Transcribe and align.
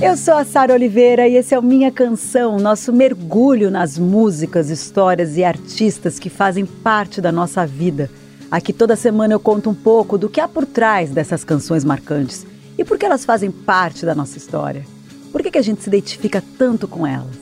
Eu 0.00 0.16
sou 0.16 0.34
a 0.34 0.44
Sara 0.44 0.74
Oliveira 0.74 1.26
e 1.26 1.34
esse 1.34 1.52
é 1.52 1.58
o 1.58 1.62
Minha 1.62 1.90
Canção, 1.90 2.56
nosso 2.56 2.92
mergulho 2.92 3.68
nas 3.68 3.98
músicas, 3.98 4.70
histórias 4.70 5.36
e 5.36 5.42
artistas 5.42 6.20
que 6.20 6.30
fazem 6.30 6.64
parte 6.64 7.20
da 7.20 7.32
nossa 7.32 7.66
vida. 7.66 8.08
Aqui 8.48 8.72
toda 8.72 8.94
semana 8.94 9.34
eu 9.34 9.40
conto 9.40 9.68
um 9.68 9.74
pouco 9.74 10.16
do 10.16 10.28
que 10.28 10.40
há 10.40 10.46
por 10.46 10.64
trás 10.64 11.10
dessas 11.10 11.42
canções 11.42 11.84
marcantes 11.84 12.46
e 12.78 12.84
por 12.84 12.96
que 12.96 13.04
elas 13.04 13.24
fazem 13.24 13.50
parte 13.50 14.06
da 14.06 14.14
nossa 14.14 14.38
história. 14.38 14.86
Por 15.32 15.42
que, 15.42 15.50
que 15.50 15.58
a 15.58 15.62
gente 15.62 15.82
se 15.82 15.88
identifica 15.88 16.40
tanto 16.56 16.86
com 16.86 17.04
elas? 17.04 17.36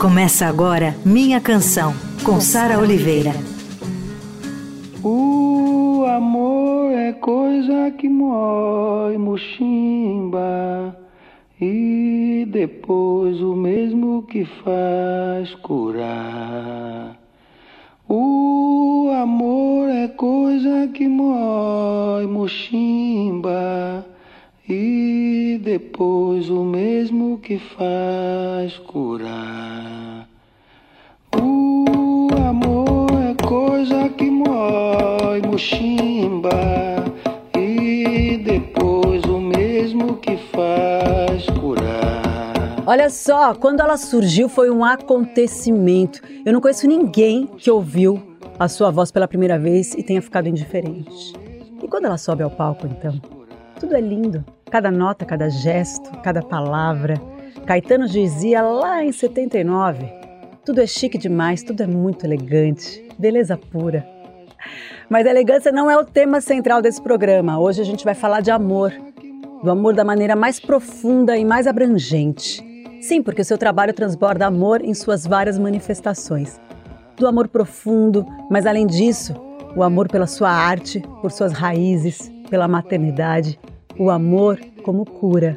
Começa 0.00 0.46
agora 0.46 0.96
Minha 1.04 1.40
Canção, 1.40 1.94
com 2.24 2.40
Sara 2.40 2.80
Oliveira. 2.80 3.32
O 5.04 6.04
amor 6.08 6.90
é 6.90 7.12
coisa 7.12 7.92
que 7.96 8.08
mói 8.08 9.16
mochimba 9.16 11.07
e 11.60 12.46
depois 12.48 13.40
o 13.40 13.54
mesmo 13.56 14.22
que 14.22 14.44
faz 14.44 15.54
curar. 15.56 17.18
O 18.08 19.10
amor 19.20 19.88
é 19.90 20.08
coisa 20.08 20.88
que 20.88 21.08
mói 21.08 22.26
mochimba 22.26 24.06
e 24.68 25.60
depois 25.62 26.48
o 26.48 26.62
mesmo 26.62 27.38
que 27.38 27.58
faz 27.58 28.78
curar. 28.86 30.28
O 31.34 32.28
amor 32.48 33.10
é 33.12 33.34
coisa 33.44 34.08
que 34.10 34.30
mói 34.30 35.42
mochimba 35.42 37.08
que 40.28 40.36
faz 40.36 41.46
curar. 41.58 42.84
Olha 42.86 43.08
só, 43.08 43.54
quando 43.54 43.80
ela 43.80 43.96
surgiu 43.96 44.48
foi 44.48 44.70
um 44.70 44.84
acontecimento. 44.84 46.20
Eu 46.44 46.52
não 46.52 46.60
conheço 46.60 46.86
ninguém 46.86 47.46
que 47.46 47.70
ouviu 47.70 48.36
a 48.58 48.68
sua 48.68 48.90
voz 48.90 49.10
pela 49.10 49.26
primeira 49.26 49.58
vez 49.58 49.94
e 49.94 50.02
tenha 50.02 50.20
ficado 50.20 50.48
indiferente. 50.48 51.32
E 51.82 51.88
quando 51.88 52.06
ela 52.06 52.18
sobe 52.18 52.42
ao 52.42 52.50
palco, 52.50 52.86
então? 52.86 53.18
Tudo 53.80 53.96
é 53.96 54.00
lindo. 54.00 54.44
Cada 54.70 54.90
nota, 54.90 55.24
cada 55.24 55.48
gesto, 55.48 56.10
cada 56.22 56.42
palavra. 56.42 57.14
Caetano 57.64 58.06
dizia 58.06 58.60
lá 58.62 59.02
em 59.02 59.12
79: 59.12 60.04
tudo 60.64 60.82
é 60.82 60.86
chique 60.86 61.16
demais, 61.16 61.62
tudo 61.62 61.82
é 61.82 61.86
muito 61.86 62.26
elegante, 62.26 63.06
beleza 63.18 63.56
pura. 63.56 64.06
Mas 65.08 65.26
a 65.26 65.30
elegância 65.30 65.72
não 65.72 65.90
é 65.90 65.96
o 65.96 66.04
tema 66.04 66.40
central 66.40 66.82
desse 66.82 67.00
programa. 67.00 67.58
Hoje 67.58 67.80
a 67.80 67.84
gente 67.84 68.04
vai 68.04 68.14
falar 68.14 68.42
de 68.42 68.50
amor, 68.50 68.92
do 69.62 69.70
amor 69.70 69.94
da 69.94 70.04
maneira 70.04 70.36
mais 70.36 70.60
profunda 70.60 71.36
e 71.36 71.44
mais 71.44 71.66
abrangente. 71.66 72.62
Sim, 73.00 73.22
porque 73.22 73.42
o 73.42 73.44
seu 73.44 73.58
trabalho 73.58 73.92
transborda 73.92 74.46
amor 74.46 74.82
em 74.84 74.94
suas 74.94 75.26
várias 75.26 75.58
manifestações. 75.58 76.60
Do 77.16 77.26
amor 77.26 77.48
profundo, 77.48 78.24
mas 78.50 78.66
além 78.66 78.86
disso, 78.86 79.34
o 79.74 79.82
amor 79.82 80.08
pela 80.08 80.26
sua 80.26 80.50
arte, 80.50 81.00
por 81.20 81.30
suas 81.30 81.52
raízes, 81.52 82.30
pela 82.50 82.68
maternidade, 82.68 83.58
o 83.98 84.10
amor 84.10 84.58
como 84.82 85.04
cura. 85.04 85.56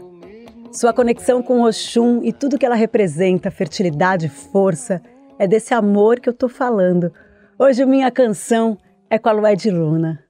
Sua 0.71 0.93
conexão 0.93 1.43
com 1.43 1.63
Oxum 1.63 2.21
e 2.23 2.31
tudo 2.31 2.58
que 2.58 2.65
ela 2.65 2.75
representa, 2.75 3.52
fertilidade, 3.52 4.30
força, 4.30 5.02
é 5.38 5.47
desse 5.47 5.73
amor 5.73 6.19
que 6.19 6.30
eu 6.30 6.33
tô 6.33 6.47
falando. 6.47 7.11
Hoje 7.59 7.86
minha 7.86 8.09
canção 8.09 8.77
é 9.09 9.19
com 9.19 9.30
a 9.30 9.33
Lué 9.33 9.55
de 9.55 9.69
Luna. 9.69 10.23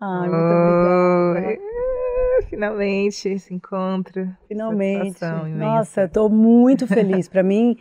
Ai, 0.00 0.28
muito 0.28 0.44
obrigada. 0.44 1.67
Finalmente 2.48 3.28
esse 3.28 3.52
encontro. 3.52 4.28
Finalmente. 4.46 5.20
Nossa, 5.56 6.08
tô 6.08 6.28
muito 6.28 6.86
feliz. 6.86 7.28
Para 7.28 7.42
mim 7.42 7.76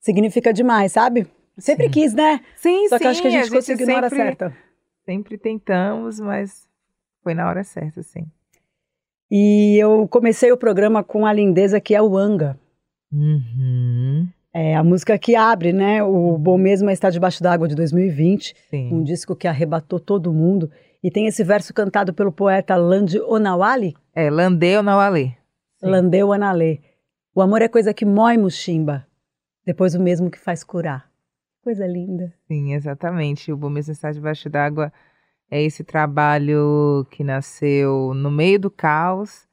significa 0.00 0.52
demais, 0.52 0.92
sabe? 0.92 1.26
Sempre 1.58 1.86
sim. 1.86 1.90
quis, 1.90 2.14
né? 2.14 2.40
Sim, 2.56 2.88
Só 2.88 2.96
sim. 2.96 3.02
que 3.02 3.08
acho 3.08 3.22
que 3.22 3.28
a 3.28 3.30
gente, 3.30 3.40
a 3.40 3.44
gente 3.44 3.54
conseguiu 3.54 3.86
sempre, 3.86 3.92
na 3.92 3.98
hora 3.98 4.10
certa. 4.10 4.56
Sempre 5.04 5.38
tentamos, 5.38 6.20
mas 6.20 6.66
foi 7.22 7.34
na 7.34 7.48
hora 7.48 7.64
certa, 7.64 8.02
sim. 8.02 8.26
E 9.30 9.76
eu 9.82 10.06
comecei 10.08 10.52
o 10.52 10.56
programa 10.56 11.02
com 11.02 11.26
a 11.26 11.32
lindeza 11.32 11.80
que 11.80 11.94
é 11.94 12.02
o 12.02 12.16
Anga. 12.16 12.58
Uhum. 13.12 14.28
É 14.52 14.74
a 14.74 14.82
música 14.82 15.18
que 15.18 15.34
abre, 15.34 15.72
né? 15.72 16.02
O 16.02 16.38
Bom 16.38 16.56
Mesmo 16.56 16.88
é 16.88 16.92
Estar 16.92 17.10
Debaixo 17.10 17.42
d'Água 17.42 17.68
de 17.68 17.74
2020. 17.74 18.54
Sim. 18.70 18.92
Um 18.92 19.02
disco 19.02 19.36
que 19.36 19.46
arrebatou 19.46 20.00
todo 20.00 20.32
mundo. 20.32 20.70
E 21.02 21.10
tem 21.10 21.26
esse 21.26 21.44
verso 21.44 21.72
cantado 21.72 22.12
pelo 22.12 22.32
poeta 22.32 22.76
Lande 22.76 23.20
Onawali. 23.20 23.94
É, 24.14 24.30
Lande 24.30 24.76
Onawali. 24.76 25.36
Lande 25.82 26.22
Onale. 26.22 26.80
O 27.34 27.42
amor 27.42 27.60
é 27.62 27.68
coisa 27.68 27.92
que 27.92 28.04
mói 28.04 28.38
muximba, 28.38 29.06
depois 29.64 29.94
o 29.94 30.00
mesmo 30.00 30.30
que 30.30 30.38
faz 30.38 30.64
curar. 30.64 31.10
Coisa 31.62 31.86
linda. 31.86 32.32
Sim, 32.46 32.72
exatamente. 32.72 33.52
O 33.52 33.56
Bom 33.56 33.68
Mesmo 33.68 33.92
Estar 33.92 34.12
Debaixo 34.12 34.48
d'Água 34.48 34.92
é 35.50 35.62
esse 35.62 35.84
trabalho 35.84 37.06
que 37.10 37.22
nasceu 37.22 38.14
no 38.14 38.30
meio 38.30 38.58
do 38.58 38.70
caos, 38.70 39.46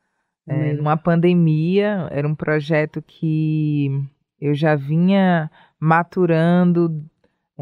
é, 0.48 0.74
numa 0.74 0.96
pandemia. 0.96 2.08
Era 2.12 2.28
um 2.28 2.36
projeto 2.36 3.02
que 3.02 3.90
eu 4.40 4.54
já 4.54 4.76
vinha 4.76 5.50
maturando 5.80 7.04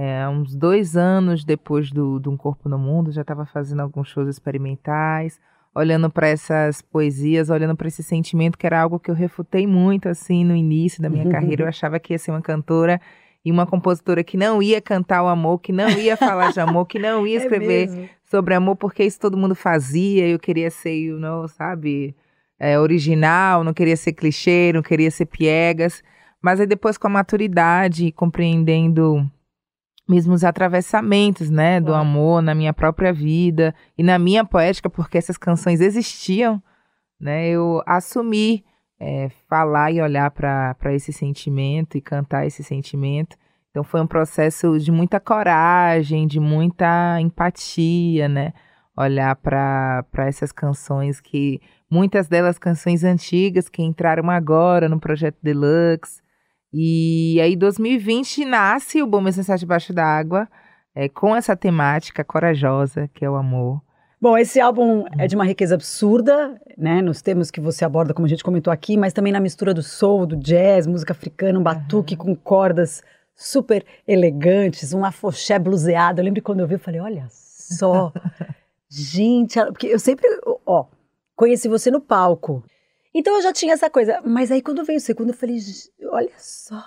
é, 0.04 0.28
uns 0.28 0.56
dois 0.56 0.98
anos 0.98 1.44
depois 1.46 1.92
do, 1.92 2.20
do 2.20 2.32
Um 2.32 2.36
Corpo 2.36 2.68
no 2.68 2.80
Mundo. 2.80 3.12
Já 3.12 3.22
estava 3.22 3.46
fazendo 3.46 3.82
alguns 3.82 4.08
shows 4.08 4.28
experimentais, 4.28 5.40
olhando 5.76 6.10
para 6.10 6.28
essas 6.28 6.82
poesias, 6.82 7.52
olhando 7.52 7.76
para 7.76 7.88
esse 7.88 8.02
sentimento 8.02 8.58
que 8.58 8.66
era 8.66 8.82
algo 8.82 9.00
que 9.00 9.12
eu 9.12 9.16
refutei 9.16 9.68
muito 9.68 10.10
assim 10.10 10.44
no 10.44 10.56
início 10.56 11.04
da 11.04 11.08
minha 11.08 11.30
carreira. 11.30 11.62
Eu 11.62 11.68
achava 11.70 12.00
que 12.00 12.14
ia 12.14 12.18
ser 12.18 12.32
uma 12.32 12.42
cantora 12.42 13.00
e 13.46 13.52
uma 13.52 13.68
compositora 13.68 14.24
que 14.24 14.36
não 14.36 14.60
ia 14.60 14.82
cantar 14.82 15.22
o 15.22 15.28
amor, 15.28 15.60
que 15.60 15.72
não 15.72 15.88
ia 15.92 16.18
falar 16.18 16.52
de 16.52 16.60
amor, 16.60 16.88
que 16.88 16.98
não 16.98 17.28
ia 17.28 17.38
escrever 17.46 17.88
é 17.88 18.10
sobre 18.24 18.56
amor, 18.56 18.78
porque 18.78 19.04
isso 19.04 19.20
todo 19.20 19.38
mundo 19.38 19.54
fazia. 19.54 20.28
Eu 20.28 20.40
queria 20.40 20.72
ser, 20.72 20.96
you 20.96 21.20
know, 21.20 21.48
sabe, 21.48 22.16
é, 22.60 22.80
original, 22.80 23.64
não 23.64 23.72
queria 23.72 23.96
ser 23.96 24.14
clichê, 24.14 24.72
não 24.74 24.82
queria 24.82 25.12
ser 25.12 25.28
piegas. 25.28 26.02
Mas 26.42 26.60
aí 26.60 26.66
depois 26.66 26.98
com 26.98 27.06
a 27.06 27.12
maturidade, 27.12 28.12
compreendendo 28.14 29.30
mesmo 30.12 30.34
os 30.34 30.44
atravessamentos, 30.44 31.50
né, 31.50 31.80
do 31.80 31.94
amor 31.94 32.42
na 32.42 32.54
minha 32.54 32.74
própria 32.74 33.14
vida 33.14 33.74
e 33.98 34.04
na 34.04 34.20
minha 34.20 34.44
poética, 34.44 34.90
porque 34.90 35.18
essas 35.18 35.38
canções 35.38 35.80
existiam, 35.80 36.62
né, 37.20 37.48
eu 37.48 37.82
assumi 37.88 38.66
é, 39.00 39.30
falar 39.50 39.90
e 39.92 40.02
olhar 40.02 40.30
para 40.30 40.94
esse 40.94 41.14
sentimento 41.14 41.98
e 41.98 42.02
cantar 42.02 42.46
esse 42.46 42.62
sentimento. 42.64 43.38
Então 43.70 43.84
foi 43.84 44.02
um 44.02 44.08
processo 44.08 44.78
de 44.78 44.92
muita 44.92 45.20
coragem, 45.20 46.28
de 46.28 46.40
muita 46.40 47.20
empatia, 47.22 48.28
né? 48.28 48.54
Olhar 48.96 49.34
para 49.38 50.06
essas 50.28 50.52
canções 50.52 51.22
que 51.22 51.62
muitas 51.90 52.28
delas 52.28 52.60
canções 52.60 53.04
antigas 53.04 53.70
que 53.70 53.82
entraram 53.82 54.30
agora 54.30 54.90
no 54.90 55.00
projeto 55.00 55.38
Deluxe. 55.42 56.21
E 56.74 57.40
aí 57.42 57.56
2020 57.56 58.46
nasce 58.46 59.02
o 59.02 59.08
Bom 59.08 59.22
Mensagem 59.22 59.60
Debaixo 59.60 59.94
d'Água, 59.94 60.48
é, 60.96 61.10
com 61.10 61.36
essa 61.36 61.56
temática 61.56 62.24
corajosa 62.24 63.10
que 63.14 63.26
é 63.26 63.30
o 63.30 63.36
amor. 63.36 63.82
Bom, 64.22 64.38
esse 64.38 64.60
álbum 64.60 65.06
é 65.18 65.26
de 65.26 65.36
uma 65.36 65.44
riqueza 65.44 65.74
absurda, 65.74 66.56
né, 66.78 67.02
nos 67.02 67.24
temas 67.24 67.50
que 67.50 67.60
você 67.60 67.84
aborda, 67.84 68.14
como 68.14 68.28
a 68.28 68.30
gente 68.30 68.44
comentou 68.44 68.72
aqui, 68.72 68.96
mas 68.96 69.14
também 69.14 69.34
na 69.34 69.40
mistura 69.40 69.74
do 69.74 69.82
soul, 69.82 70.28
do 70.28 70.36
jazz, 70.38 70.86
música 70.86 71.12
africana, 71.12 71.58
um 71.58 71.64
batuque 71.64 72.14
uhum. 72.14 72.20
com 72.20 72.36
cordas 72.36 73.02
super 73.34 73.84
elegantes, 74.08 74.94
um 74.94 75.04
afoxé 75.04 75.58
bluseado. 75.58 76.20
Eu 76.20 76.26
lembro 76.26 76.42
quando 76.44 76.60
eu 76.60 76.68
vi, 76.68 76.76
eu 76.76 76.80
falei, 76.80 77.02
olha 77.02 77.26
só, 77.30 78.14
gente, 78.88 79.60
porque 79.66 79.88
eu 79.88 79.98
sempre, 79.98 80.28
ó, 80.66 80.86
conheci 81.36 81.68
você 81.68 81.90
no 81.90 82.00
palco. 82.00 82.64
Então 83.14 83.36
eu 83.36 83.42
já 83.42 83.52
tinha 83.52 83.74
essa 83.74 83.90
coisa, 83.90 84.22
mas 84.26 84.52
aí 84.52 84.62
quando 84.62 84.86
veio 84.86 84.98
o 84.98 85.02
segundo, 85.02 85.30
eu 85.30 85.36
falei, 85.36 85.58
olha 86.10 86.32
só, 86.38 86.82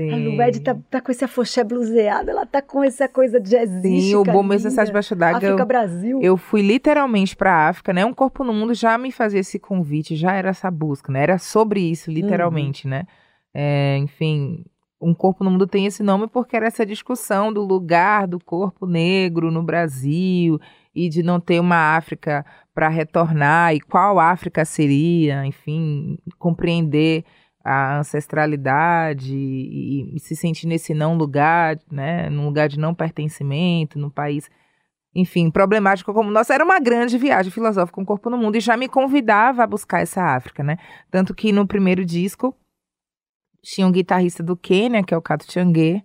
Sim. 0.00 0.12
A 0.12 0.16
Lued 0.16 0.60
tá, 0.60 0.76
tá 0.88 1.00
com 1.00 1.10
esse 1.10 1.24
afoxé 1.24 1.62
bluseado, 1.64 2.30
ela 2.30 2.46
tá 2.46 2.62
com 2.62 2.82
essa 2.82 3.08
coisa 3.08 3.40
jazzística. 3.40 4.00
Sim, 4.00 4.14
o 4.14 4.24
Bom 4.24 4.42
Mesmo 4.42 4.68
Mensagem 4.68 4.92
Baixo 4.92 5.14
d'Água. 5.14 5.38
África, 5.38 5.64
Brasil. 5.64 6.20
Eu 6.22 6.36
fui 6.36 6.62
literalmente 6.62 7.36
pra 7.36 7.68
África, 7.68 7.92
né? 7.92 8.04
Um 8.04 8.14
Corpo 8.14 8.42
no 8.44 8.52
Mundo 8.54 8.72
já 8.72 8.96
me 8.96 9.12
fazia 9.12 9.40
esse 9.40 9.58
convite, 9.58 10.16
já 10.16 10.32
era 10.32 10.50
essa 10.50 10.70
busca, 10.70 11.12
né? 11.12 11.22
Era 11.22 11.38
sobre 11.38 11.80
isso, 11.80 12.10
literalmente, 12.10 12.86
uhum. 12.86 12.92
né? 12.92 13.06
É, 13.52 13.98
enfim, 13.98 14.64
Um 15.00 15.12
Corpo 15.12 15.42
no 15.42 15.50
Mundo 15.50 15.66
tem 15.66 15.86
esse 15.86 16.02
nome 16.02 16.28
porque 16.28 16.56
era 16.56 16.66
essa 16.66 16.86
discussão 16.86 17.52
do 17.52 17.62
lugar 17.62 18.26
do 18.26 18.38
corpo 18.38 18.86
negro 18.86 19.50
no 19.50 19.62
Brasil 19.62 20.58
e 20.94 21.08
de 21.08 21.22
não 21.22 21.40
ter 21.40 21.60
uma 21.60 21.96
África 21.96 22.44
para 22.74 22.88
retornar 22.88 23.74
e 23.74 23.80
qual 23.80 24.18
África 24.18 24.64
seria, 24.64 25.44
enfim, 25.46 26.18
compreender 26.38 27.24
a 27.62 27.98
ancestralidade 27.98 29.34
e, 29.36 30.16
e, 30.16 30.20
se 30.20 30.34
sentir 30.34 30.66
nesse 30.66 30.94
não 30.94 31.16
lugar, 31.16 31.78
né, 31.90 32.30
num 32.30 32.46
lugar 32.46 32.68
de 32.68 32.78
não 32.78 32.94
pertencimento, 32.94 33.98
num 33.98 34.10
país 34.10 34.48
enfim, 35.14 35.50
problemática 35.50 36.12
como 36.12 36.30
nossa, 36.30 36.54
era 36.54 36.64
uma 36.64 36.78
grande 36.78 37.18
viagem 37.18 37.50
filosófica 37.50 37.96
com 37.96 38.02
o 38.02 38.06
corpo 38.06 38.30
no 38.30 38.38
mundo 38.38 38.56
e 38.56 38.60
já 38.60 38.76
me 38.76 38.88
convidava 38.88 39.64
a 39.64 39.66
buscar 39.66 40.00
essa 40.00 40.22
África, 40.22 40.62
né? 40.62 40.76
Tanto 41.10 41.34
que 41.34 41.52
no 41.52 41.66
primeiro 41.66 42.04
disco 42.04 42.56
tinha 43.62 43.86
um 43.86 43.92
guitarrista 43.92 44.42
do 44.42 44.56
Quênia, 44.56 45.02
que 45.02 45.12
é 45.12 45.16
o 45.16 45.22
Kato 45.22 45.50
Changue, 45.50 46.02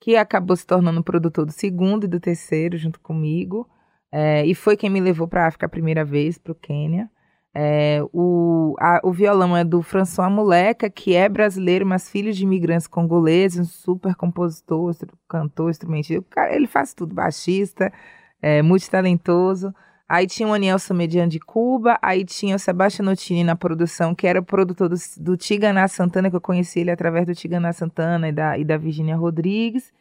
que 0.00 0.16
acabou 0.16 0.56
se 0.56 0.66
tornando 0.66 1.02
produtor 1.02 1.46
do 1.46 1.52
segundo 1.52 2.04
e 2.04 2.08
do 2.08 2.20
terceiro 2.20 2.76
junto 2.76 3.00
comigo. 3.00 3.68
É, 4.10 4.44
e 4.46 4.54
foi 4.54 4.76
quem 4.76 4.90
me 4.90 5.00
levou 5.00 5.28
para 5.28 5.44
a 5.44 5.48
África 5.48 5.66
a 5.66 5.68
primeira 5.68 6.04
vez, 6.04 6.38
para 6.38 6.52
o 6.52 6.54
Quênia. 6.54 7.10
É, 7.54 8.00
o, 8.12 8.76
o 9.02 9.12
violão 9.12 9.56
é 9.56 9.64
do 9.64 9.82
François 9.82 10.30
Moleca, 10.30 10.88
que 10.88 11.14
é 11.14 11.28
brasileiro, 11.28 11.84
mas 11.84 12.08
filho 12.08 12.32
de 12.32 12.44
imigrantes 12.44 12.86
congoleses, 12.86 13.58
um 13.58 13.64
super 13.64 14.14
compositor, 14.14 14.94
cantor, 15.28 15.70
instrumentista. 15.70 16.24
Ele 16.50 16.66
faz 16.66 16.94
tudo, 16.94 17.14
baixista, 17.14 17.92
é, 18.40 18.62
multitalentoso. 18.62 19.74
Aí 20.08 20.26
tinha 20.26 20.48
o 20.48 20.54
Anielson 20.54 20.94
Median 20.94 21.28
de 21.28 21.38
Cuba, 21.38 21.98
aí 22.00 22.24
tinha 22.24 22.56
o 22.56 22.58
Sebastião 22.58 23.04
Notini 23.04 23.44
na 23.44 23.54
produção, 23.54 24.14
que 24.14 24.26
era 24.26 24.40
o 24.40 24.44
produtor 24.44 24.88
do, 24.88 24.96
do 25.18 25.36
Tiganá 25.36 25.86
Santana, 25.86 26.30
que 26.30 26.36
eu 26.36 26.40
conheci 26.40 26.80
ele 26.80 26.90
através 26.90 27.26
do 27.26 27.34
Tiganá 27.34 27.72
Santana 27.74 28.28
e 28.28 28.32
da, 28.32 28.56
e 28.56 28.64
da 28.64 28.78
Virginia 28.78 29.16
Rodrigues. 29.16 29.92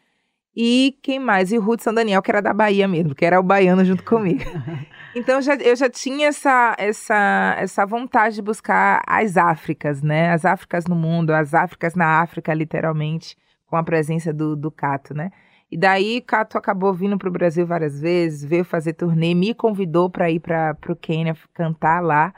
E 0.59 0.98
quem 1.04 1.19
mais? 1.19 1.51
E 1.51 1.59
o 1.59 1.62
Hudson 1.62 1.94
Daniel, 1.94 2.19
que 2.19 2.31
era 2.31 2.42
da 2.42 2.51
Bahia 2.51 2.88
mesmo, 2.88 3.13
que 3.13 3.24
era 3.24 3.39
o 3.39 3.44
baiano 3.44 3.86
junto 3.86 4.01
comigo. 4.04 4.42
Então 5.15 5.36
eu 5.36 5.42
já, 5.44 5.54
eu 5.54 5.75
já 5.75 5.88
tinha 5.88 6.30
essa, 6.30 6.75
essa, 6.80 7.56
essa 7.59 7.86
vontade 7.86 8.36
de 8.38 8.42
buscar 8.42 9.04
as 9.06 9.38
Áfricas, 9.38 10.01
né? 10.01 10.31
As 10.31 10.45
Áfricas 10.45 10.86
no 10.86 10.95
mundo, 10.95 11.30
as 11.30 11.54
Áfricas 11.54 11.94
na 11.94 12.21
África, 12.21 12.51
literalmente, 12.56 13.38
com 13.68 13.75
a 13.75 13.83
presença 13.83 14.33
do, 14.33 14.56
do 14.56 14.71
Cato, 14.71 15.13
né? 15.13 15.30
E 15.69 15.77
daí 15.77 16.21
Cato 16.21 16.57
acabou 16.57 16.92
vindo 16.92 17.19
para 17.19 17.30
o 17.30 17.31
Brasil 17.31 17.68
várias 17.68 18.01
vezes, 18.01 18.44
veio 18.44 18.65
fazer 18.65 18.94
turnê, 18.94 19.36
me 19.36 19.54
convidou 19.54 20.09
para 20.09 20.31
ir 20.31 20.39
para 20.39 20.75
o 20.89 20.95
Quênia 20.95 21.38
cantar 21.54 22.01
lá, 22.01 22.33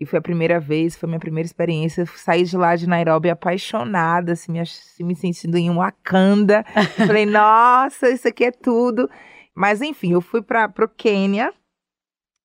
que 0.00 0.06
foi 0.06 0.18
a 0.18 0.22
primeira 0.22 0.58
vez, 0.58 0.96
foi 0.96 1.06
minha 1.06 1.20
primeira 1.20 1.46
experiência. 1.46 2.06
Saí 2.06 2.44
de 2.44 2.56
lá 2.56 2.74
de 2.74 2.88
Nairobi 2.88 3.28
apaixonada, 3.28 4.32
assim, 4.32 4.50
me, 4.50 4.60
assim, 4.60 5.04
me 5.04 5.14
sentindo 5.14 5.58
em 5.58 5.68
Wakanda. 5.68 6.64
Falei, 7.06 7.26
nossa, 7.28 8.08
isso 8.08 8.26
aqui 8.26 8.44
é 8.44 8.50
tudo. 8.50 9.10
Mas 9.54 9.82
enfim, 9.82 10.12
eu 10.12 10.22
fui 10.22 10.40
para 10.40 10.72
o 10.82 10.88
Quênia 10.88 11.52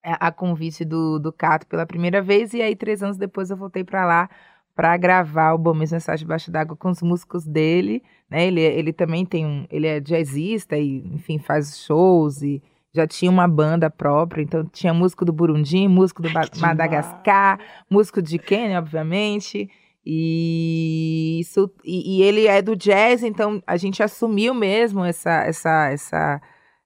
é, 0.04 0.18
a 0.20 0.34
convite 0.34 0.84
do, 0.84 1.18
do 1.18 1.32
Cato 1.32 1.66
pela 1.66 1.86
primeira 1.86 2.22
vez, 2.22 2.54
e 2.54 2.62
aí 2.62 2.76
três 2.76 3.02
anos 3.02 3.16
depois 3.16 3.50
eu 3.50 3.56
voltei 3.56 3.86
para 3.86 4.06
lá 4.06 4.30
para 4.76 4.98
gravar 4.98 5.54
o 5.54 5.58
Bom 5.58 5.74
Mesmo 5.74 5.96
Mensagem 5.96 6.26
Debaixo 6.26 6.52
d'Água 6.52 6.76
com 6.76 6.90
os 6.90 7.02
músicos 7.02 7.48
dele, 7.48 8.04
né? 8.30 8.46
Ele, 8.48 8.60
ele 8.60 8.92
também 8.92 9.26
tem 9.26 9.46
um, 9.46 9.66
ele 9.70 9.88
é 9.88 10.02
jazzista 10.02 10.78
e, 10.78 11.08
enfim, 11.08 11.40
faz 11.40 11.80
shows 11.80 12.42
e 12.42 12.62
já 12.96 13.06
tinha 13.06 13.30
uma 13.30 13.48
banda 13.48 13.90
própria, 13.90 14.42
então 14.42 14.66
tinha 14.66 14.94
músico 14.94 15.26
do 15.26 15.34
Burundi, 15.34 15.88
músico 15.88 16.22
do 16.22 16.30
Ai, 16.30 16.48
Madagascar, 16.60 17.60
músico 17.90 18.22
de 18.22 18.40
Quênia, 18.40 18.80
obviamente. 18.80 19.70
E, 20.06 21.40
isso, 21.42 21.70
e, 21.84 22.18
e, 22.18 22.22
ele 22.22 22.48
é 22.48 22.62
do 22.62 22.76
jazz, 22.76 23.24
então 23.24 23.62
a 23.66 23.76
gente 23.76 24.04
assumiu 24.04 24.54
mesmo 24.54 25.04
essa 25.04 25.44
essa 25.44 25.90
essa 25.90 26.42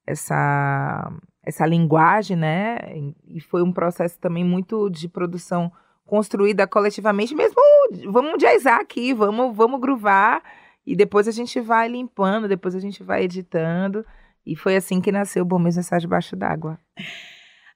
essa 0.08 1.12
essa 1.44 1.66
linguagem, 1.66 2.38
né? 2.38 2.78
E 3.28 3.42
foi 3.42 3.62
um 3.62 3.74
processo 3.74 4.18
também 4.20 4.44
muito 4.44 4.90
de 4.90 5.10
produção 5.10 5.72
construída 6.06 6.66
coletivamente, 6.66 7.36
mesmo 7.36 7.56
vamos 8.10 8.38
jazzar 8.40 8.80
aqui, 8.80 9.14
vamos, 9.14 9.56
vamos 9.56 9.80
groovar, 9.80 10.42
e 10.86 10.96
depois 10.96 11.28
a 11.28 11.32
gente 11.32 11.60
vai 11.60 11.88
limpando, 11.88 12.48
depois 12.48 12.74
a 12.74 12.80
gente 12.80 13.04
vai 13.04 13.24
editando, 13.24 14.06
e 14.52 14.56
foi 14.56 14.76
assim 14.76 15.00
que 15.00 15.12
nasceu 15.12 15.44
o 15.44 15.46
Bom 15.46 15.60
Mesmo 15.60 15.84
Debaixo 16.00 16.36
d'Água. 16.36 16.80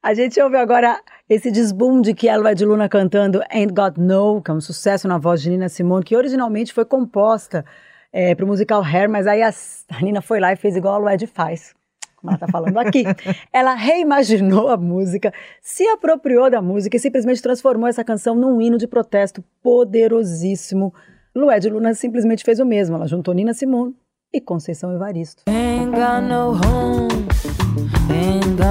A 0.02 0.14
gente 0.14 0.42
ouve 0.42 0.58
agora 0.58 1.00
esse 1.30 1.52
desboom 1.52 2.02
de 2.02 2.14
que 2.14 2.28
ela 2.28 2.52
é 2.52 2.56
de 2.56 2.66
Luna 2.66 2.90
cantando 2.90 3.42
Ain't 3.50 3.74
Got 3.74 4.00
No, 4.00 4.42
que 4.42 4.50
é 4.50 4.54
um 4.54 4.60
sucesso 4.60 5.08
na 5.08 5.18
voz 5.18 5.42
de 5.42 5.52
Nina 5.52 5.70
Simone, 5.70 6.04
que 6.04 6.16
originalmente 6.16 6.74
foi 6.74 6.84
composta 6.84 7.64
é, 8.12 8.34
para 8.34 8.44
o 8.44 8.48
musical 8.48 8.84
Hair, 8.84 9.10
mas 9.10 9.28
aí 9.28 9.42
a, 9.42 9.50
a 9.50 10.02
Nina 10.02 10.22
foi 10.22 10.40
lá 10.40 10.52
e 10.52 10.56
fez 10.56 10.76
igual 10.76 10.96
a 10.96 11.12
Lued 11.12 11.28
faz 11.28 11.74
como 12.18 12.32
ela 12.32 12.36
está 12.38 12.48
falando 12.48 12.78
aqui. 12.78 13.04
ela 13.52 13.74
reimaginou 13.74 14.70
a 14.70 14.78
música, 14.78 15.34
se 15.62 15.86
apropriou 15.90 16.50
da 16.50 16.62
música 16.62 16.96
e 16.96 17.00
simplesmente 17.00 17.42
transformou 17.42 17.88
essa 17.88 18.02
canção 18.02 18.34
num 18.34 18.62
hino 18.62 18.78
de 18.78 18.88
protesto 18.88 19.44
poderosíssimo. 19.62 20.94
Lued 21.36 21.70
Luna 21.70 21.94
simplesmente 21.94 22.44
fez 22.44 22.60
o 22.62 22.66
mesmo. 22.66 22.96
Ela 22.96 23.08
juntou 23.08 23.34
Nina 23.34 23.54
Simone 23.54 23.94
e 24.34 24.42
Conceição 24.42 24.92
Evaristo. 24.94 25.44
Ain't 25.48 25.92
got 25.92 26.24
no 26.24 26.54
home, 26.54 27.28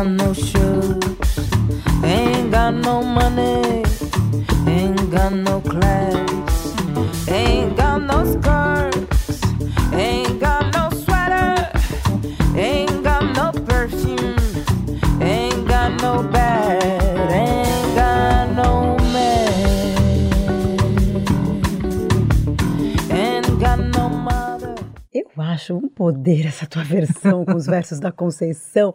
no 0.09 0.35
no 2.73 3.03
money, 3.03 3.82
no 5.31 5.61
class, 5.61 6.75
ain't 7.29 7.76
got 7.76 8.03
no 8.03 8.25
skirts, 8.25 8.71
Eu 25.14 25.26
acho 25.37 25.76
um 25.76 25.88
poder 25.88 26.47
essa 26.47 26.67
tua 26.67 26.82
versão 26.82 27.44
com 27.44 27.55
os 27.55 27.67
versos 27.67 28.00
da 28.00 28.11
Conceição, 28.11 28.94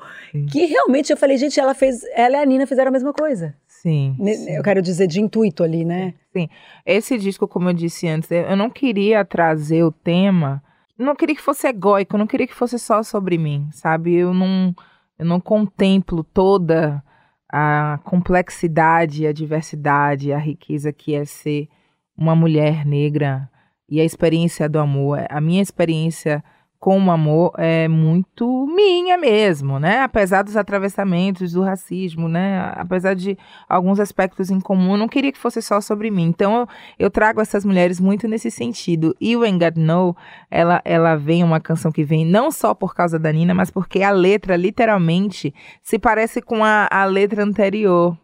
que 0.52 0.66
realmente 0.66 1.12
eu 1.12 1.18
falei, 1.18 1.38
gente, 1.38 1.60
ela 1.60 1.76
fez, 1.76 2.04
ela 2.16 2.38
e 2.38 2.42
a 2.42 2.46
Nina 2.46 2.66
fizeram 2.66 2.90
a 2.90 2.92
mesma 2.92 3.14
coisa. 3.14 3.56
Sim, 3.68 4.16
sim, 4.18 4.50
Eu 4.50 4.64
quero 4.64 4.82
dizer 4.82 5.06
de 5.06 5.22
intuito 5.22 5.64
ali, 5.64 5.86
né? 5.86 6.16
Sim. 6.34 6.50
Esse 6.84 7.18
disco, 7.18 7.48
como 7.48 7.70
eu 7.70 7.74
disse 7.74 8.08
antes, 8.08 8.32
eu 8.32 8.56
não 8.56 8.70
queria 8.70 9.24
trazer 9.24 9.84
o 9.84 9.92
tema, 9.92 10.64
não 10.98 11.16
queria 11.16 11.36
que 11.36 11.42
fosse 11.42 11.68
egóico, 11.68 12.18
não 12.18 12.26
queria 12.26 12.48
que 12.48 12.56
fosse 12.56 12.80
só 12.80 13.04
sobre 13.04 13.38
mim, 13.38 13.70
sabe? 13.72 14.16
Eu 14.16 14.34
não 14.34 14.74
eu 15.20 15.26
não 15.26 15.40
contemplo 15.40 16.24
toda 16.24 17.04
a 17.52 18.00
complexidade, 18.04 19.26
a 19.26 19.32
diversidade, 19.32 20.34
a 20.34 20.38
riqueza 20.38 20.92
que 20.92 21.16
é 21.16 21.26
ser 21.26 21.68
uma 22.16 22.36
mulher 22.36 22.86
negra 22.86 23.50
e 23.90 24.02
a 24.02 24.06
experiência 24.06 24.68
do 24.68 24.80
amor. 24.80 25.26
A 25.30 25.40
minha 25.40 25.62
experiência 25.62 26.44
com 26.80 27.04
o 27.04 27.12
amor 27.12 27.54
é 27.58 27.88
muito 27.88 28.68
minha 28.68 29.18
mesmo, 29.18 29.80
né? 29.80 30.02
Apesar 30.02 30.44
dos 30.44 30.56
atravessamentos 30.56 31.52
do 31.54 31.64
racismo, 31.64 32.30
né? 32.30 32.72
Apesar 32.76 33.16
de 33.16 33.38
alguns 33.68 34.00
aspectos 34.00 34.52
em 34.52 34.60
comum, 34.60 34.92
eu 34.92 34.98
não 34.98 35.08
queria 35.08 35.32
que 35.32 35.40
fosse 35.40 35.62
só 35.62 35.82
sobre 35.82 36.12
mim. 36.12 36.26
Então 36.26 36.56
eu, 36.56 36.68
eu 37.00 37.10
trago 37.10 37.42
essas 37.42 37.66
mulheres 37.66 38.00
muito 38.00 38.28
nesse 38.28 38.52
sentido. 38.52 39.16
E 39.20 39.36
o 39.36 39.40
God 39.40 39.76
Know, 39.76 40.16
ela, 40.52 40.82
ela 40.86 41.16
vem 41.16 41.44
uma 41.44 41.60
canção 41.60 41.92
que 41.92 42.04
vem 42.04 42.24
não 42.26 42.52
só 42.52 42.76
por 42.76 42.94
causa 42.94 43.18
da 43.18 43.32
Nina, 43.32 43.56
mas 43.56 43.72
porque 43.72 44.04
a 44.04 44.12
letra 44.12 44.56
literalmente 44.56 45.54
se 45.82 45.98
parece 45.98 46.42
com 46.42 46.64
a, 46.64 46.88
a 46.92 47.06
letra 47.06 47.44
anterior, 47.44 48.16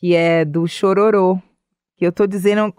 que 0.00 0.14
é 0.14 0.44
do 0.44 0.66
Chororô. 0.66 1.38
Que 1.98 2.06
eu 2.06 2.12
tô 2.12 2.26
dizendo 2.26 2.74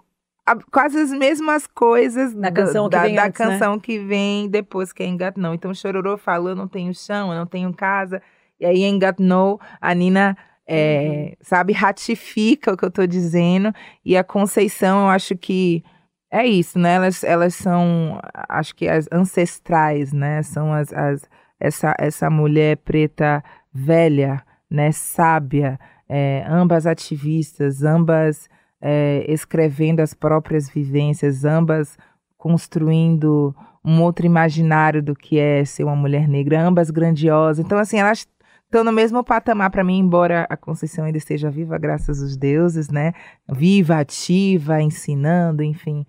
quase 0.70 0.98
as 0.98 1.10
mesmas 1.10 1.66
coisas 1.66 2.34
da 2.34 2.50
canção, 2.50 2.88
da, 2.88 3.00
que, 3.00 3.06
vem 3.06 3.16
da 3.16 3.24
antes, 3.26 3.40
né? 3.40 3.46
canção 3.46 3.74
né? 3.74 3.80
que 3.82 3.98
vem 3.98 4.48
depois, 4.48 4.92
que 4.92 5.02
é 5.02 5.06
Engatnou. 5.06 5.54
Então, 5.54 5.74
Chororô 5.74 6.16
falou, 6.16 6.50
eu 6.50 6.56
não 6.56 6.68
tenho 6.68 6.94
chão, 6.94 7.32
eu 7.32 7.38
não 7.38 7.46
tenho 7.46 7.72
casa. 7.72 8.22
E 8.60 8.66
aí, 8.66 8.84
Engatnou, 8.84 9.60
a 9.80 9.94
Nina, 9.94 10.36
é, 10.66 11.28
uhum. 11.30 11.36
sabe, 11.40 11.72
ratifica 11.72 12.72
o 12.72 12.76
que 12.76 12.84
eu 12.84 12.90
tô 12.90 13.06
dizendo. 13.06 13.72
E 14.04 14.16
a 14.16 14.24
Conceição, 14.24 15.02
eu 15.02 15.08
acho 15.08 15.36
que 15.36 15.82
é 16.30 16.46
isso, 16.46 16.78
né? 16.78 16.94
Elas, 16.94 17.24
elas 17.24 17.54
são, 17.54 18.20
acho 18.48 18.74
que 18.74 18.88
as 18.88 19.08
ancestrais, 19.10 20.12
né? 20.12 20.42
São 20.42 20.72
as, 20.72 20.92
as 20.92 21.28
essa, 21.60 21.94
essa 21.98 22.30
mulher 22.30 22.76
preta 22.78 23.42
velha, 23.72 24.42
né? 24.70 24.92
Sábia, 24.92 25.78
é, 26.08 26.44
ambas 26.48 26.86
ativistas, 26.86 27.82
ambas 27.82 28.48
é, 28.80 29.24
escrevendo 29.28 30.00
as 30.00 30.14
próprias 30.14 30.68
vivências, 30.68 31.44
ambas 31.44 31.96
construindo 32.36 33.54
um 33.84 34.02
outro 34.02 34.26
imaginário 34.26 35.02
do 35.02 35.14
que 35.14 35.38
é 35.38 35.64
ser 35.64 35.84
uma 35.84 35.96
mulher 35.96 36.28
negra, 36.28 36.60
ambas 36.60 36.90
grandiosas. 36.90 37.64
Então, 37.64 37.78
assim, 37.78 37.98
elas 37.98 38.26
estão 38.64 38.84
no 38.84 38.92
mesmo 38.92 39.24
patamar 39.24 39.70
para 39.70 39.82
mim, 39.82 39.98
embora 39.98 40.46
a 40.48 40.56
Conceição 40.56 41.04
ainda 41.04 41.18
esteja 41.18 41.50
viva, 41.50 41.78
graças 41.78 42.22
aos 42.22 42.36
deuses, 42.36 42.90
né? 42.90 43.12
Viva, 43.50 43.98
ativa, 43.98 44.80
ensinando, 44.80 45.62
enfim. 45.62 46.06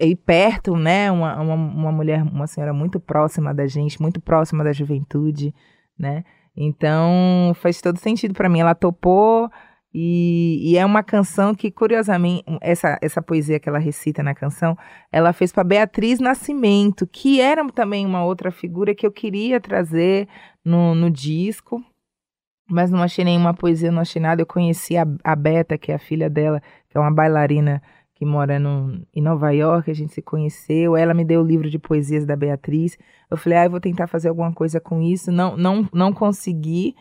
E 0.00 0.14
perto, 0.14 0.76
né? 0.76 1.10
Uma, 1.10 1.40
uma, 1.40 1.54
uma 1.54 1.92
mulher, 1.92 2.22
uma 2.22 2.46
senhora 2.46 2.72
muito 2.72 3.00
próxima 3.00 3.52
da 3.52 3.66
gente, 3.66 4.00
muito 4.00 4.20
próxima 4.20 4.62
da 4.62 4.72
juventude, 4.72 5.52
né? 5.98 6.24
Então, 6.56 7.52
faz 7.56 7.80
todo 7.80 7.98
sentido 7.98 8.34
para 8.34 8.48
mim. 8.48 8.60
Ela 8.60 8.74
topou 8.74 9.50
e, 9.96 10.72
e, 10.72 10.76
é 10.76 10.84
uma 10.84 11.04
canção 11.04 11.54
que, 11.54 11.70
curiosamente, 11.70 12.42
essa, 12.60 12.98
essa 13.00 13.22
poesia 13.22 13.60
que 13.60 13.68
ela 13.68 13.78
recita 13.78 14.24
na 14.24 14.34
canção, 14.34 14.76
ela 15.12 15.32
fez 15.32 15.52
para 15.52 15.62
Beatriz 15.62 16.18
Nascimento, 16.18 17.06
que 17.06 17.40
era 17.40 17.64
também 17.70 18.04
uma 18.04 18.24
outra 18.24 18.50
figura 18.50 18.92
que 18.92 19.06
eu 19.06 19.12
queria 19.12 19.60
trazer 19.60 20.26
no, 20.64 20.96
no 20.96 21.08
disco. 21.08 21.80
mas 22.68 22.90
não 22.90 23.02
achei 23.02 23.24
nenhuma 23.24 23.54
poesia, 23.54 23.92
não 23.92 24.00
achei 24.02 24.20
nada. 24.20 24.42
Eu 24.42 24.46
conheci 24.46 24.96
a, 24.96 25.06
a 25.22 25.36
Beta, 25.36 25.78
que 25.78 25.92
é 25.92 25.94
a 25.94 25.98
filha 25.98 26.28
dela, 26.28 26.60
que 26.88 26.98
é 26.98 27.00
uma 27.00 27.12
bailarina 27.12 27.80
que 28.14 28.24
mora 28.24 28.58
no, 28.58 29.00
em 29.14 29.22
Nova 29.22 29.52
York, 29.52 29.90
a 29.90 29.94
gente 29.94 30.12
se 30.12 30.22
conheceu. 30.22 30.96
Ela 30.96 31.14
me 31.14 31.24
deu 31.24 31.40
o 31.40 31.46
livro 31.46 31.70
de 31.70 31.78
poesias 31.78 32.26
da 32.26 32.34
Beatriz. 32.34 32.98
Eu 33.30 33.36
falei, 33.36 33.58
ah, 33.58 33.64
eu 33.66 33.70
vou 33.70 33.80
tentar 33.80 34.08
fazer 34.08 34.28
alguma 34.28 34.52
coisa 34.52 34.80
com 34.80 35.00
isso. 35.00 35.30
Não, 35.30 35.56
não, 35.56 35.88
não 35.92 36.12
consegui. 36.12 36.96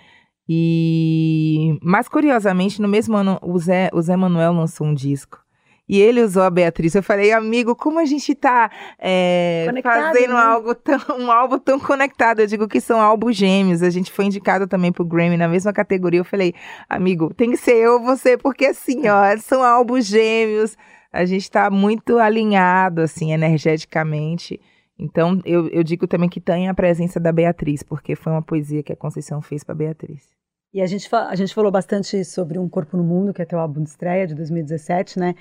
E 0.47 1.77
mas 1.81 2.07
curiosamente, 2.07 2.81
no 2.81 2.87
mesmo 2.87 3.15
ano, 3.15 3.39
o 3.41 3.57
Zé, 3.59 3.89
o 3.93 4.01
Zé 4.01 4.15
Manuel 4.15 4.53
lançou 4.53 4.87
um 4.87 4.93
disco. 4.93 5.43
E 5.87 5.99
ele 5.99 6.21
usou 6.21 6.43
a 6.43 6.49
Beatriz. 6.49 6.95
Eu 6.95 7.03
falei, 7.03 7.33
amigo, 7.33 7.75
como 7.75 7.99
a 7.99 8.05
gente 8.05 8.33
tá 8.33 8.71
é, 8.97 9.67
fazendo 9.83 10.33
né? 10.33 10.39
algo 10.39 10.73
tão, 10.73 10.99
um 11.19 11.29
álbum 11.31 11.59
tão 11.59 11.77
conectado? 11.77 12.39
Eu 12.39 12.47
digo 12.47 12.67
que 12.67 12.79
são 12.79 13.01
álbuns 13.01 13.35
gêmeos. 13.35 13.83
A 13.83 13.89
gente 13.89 14.11
foi 14.11 14.25
indicado 14.25 14.65
também 14.65 14.93
pro 14.93 15.03
Grammy 15.03 15.35
na 15.35 15.47
mesma 15.47 15.73
categoria. 15.73 16.21
Eu 16.21 16.25
falei, 16.25 16.53
amigo, 16.89 17.33
tem 17.33 17.51
que 17.51 17.57
ser 17.57 17.75
eu 17.75 17.93
ou 17.93 17.99
você, 17.99 18.37
porque 18.37 18.67
assim, 18.67 19.09
ó, 19.09 19.35
são 19.37 19.61
álbuns 19.61 20.05
gêmeos. 20.05 20.77
A 21.11 21.25
gente 21.25 21.51
tá 21.51 21.69
muito 21.69 22.17
alinhado, 22.17 23.01
assim, 23.01 23.33
energeticamente. 23.33 24.59
Então, 24.97 25.41
eu, 25.43 25.67
eu 25.69 25.83
digo 25.83 26.07
também 26.07 26.29
que 26.29 26.39
tem 26.39 26.69
a 26.69 26.73
presença 26.73 27.19
da 27.19 27.31
Beatriz, 27.31 27.83
porque 27.83 28.15
foi 28.15 28.31
uma 28.31 28.41
poesia 28.41 28.83
que 28.83 28.93
a 28.93 28.95
Conceição 28.95 29.41
fez 29.41 29.63
para 29.63 29.75
Beatriz. 29.75 30.27
E 30.73 30.81
a 30.81 30.87
gente, 30.87 31.07
a 31.13 31.35
gente 31.35 31.53
falou 31.53 31.71
bastante 31.71 32.23
sobre 32.25 32.57
Um 32.57 32.67
Corpo 32.67 32.97
no 32.97 33.03
Mundo, 33.03 33.33
que 33.33 33.41
é 33.41 33.45
teu 33.45 33.59
álbum 33.59 33.83
de 33.83 33.89
estreia 33.89 34.25
de 34.25 34.33
2017, 34.33 35.19
né? 35.19 35.35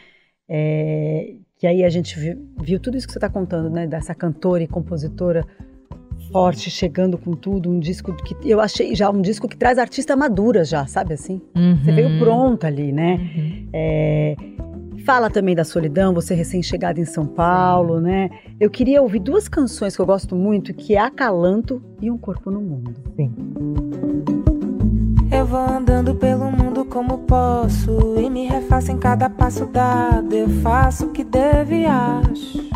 É, 0.48 1.36
que 1.56 1.66
aí 1.66 1.84
a 1.84 1.88
gente 1.88 2.18
viu, 2.18 2.36
viu, 2.60 2.80
tudo 2.80 2.96
isso 2.96 3.06
que 3.06 3.12
você 3.12 3.18
está 3.18 3.30
contando, 3.30 3.70
né? 3.70 3.86
Dessa 3.86 4.14
cantora 4.14 4.62
e 4.62 4.66
compositora 4.66 5.46
forte, 6.30 6.70
chegando 6.70 7.16
com 7.16 7.32
tudo, 7.32 7.70
um 7.70 7.80
disco 7.80 8.14
que 8.14 8.36
eu 8.48 8.60
achei 8.60 8.94
já 8.94 9.10
um 9.10 9.22
disco 9.22 9.48
que 9.48 9.56
traz 9.56 9.78
artista 9.78 10.14
madura 10.14 10.64
já, 10.64 10.86
sabe 10.86 11.14
assim? 11.14 11.40
Uhum. 11.56 11.76
Você 11.82 11.92
veio 11.92 12.18
pronta 12.18 12.66
ali, 12.66 12.92
né? 12.92 13.14
Uhum. 13.14 13.68
É, 13.72 14.36
fala 15.04 15.28
também 15.30 15.54
da 15.54 15.64
solidão, 15.64 16.14
você 16.14 16.34
recém-chegada 16.34 17.00
em 17.00 17.04
São 17.04 17.26
Paulo, 17.26 18.00
né? 18.00 18.30
Eu 18.58 18.70
queria 18.70 19.02
ouvir 19.02 19.20
duas 19.20 19.48
canções 19.48 19.94
que 19.94 20.02
eu 20.02 20.06
gosto 20.06 20.34
muito, 20.34 20.72
que 20.72 20.94
é 20.94 20.98
Acalanto 20.98 21.82
e 22.00 22.10
Um 22.10 22.18
Corpo 22.18 22.50
no 22.50 22.60
Mundo. 22.60 22.94
Sim. 23.16 23.32
Eu 25.30 25.46
vou 25.46 25.60
andando 25.60 26.14
pelo 26.14 26.50
mundo 26.52 26.84
como 26.84 27.18
posso 27.20 28.18
E 28.18 28.28
me 28.28 28.46
refaço 28.46 28.92
em 28.92 28.98
cada 28.98 29.30
passo 29.30 29.64
dado 29.64 30.30
Eu 30.30 30.46
faço 30.60 31.06
o 31.06 31.10
que 31.10 31.24
devo 31.24 31.72
e 31.72 31.86
acho 31.86 32.70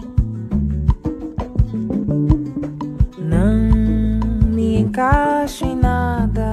Não 3.19 4.49
me 4.49 4.81
encaixo 4.81 5.67
em 5.67 5.77
nada 5.77 6.53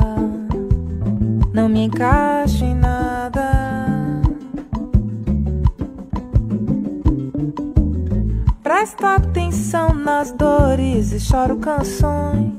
Não 1.53 1.70
me 1.70 1.86
encaixo 1.86 2.65
em 2.65 2.75
nada 2.75 3.52
Presta 8.84 9.16
atenção 9.16 9.94
nas 9.94 10.34
dores 10.34 11.13
e 11.13 11.20
choro 11.22 11.56
canções 11.56 12.52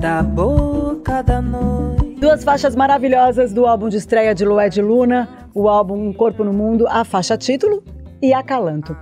da 0.00 0.22
boca 0.22 1.22
da 1.22 1.42
noite. 1.42 2.18
Duas 2.18 2.42
faixas 2.42 2.74
maravilhosas 2.74 3.52
do 3.52 3.66
álbum 3.66 3.90
de 3.90 3.98
estreia 3.98 4.34
de 4.34 4.46
Lued 4.46 4.80
Luna, 4.80 5.28
o 5.54 5.68
álbum 5.68 6.08
Um 6.08 6.14
Corpo 6.14 6.42
no 6.42 6.54
Mundo, 6.54 6.86
a 6.88 7.04
faixa 7.04 7.36
título 7.36 7.84
e 8.22 8.32
Acalanto. 8.32 8.96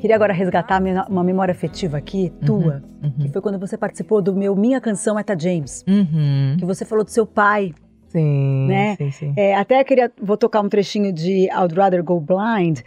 Queria 0.00 0.14
agora 0.14 0.32
resgatar 0.32 0.80
uma 1.08 1.24
memória 1.24 1.50
afetiva 1.50 1.96
aqui, 1.96 2.32
uhum, 2.32 2.46
tua, 2.46 2.82
uhum. 3.02 3.14
que 3.20 3.28
foi 3.30 3.42
quando 3.42 3.58
você 3.58 3.76
participou 3.76 4.22
do 4.22 4.36
meu 4.36 4.54
Minha 4.54 4.80
Canção 4.80 5.18
Eta 5.18 5.36
James, 5.36 5.84
uhum. 5.88 6.58
que 6.60 6.64
você 6.64 6.84
falou 6.84 7.04
do 7.04 7.10
seu 7.10 7.26
pai. 7.26 7.74
Sim, 8.06 8.68
né? 8.68 8.94
sim, 8.94 9.10
sim. 9.10 9.34
É, 9.36 9.56
até 9.56 9.82
queria, 9.82 10.12
vou 10.22 10.36
tocar 10.36 10.60
um 10.60 10.68
trechinho 10.68 11.12
de 11.12 11.48
I'd 11.50 11.74
Rather 11.74 12.04
Go 12.04 12.20
Blind, 12.20 12.82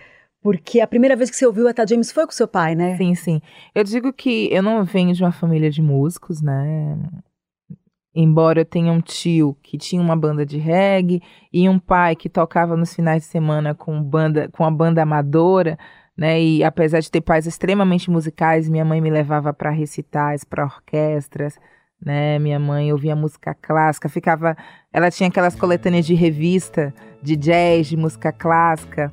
porque 0.46 0.80
a 0.80 0.86
primeira 0.86 1.16
vez 1.16 1.32
que 1.32 1.36
você 1.36 1.48
ouviu 1.48 1.68
Eta 1.68 1.88
James 1.88 2.12
foi 2.12 2.24
com 2.24 2.32
seu 2.32 2.48
pai, 2.48 2.76
né? 2.76 2.96
Sim, 2.98 3.16
sim. 3.16 3.42
Eu 3.74 3.84
digo 3.84 4.14
que 4.14 4.48
eu 4.54 4.62
não 4.62 4.84
venho 4.84 5.12
de 5.12 5.24
uma 5.24 5.32
família 5.32 5.72
de 5.72 5.82
músicos, 5.82 6.40
né? 6.40 7.00
Embora 8.14 8.62
eu 8.62 8.66
tenha 8.66 8.92
um 8.92 9.02
tio 9.02 9.58
que 9.64 9.76
tinha 9.76 10.00
uma 10.00 10.16
banda 10.16 10.46
de 10.46 10.60
reggae 10.60 11.20
e 11.52 11.68
um 11.68 11.80
pai 11.80 12.16
que 12.16 12.30
tocava 12.30 12.78
nos 12.78 12.94
finais 12.94 13.24
de 13.24 13.28
semana 13.28 13.74
com 13.74 14.00
banda, 14.04 14.48
com 14.50 14.64
a 14.64 14.70
banda 14.70 15.02
amadora, 15.02 15.80
né? 16.16 16.40
E 16.40 16.64
apesar 16.64 17.00
de 17.00 17.10
ter 17.10 17.22
pais 17.22 17.48
extremamente 17.48 18.12
musicais, 18.12 18.70
minha 18.70 18.86
mãe 18.86 19.02
me 19.02 19.10
levava 19.10 19.52
para 19.52 19.72
recitais, 19.72 20.44
para 20.44 20.64
orquestras, 20.64 21.58
né? 22.00 22.38
Minha 22.38 22.60
mãe 22.60 22.92
ouvia 22.92 23.16
música 23.16 23.56
clássica, 23.56 24.08
ficava, 24.08 24.56
ela 24.94 25.10
tinha 25.10 25.28
aquelas 25.28 25.56
coletâneas 25.56 26.06
de 26.06 26.14
revista 26.14 26.94
de 27.20 27.36
jazz, 27.36 27.88
de 27.88 27.98
música 27.98 28.32
clássica. 28.32 29.10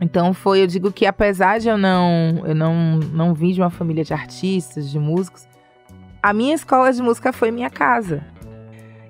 Então 0.00 0.34
foi, 0.34 0.62
eu 0.62 0.66
digo 0.66 0.92
que 0.92 1.06
apesar 1.06 1.58
de 1.58 1.68
eu 1.68 1.78
não, 1.78 2.42
eu 2.44 2.54
não, 2.54 2.98
não 3.12 3.34
vim 3.34 3.52
de 3.52 3.60
uma 3.60 3.70
família 3.70 4.04
de 4.04 4.12
artistas, 4.12 4.90
de 4.90 4.98
músicos, 4.98 5.46
a 6.22 6.32
minha 6.32 6.54
escola 6.54 6.92
de 6.92 7.02
música 7.02 7.32
foi 7.32 7.50
minha 7.50 7.70
casa. 7.70 8.22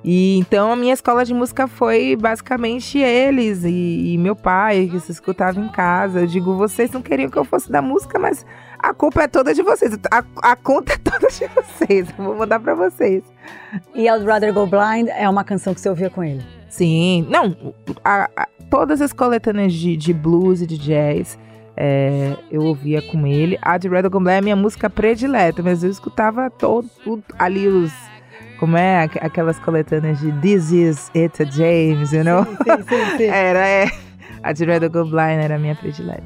E 0.04 0.38
então 0.38 0.70
a 0.70 0.76
minha 0.76 0.94
escola 0.94 1.25
de 1.25 1.35
música 1.35 1.66
foi 1.66 2.14
basicamente 2.14 2.96
eles 2.96 3.64
e, 3.64 4.12
e, 4.12 4.18
meu 4.18 4.37
pai 4.37 4.88
que 4.88 5.00
se 5.00 5.11
escutava 5.11 5.58
em 5.58 5.68
casa. 5.68 6.20
Eu 6.20 6.26
digo, 6.28 6.54
vocês 6.54 6.92
não 6.92 7.02
queriam 7.02 7.28
que 7.28 7.37
eu 7.37 7.44
fosse 7.44 7.73
da 7.73 7.82
música, 7.82 8.16
mas 8.16 8.46
a 8.78 8.94
culpa 8.94 9.23
é 9.23 9.28
toda 9.28 9.52
de 9.52 9.62
vocês. 9.62 9.99
A, 10.08 10.23
a 10.52 10.54
conta 10.54 10.92
é 10.92 10.96
toda 10.96 11.26
de 11.26 11.49
vocês. 11.49 12.08
Eu 12.16 12.25
vou 12.25 12.37
mandar 12.37 12.61
para 12.61 12.75
vocês. 12.76 13.25
E 13.96 14.08
I'd 14.08 14.25
Rather 14.25 14.52
Go 14.54 14.66
Blind 14.66 15.08
é 15.08 15.28
uma 15.28 15.42
canção 15.42 15.75
que 15.75 15.80
você 15.80 15.88
ouvia 15.88 16.08
com 16.08 16.23
ele? 16.23 16.55
Sim, 16.68 17.26
não. 17.28 17.75
A, 18.04 18.28
a, 18.37 18.49
todas 18.70 19.00
as 19.00 19.12
coletâneas 19.12 19.73
de, 19.73 19.96
de 19.96 20.12
blues 20.12 20.61
e 20.61 20.66
de 20.66 20.76
jazz 20.78 21.38
é, 21.76 22.35
eu 22.50 22.62
ouvia 22.62 23.02
com 23.02 23.26
ele. 23.26 23.58
A 23.61 23.76
de 23.76 23.88
Red 23.88 24.08
Gomblé 24.08 24.38
é 24.38 24.40
minha 24.40 24.56
música 24.56 24.88
predileta, 24.88 25.62
mas 25.62 25.85
eu 25.85 25.90
escutava 25.90 26.50
todo, 26.50 26.88
ali 27.38 27.68
os. 27.68 27.92
Como 28.58 28.76
é? 28.76 29.02
Aquelas 29.20 29.58
coletâneas 29.58 30.18
de 30.18 30.32
This 30.40 30.73
is 30.73 31.11
It 31.14 31.44
James, 31.54 32.11
you 32.12 32.25
know? 32.25 32.44
Sim, 32.44 32.82
sim, 32.88 33.16
sim. 33.18 33.25
era, 33.28 33.68
é. 33.68 33.87
A 34.42 34.52
de 34.52 34.64
Red 34.64 34.88
Gomblé 34.88 35.35
era 35.35 35.56
a 35.56 35.58
minha 35.58 35.75
predileta. 35.75 36.25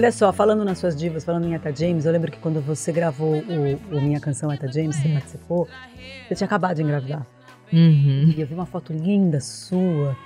Olha 0.00 0.10
só, 0.10 0.32
falando 0.32 0.64
nas 0.64 0.78
suas 0.78 0.96
divas, 0.96 1.24
falando 1.24 1.46
em 1.46 1.54
Eta 1.54 1.70
James, 1.76 2.06
eu 2.06 2.12
lembro 2.12 2.32
que 2.32 2.38
quando 2.38 2.58
você 2.58 2.90
gravou 2.90 3.34
o, 3.34 3.96
o 3.98 4.00
Minha 4.00 4.18
Canção 4.18 4.50
Eta 4.50 4.66
James, 4.66 4.96
você 4.96 5.10
participou, 5.10 5.68
você 6.26 6.34
tinha 6.34 6.46
acabado 6.46 6.76
de 6.76 6.82
engravidar. 6.82 7.26
Uhum. 7.70 8.32
E 8.34 8.40
eu 8.40 8.46
vi 8.46 8.54
uma 8.54 8.64
foto 8.64 8.94
linda 8.94 9.40
sua. 9.40 10.16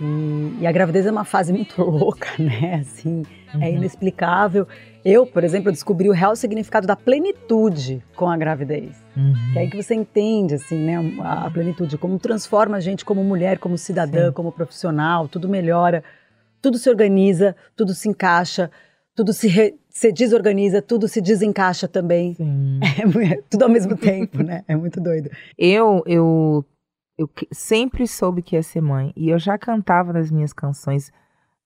E, 0.00 0.56
e, 0.60 0.66
a 0.66 0.72
gravidez 0.72 1.06
é 1.06 1.12
uma 1.12 1.24
fase 1.24 1.52
muito 1.52 1.80
louca, 1.88 2.30
né? 2.36 2.80
Assim, 2.80 3.22
é 3.54 3.56
uhum. 3.56 3.62
é 3.62 3.70
inexplicável. 3.70 4.66
Eu, 5.04 5.24
por 5.24 5.44
exemplo, 5.44 5.70
descobri 5.70 6.08
o 6.08 6.12
real 6.12 6.34
significado 6.34 6.84
da 6.84 6.96
plenitude 6.96 8.02
com 8.16 8.28
a 8.28 8.36
gravidez. 8.36 8.96
Uhum. 9.16 9.34
Que 9.52 9.58
é 9.60 9.62
aí 9.62 9.70
que 9.70 9.80
você 9.80 9.94
entende, 9.94 10.56
assim, 10.56 10.78
né? 10.78 10.96
A, 11.22 11.46
a 11.46 11.50
plenitude, 11.52 11.96
como 11.96 12.18
transforma 12.18 12.78
a 12.78 12.80
gente 12.80 13.04
como 13.04 13.22
mulher, 13.22 13.60
como 13.60 13.78
cidadã, 13.78 14.26
Sim. 14.26 14.32
como 14.32 14.50
profissional, 14.50 15.28
tudo 15.28 15.48
melhora, 15.48 16.02
tudo 16.60 16.76
se 16.76 16.90
organiza, 16.90 17.54
tudo 17.76 17.94
se 17.94 18.08
encaixa, 18.08 18.68
tudo 19.16 19.32
se, 19.32 19.48
re, 19.48 19.74
se 19.88 20.12
desorganiza, 20.12 20.82
tudo 20.82 21.08
se 21.08 21.22
desencaixa 21.22 21.88
também. 21.88 22.36
É, 22.82 23.40
tudo 23.48 23.62
ao 23.62 23.70
mesmo 23.70 23.96
tempo, 23.96 24.42
né? 24.42 24.62
É 24.68 24.76
muito 24.76 25.00
doido. 25.00 25.30
Eu, 25.58 26.04
eu 26.06 26.64
eu 27.18 27.30
sempre 27.50 28.06
soube 28.06 28.42
que 28.42 28.56
ia 28.56 28.62
ser 28.62 28.82
mãe. 28.82 29.10
E 29.16 29.30
eu 29.30 29.38
já 29.38 29.56
cantava 29.56 30.12
nas 30.12 30.30
minhas 30.30 30.52
canções. 30.52 31.10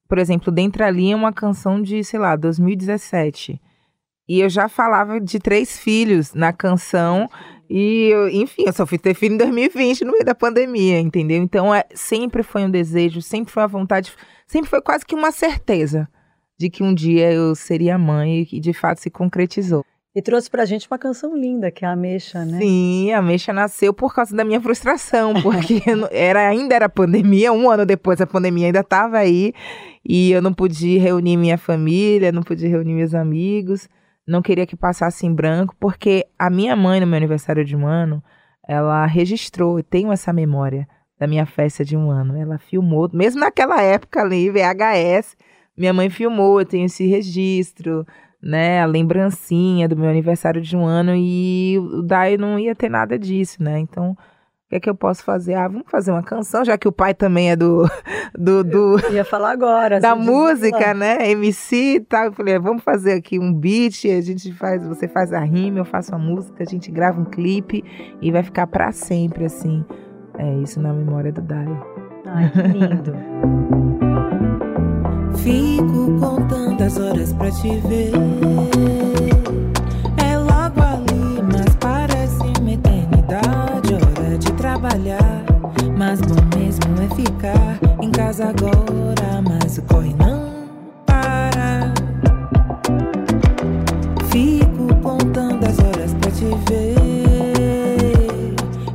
Por 0.09 0.19
exemplo, 0.19 0.53
Dentro 0.53 0.85
ali 0.85 1.11
é 1.11 1.17
uma 1.17 1.33
canção 1.33 1.83
de, 1.83 2.05
sei 2.05 2.21
lá, 2.21 2.37
2017. 2.37 3.61
E 4.29 4.41
eu 4.41 4.49
já 4.49 4.69
falava 4.69 5.21
de 5.21 5.41
três 5.41 5.77
filhos 5.77 6.35
na 6.35 6.53
canção. 6.53 7.29
E, 7.69 8.11
eu, 8.13 8.29
enfim, 8.29 8.63
eu 8.65 8.73
só 8.73 8.87
fui 8.87 8.97
ter 8.97 9.15
filho 9.15 9.35
em 9.35 9.39
2020, 9.39 10.05
no 10.05 10.13
meio 10.13 10.25
da 10.25 10.37
pandemia, 10.37 11.01
entendeu? 11.01 11.43
Então, 11.43 11.75
é, 11.75 11.85
sempre 11.95 12.45
foi 12.45 12.63
um 12.65 12.71
desejo, 12.71 13.21
sempre 13.21 13.53
foi 13.53 13.63
uma 13.65 13.69
vontade, 13.69 14.13
sempre 14.47 14.71
foi 14.71 14.81
quase 14.81 15.05
que 15.05 15.17
uma 15.17 15.33
certeza 15.33 16.09
de 16.61 16.69
que 16.69 16.83
um 16.83 16.93
dia 16.93 17.33
eu 17.33 17.55
seria 17.55 17.97
mãe 17.97 18.47
e 18.53 18.61
de 18.61 18.75
fato 18.75 19.01
se 19.01 19.09
concretizou. 19.09 19.83
E 20.15 20.21
trouxe 20.21 20.51
pra 20.51 20.67
gente 20.67 20.87
uma 20.91 20.99
canção 20.99 21.35
linda, 21.35 21.71
que 21.71 21.87
é 21.87 21.89
a 21.89 21.97
Mexa, 21.97 22.45
né? 22.45 22.59
Sim, 22.59 23.13
a 23.13 23.23
Mexa 23.23 23.51
nasceu 23.51 23.95
por 23.95 24.15
causa 24.15 24.37
da 24.37 24.45
minha 24.45 24.61
frustração, 24.61 25.33
porque 25.41 25.81
era, 26.13 26.47
ainda 26.47 26.75
era 26.75 26.87
pandemia, 26.87 27.51
um 27.51 27.71
ano 27.71 27.87
depois 27.87 28.21
a 28.21 28.27
pandemia 28.27 28.67
ainda 28.67 28.81
estava 28.81 29.17
aí, 29.17 29.55
e 30.07 30.33
eu 30.33 30.43
não 30.43 30.53
podia 30.53 31.01
reunir 31.01 31.39
minha 31.39 31.57
família, 31.57 32.31
não 32.31 32.43
podia 32.43 32.69
reunir 32.69 32.93
meus 32.93 33.15
amigos, 33.15 33.89
não 34.29 34.43
queria 34.43 34.67
que 34.67 34.77
passasse 34.77 35.25
em 35.27 35.33
branco, 35.33 35.75
porque 35.81 36.27
a 36.39 36.51
minha 36.51 36.77
mãe, 36.77 37.01
no 37.01 37.07
meu 37.07 37.17
aniversário 37.17 37.65
de 37.65 37.75
um 37.75 37.87
ano, 37.87 38.23
ela 38.69 39.07
registrou, 39.07 39.79
eu 39.79 39.83
tenho 39.83 40.13
essa 40.13 40.31
memória 40.31 40.87
da 41.19 41.27
minha 41.27 41.47
festa 41.47 41.87
de 41.87 41.97
um 41.97 42.11
ano, 42.11 42.37
ela 42.37 42.59
filmou, 42.59 43.09
mesmo 43.15 43.41
naquela 43.41 43.81
época 43.81 44.21
ali, 44.21 44.51
VHS, 44.51 45.37
minha 45.81 45.95
mãe 45.95 46.11
filmou, 46.11 46.61
eu 46.61 46.67
tenho 46.67 46.85
esse 46.85 47.07
registro, 47.07 48.07
né, 48.43 48.83
a 48.83 48.87
lembrancinha 48.87 49.89
do 49.89 49.97
meu 49.97 50.11
aniversário 50.11 50.61
de 50.61 50.77
um 50.77 50.85
ano 50.85 51.13
e 51.17 51.79
o 51.79 52.03
Dai 52.03 52.37
não 52.37 52.59
ia 52.59 52.75
ter 52.75 52.91
nada 52.91 53.19
disso, 53.19 53.63
né? 53.63 53.79
Então, 53.79 54.11
o 54.11 54.17
que 54.69 54.77
é 54.77 54.81
que 54.81 54.91
eu 54.91 54.95
posso 54.95 55.25
fazer? 55.25 55.55
Ah, 55.55 55.67
vamos 55.67 55.91
fazer 55.91 56.11
uma 56.11 56.23
canção, 56.23 56.65
já 56.67 56.77
que 56.77 56.87
o 56.87 56.93
pai 56.93 57.15
também 57.15 57.51
é 57.51 57.57
do. 57.57 57.89
do, 58.39 58.63
do 58.63 59.01
eu 59.01 59.15
ia 59.15 59.25
falar 59.25 59.53
agora. 59.53 59.99
Da 60.01 60.15
música, 60.15 60.93
né? 60.93 61.31
MC 61.31 61.95
e 61.95 62.01
tal. 62.01 62.27
Eu 62.27 62.33
falei, 62.33 62.59
vamos 62.59 62.83
fazer 62.83 63.15
aqui 63.15 63.39
um 63.39 63.53
beat, 63.53 64.05
a 64.05 64.21
gente 64.21 64.53
faz, 64.53 64.87
você 64.87 65.09
faz 65.09 65.33
a 65.33 65.41
rima, 65.41 65.79
eu 65.79 65.85
faço 65.87 66.15
a 66.15 66.19
música, 66.19 66.63
a 66.63 66.67
gente 66.67 66.91
grava 66.91 67.19
um 67.19 67.25
clipe 67.25 67.83
e 68.21 68.31
vai 68.31 68.43
ficar 68.43 68.67
para 68.67 68.93
sempre, 68.93 69.47
assim. 69.47 69.83
É 70.39 70.55
isso 70.59 70.79
na 70.79 70.93
memória 70.93 71.33
do 71.33 71.41
Dai. 71.41 71.67
Ai, 72.27 72.51
que 72.51 72.79
lindo. 72.79 73.13
Fico 75.51 76.17
contando 76.21 76.81
as 76.81 76.97
horas 76.97 77.33
pra 77.33 77.51
te 77.51 77.81
ver. 77.81 78.13
É 80.17 80.39
logo 80.39 80.81
ali, 80.81 81.43
mas 81.43 81.75
parece 81.81 82.41
uma 82.61 82.71
eternidade. 82.71 83.95
Hora 83.95 84.39
de 84.39 84.53
trabalhar, 84.53 85.45
mas 85.99 86.21
bom 86.21 86.37
mesmo 86.57 86.85
é 87.03 87.15
ficar 87.17 87.81
em 88.01 88.13
casa 88.13 88.51
agora. 88.51 89.43
Mas 89.43 89.79
o 89.79 89.83
corre 89.83 90.15
não 90.15 90.69
para. 91.05 91.93
Fico 94.31 94.95
contando 95.03 95.67
as 95.67 95.81
horas 95.81 96.15
pra 96.15 96.31
te 96.31 96.45
ver. 96.69 96.95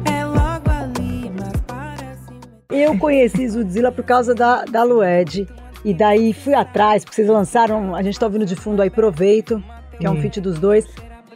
É 0.06 0.24
logo 0.24 0.72
ali, 0.72 1.30
mas 1.38 1.62
parece. 1.68 2.32
Eu 2.70 2.98
conheci 2.98 3.46
Zudzilla 3.50 3.92
por 3.92 4.06
causa 4.06 4.34
da, 4.34 4.64
da 4.64 4.84
Lued. 4.84 5.46
E 5.86 5.94
daí 5.94 6.34
fui 6.34 6.56
atrás, 6.56 7.06
porque 7.06 7.16
vocês 7.16 7.28
lançaram, 7.28 7.94
a 7.94 8.02
gente 8.02 8.20
tá 8.20 8.26
ouvindo 8.26 8.44
de 8.44 8.56
fundo 8.56 8.82
aí 8.82 8.90
Proveito, 8.90 9.64
que 10.00 10.08
é 10.08 10.10
um 10.10 10.20
feat 10.20 10.42
dos 10.42 10.58
dois. 10.58 10.84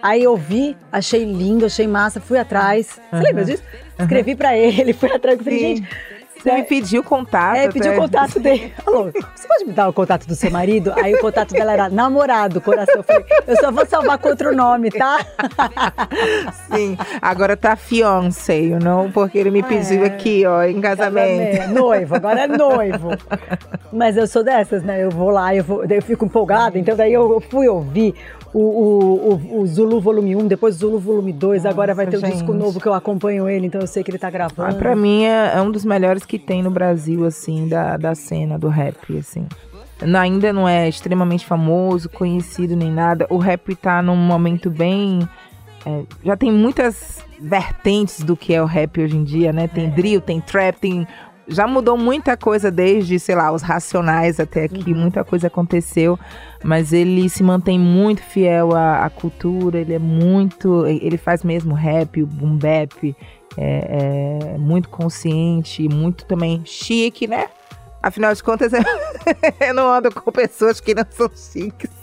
Aí 0.02 0.24
eu 0.24 0.36
vi, 0.36 0.76
achei 0.92 1.24
lindo, 1.24 1.68
achei 1.68 1.88
massa, 1.88 2.20
fui 2.20 2.40
atrás. 2.40 3.00
Você 3.12 3.22
lembra 3.22 3.46
disso? 3.46 3.62
Escrevi 4.00 4.36
pra 4.36 4.58
ele, 4.58 4.92
fui 4.94 5.12
atrás, 5.12 5.38
falei, 5.38 5.60
gente. 5.60 5.88
Você 6.42 6.54
me 6.54 6.64
pediu 6.64 7.04
contato. 7.04 7.58
É, 7.58 7.68
pediu 7.68 7.94
o 7.94 7.96
contato 7.98 8.40
dele. 8.40 8.74
Falou, 8.84 9.12
você 9.36 9.48
pode 9.48 9.66
me 9.66 9.74
dar 9.74 9.90
o 9.90 9.94
contato 9.94 10.26
do 10.26 10.36
seu 10.36 10.50
marido? 10.50 10.94
Aí 10.96 11.14
o 11.14 11.20
contato 11.20 11.52
dela 11.52 11.74
era 11.74 11.90
namorado, 11.90 12.62
coração. 12.62 12.96
Eu 12.96 13.04
falei, 13.04 13.26
eu 13.46 13.58
só 13.58 13.72
vou 13.72 13.86
salvar 13.86 14.18
com 14.18 14.30
outro 14.30 14.56
nome, 14.56 14.90
tá? 14.90 15.20
Sim, 16.72 16.98
agora 17.22 17.58
tá 17.58 17.76
fiancé, 17.76 18.60
you 18.60 18.80
know? 18.80 19.10
Porque 19.12 19.38
ele 19.38 19.52
me 19.52 19.62
pediu 19.62 20.04
é, 20.04 20.08
aqui, 20.08 20.46
ó, 20.46 20.64
em 20.64 20.80
casamento. 20.80 21.58
casamento. 21.58 21.74
Noivo, 21.74 22.16
agora 22.16 22.42
é 22.42 22.48
noivo. 22.48 23.10
Mas 23.92 24.16
eu 24.16 24.26
sou 24.26 24.44
dessas, 24.44 24.82
né? 24.82 25.04
Eu 25.04 25.10
vou 25.10 25.30
lá, 25.30 25.54
eu, 25.54 25.64
vou, 25.64 25.84
eu 25.84 26.02
fico 26.02 26.26
empolgada, 26.26 26.80
então 26.80 26.96
daí 26.96 27.14
eu 27.14 27.42
fui 27.50 27.68
ouvir 27.68 28.16
o, 28.54 28.60
o, 28.60 29.60
o, 29.62 29.68
Zulu 29.68 30.00
Volume 30.00 30.36
1, 30.36 30.48
depois 30.48 30.76
o 30.76 30.80
Zulu 30.80 31.00
Volume 31.00 31.32
2, 31.32 31.64
Nossa, 31.64 31.74
agora 31.74 31.94
vai 31.94 32.08
ter 32.08 32.18
o 32.18 32.26
um 32.26 32.30
disco 32.30 32.54
novo 32.54 32.80
que 32.80 32.88
eu 32.88 32.94
acompanho 32.94 33.48
ele, 33.48 33.68
então 33.68 33.82
eu 33.82 33.88
sei 33.88 34.04
que 34.04 34.12
ele 34.12 34.18
tá 34.18 34.30
gravando. 34.30 34.70
Ah, 34.70 34.74
pra 34.74 34.96
mim 34.96 35.26
é, 35.26 35.54
é, 35.56 35.62
um 35.62 35.72
dos 35.72 35.86
melhores 35.86 36.26
que 36.26 36.40
tem 36.40 36.64
no 36.64 36.72
Brasil, 36.72 37.26
assim, 37.26 37.68
da, 37.68 37.98
da 37.98 38.16
cena 38.16 38.58
do 38.58 38.68
rap, 38.68 39.18
assim. 39.18 39.46
Ainda 40.02 40.54
não 40.54 40.68
é 40.68 40.88
extremamente 40.88 41.46
famoso, 41.46 42.10
conhecido 42.10 42.76
nem 42.76 42.92
nada. 42.92 43.28
O 43.30 43.38
rap 43.38 43.76
tá 43.76 44.02
num 44.02 44.16
momento 44.16 44.70
bem. 44.70 45.28
É, 45.86 46.04
já 46.24 46.38
tem 46.38 46.52
muitas 46.52 47.24
vertentes 47.40 48.24
do 48.24 48.36
que 48.36 48.54
é 48.54 48.62
o 48.62 48.66
rap 48.66 49.02
hoje 49.02 49.18
em 49.18 49.24
dia, 49.24 49.52
né? 49.52 49.68
Tem 49.68 49.86
é. 49.86 49.90
drill, 49.90 50.22
tem 50.22 50.40
trap, 50.40 50.80
tem 50.80 51.08
já 51.50 51.68
mudou 51.68 51.98
muita 51.98 52.38
coisa 52.38 52.72
desde, 52.72 53.20
sei 53.20 53.36
lá, 53.36 53.52
os 53.52 53.62
Racionais 53.62 54.40
até 54.40 54.66
aqui, 54.66 54.94
uhum. 54.94 55.00
muita 55.00 55.24
coisa 55.24 55.48
aconteceu, 55.48 56.18
mas 56.64 56.94
ele 56.94 57.28
se 57.28 57.44
mantém 57.44 57.80
muito 57.80 58.22
fiel 58.22 58.76
à, 58.76 59.06
à, 59.06 59.10
cultura, 59.10 59.80
ele 59.80 59.94
é 59.94 60.00
muito, 60.00 60.86
ele 60.86 61.18
faz 61.18 61.44
mesmo 61.44 61.74
rap, 61.74 62.22
o 62.22 62.28
boom 62.28 62.56
bap, 62.56 63.16
é, 63.58 64.54
é 64.54 64.58
muito 64.58 64.90
consciente, 64.90 65.90
muito 65.90 66.26
também 66.26 66.62
chique, 66.64 67.28
né? 67.28 67.48
Afinal 68.02 68.34
de 68.34 68.42
contas, 68.42 68.72
eu 69.60 69.74
não 69.74 69.92
ando 69.92 70.14
com 70.14 70.32
pessoas 70.32 70.80
que 70.80 70.96
não 70.96 71.06
são 71.10 71.30
chiques. 71.36 71.99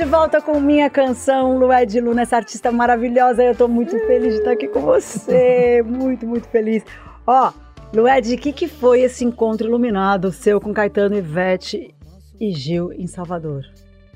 De 0.00 0.06
volta 0.06 0.40
com 0.40 0.58
minha 0.58 0.88
canção 0.88 1.58
Lué 1.58 1.84
de 1.84 2.00
Luna, 2.00 2.22
essa 2.22 2.34
artista 2.34 2.72
maravilhosa. 2.72 3.42
Eu 3.42 3.54
tô 3.54 3.68
muito 3.68 3.90
feliz 4.06 4.32
de 4.32 4.38
estar 4.38 4.52
aqui 4.52 4.66
com 4.66 4.80
você. 4.80 5.82
Muito, 5.82 6.26
muito 6.26 6.48
feliz. 6.48 6.82
Ó, 7.26 7.52
Lued, 7.92 8.34
o 8.34 8.38
que, 8.38 8.50
que 8.50 8.66
foi 8.66 9.02
esse 9.02 9.26
encontro 9.26 9.68
iluminado 9.68 10.32
seu 10.32 10.58
com 10.58 10.72
Caetano, 10.72 11.18
Ivete 11.18 11.94
e 12.40 12.50
Gil 12.50 12.94
em 12.94 13.06
Salvador? 13.06 13.62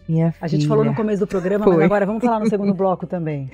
Minha 0.09 0.35
A 0.41 0.49
gente 0.49 0.67
falou 0.67 0.87
no 0.87 0.95
começo 0.95 1.21
do 1.21 1.27
programa, 1.27 1.67
foi. 1.67 1.75
mas 1.75 1.85
agora 1.85 2.07
vamos 2.07 2.25
falar 2.25 2.41
no 2.41 2.49
segundo 2.49 2.73
bloco 2.73 3.07
também. 3.07 3.51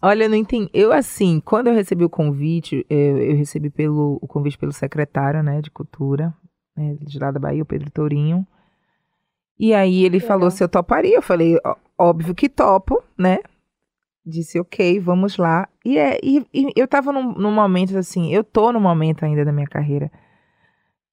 Olha, 0.00 0.24
eu 0.24 0.30
não 0.30 0.36
entendi. 0.36 0.70
Eu, 0.72 0.90
assim, 0.90 1.38
quando 1.44 1.66
eu 1.66 1.74
recebi 1.74 2.02
o 2.02 2.08
convite, 2.08 2.86
eu, 2.88 3.18
eu 3.18 3.36
recebi 3.36 3.68
pelo, 3.68 4.18
o 4.22 4.26
convite 4.26 4.56
pelo 4.56 4.72
secretário, 4.72 5.42
né, 5.42 5.60
de 5.60 5.70
Cultura, 5.70 6.32
né, 6.74 6.96
de 6.98 7.18
lá 7.18 7.30
da 7.30 7.38
Bahia, 7.38 7.62
o 7.62 7.66
Pedro 7.66 7.90
Tourinho. 7.90 8.46
E 9.58 9.74
aí 9.74 10.04
ele 10.04 10.20
falou 10.20 10.50
se 10.50 10.62
eu 10.62 10.68
toparia. 10.68 11.16
Eu 11.16 11.22
falei, 11.22 11.56
óbvio 11.98 12.34
que 12.34 12.48
topo, 12.48 13.02
né? 13.18 13.38
Disse, 14.24 14.60
ok, 14.60 15.00
vamos 15.00 15.36
lá. 15.36 15.68
E, 15.84 15.98
é, 15.98 16.18
e, 16.22 16.46
e 16.52 16.72
eu 16.76 16.86
tava 16.86 17.10
num, 17.12 17.32
num, 17.32 17.50
momento 17.50 17.96
assim, 17.96 18.32
eu 18.32 18.44
tô 18.44 18.72
no 18.72 18.80
momento 18.80 19.24
ainda 19.24 19.44
da 19.44 19.52
minha 19.52 19.66
carreira 19.66 20.10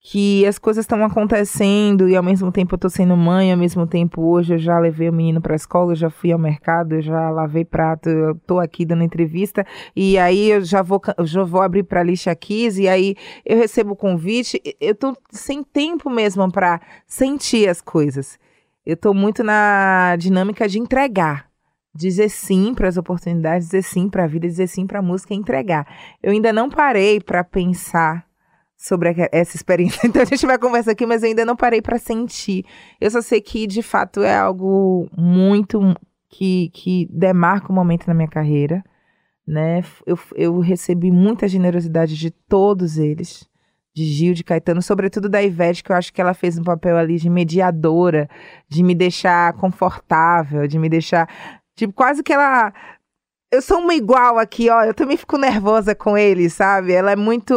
que 0.08 0.46
as 0.46 0.56
coisas 0.56 0.84
estão 0.84 1.04
acontecendo 1.04 2.08
e 2.08 2.14
ao 2.14 2.22
mesmo 2.22 2.52
tempo 2.52 2.76
eu 2.76 2.78
tô 2.78 2.88
sendo 2.88 3.16
mãe, 3.16 3.50
ao 3.50 3.58
mesmo 3.58 3.88
tempo 3.88 4.22
hoje 4.22 4.54
eu 4.54 4.58
já 4.58 4.78
levei 4.78 5.08
o 5.08 5.12
menino 5.12 5.40
para 5.40 5.52
a 5.52 5.56
escola, 5.56 5.90
eu 5.90 5.96
já 5.96 6.08
fui 6.08 6.30
ao 6.30 6.38
mercado, 6.38 6.94
eu 6.94 7.02
já 7.02 7.28
lavei 7.28 7.64
prato, 7.64 8.08
eu 8.08 8.36
tô 8.46 8.60
aqui 8.60 8.84
dando 8.84 9.02
entrevista 9.02 9.66
e 9.96 10.16
aí 10.16 10.50
eu 10.52 10.60
já 10.60 10.80
vou 10.80 11.02
já 11.24 11.42
vou 11.42 11.60
abrir 11.60 11.82
para 11.82 12.04
lixa 12.04 12.32
Kiss 12.36 12.80
e 12.80 12.86
aí 12.86 13.16
eu 13.44 13.56
recebo 13.58 13.94
o 13.94 13.96
convite, 13.96 14.62
eu 14.80 14.94
tô 14.94 15.12
sem 15.32 15.64
tempo 15.64 16.08
mesmo 16.08 16.52
para 16.52 16.80
sentir 17.04 17.68
as 17.68 17.80
coisas. 17.80 18.38
Eu 18.86 18.96
tô 18.96 19.12
muito 19.12 19.42
na 19.42 20.14
dinâmica 20.16 20.68
de 20.68 20.78
entregar 20.78 21.46
dizer 21.92 22.28
sim 22.28 22.74
para 22.74 22.88
as 22.88 22.96
oportunidades, 22.96 23.68
dizer 23.68 23.82
sim 23.82 24.08
para 24.08 24.24
a 24.24 24.26
vida, 24.26 24.46
dizer 24.46 24.66
sim 24.66 24.86
para 24.86 24.98
a 24.98 25.02
música 25.02 25.34
entregar. 25.34 25.86
Eu 26.22 26.30
ainda 26.30 26.52
não 26.52 26.68
parei 26.68 27.18
para 27.20 27.42
pensar 27.42 28.25
sobre 28.76 29.14
essa 29.32 29.56
experiência. 29.56 30.00
Então 30.06 30.22
a 30.22 30.26
gente 30.26 30.46
vai 30.46 30.58
conversar 30.58 30.92
aqui, 30.92 31.06
mas 31.06 31.22
eu 31.22 31.28
ainda 31.28 31.44
não 31.44 31.56
parei 31.56 31.80
para 31.80 31.98
sentir. 31.98 32.64
Eu 33.00 33.10
só 33.10 33.22
sei 33.22 33.40
que 33.40 33.66
de 33.66 33.82
fato 33.82 34.22
é 34.22 34.36
algo 34.36 35.08
muito 35.16 35.80
que, 36.28 36.70
que 36.70 37.08
demarca 37.10 37.72
um 37.72 37.74
momento 37.74 38.06
na 38.06 38.14
minha 38.14 38.28
carreira, 38.28 38.84
né? 39.46 39.82
Eu, 40.06 40.18
eu 40.34 40.58
recebi 40.60 41.10
muita 41.10 41.48
generosidade 41.48 42.16
de 42.16 42.30
todos 42.30 42.98
eles, 42.98 43.48
de 43.94 44.04
Gil, 44.04 44.34
de 44.34 44.44
Caetano, 44.44 44.82
sobretudo 44.82 45.28
da 45.28 45.42
Ivete, 45.42 45.82
que 45.82 45.90
eu 45.90 45.96
acho 45.96 46.12
que 46.12 46.20
ela 46.20 46.34
fez 46.34 46.58
um 46.58 46.62
papel 46.62 46.96
ali 46.96 47.16
de 47.16 47.30
mediadora, 47.30 48.28
de 48.68 48.82
me 48.82 48.94
deixar 48.94 49.54
confortável, 49.54 50.66
de 50.66 50.78
me 50.78 50.88
deixar 50.88 51.28
tipo 51.74 51.92
quase 51.92 52.22
que 52.22 52.32
ela 52.32 52.72
eu 53.50 53.62
sou 53.62 53.78
uma 53.78 53.94
igual 53.94 54.38
aqui, 54.38 54.68
ó. 54.68 54.82
Eu 54.82 54.92
também 54.92 55.16
fico 55.16 55.38
nervosa 55.38 55.94
com 55.94 56.18
ele, 56.18 56.50
sabe? 56.50 56.92
Ela 56.92 57.12
é 57.12 57.16
muito 57.16 57.54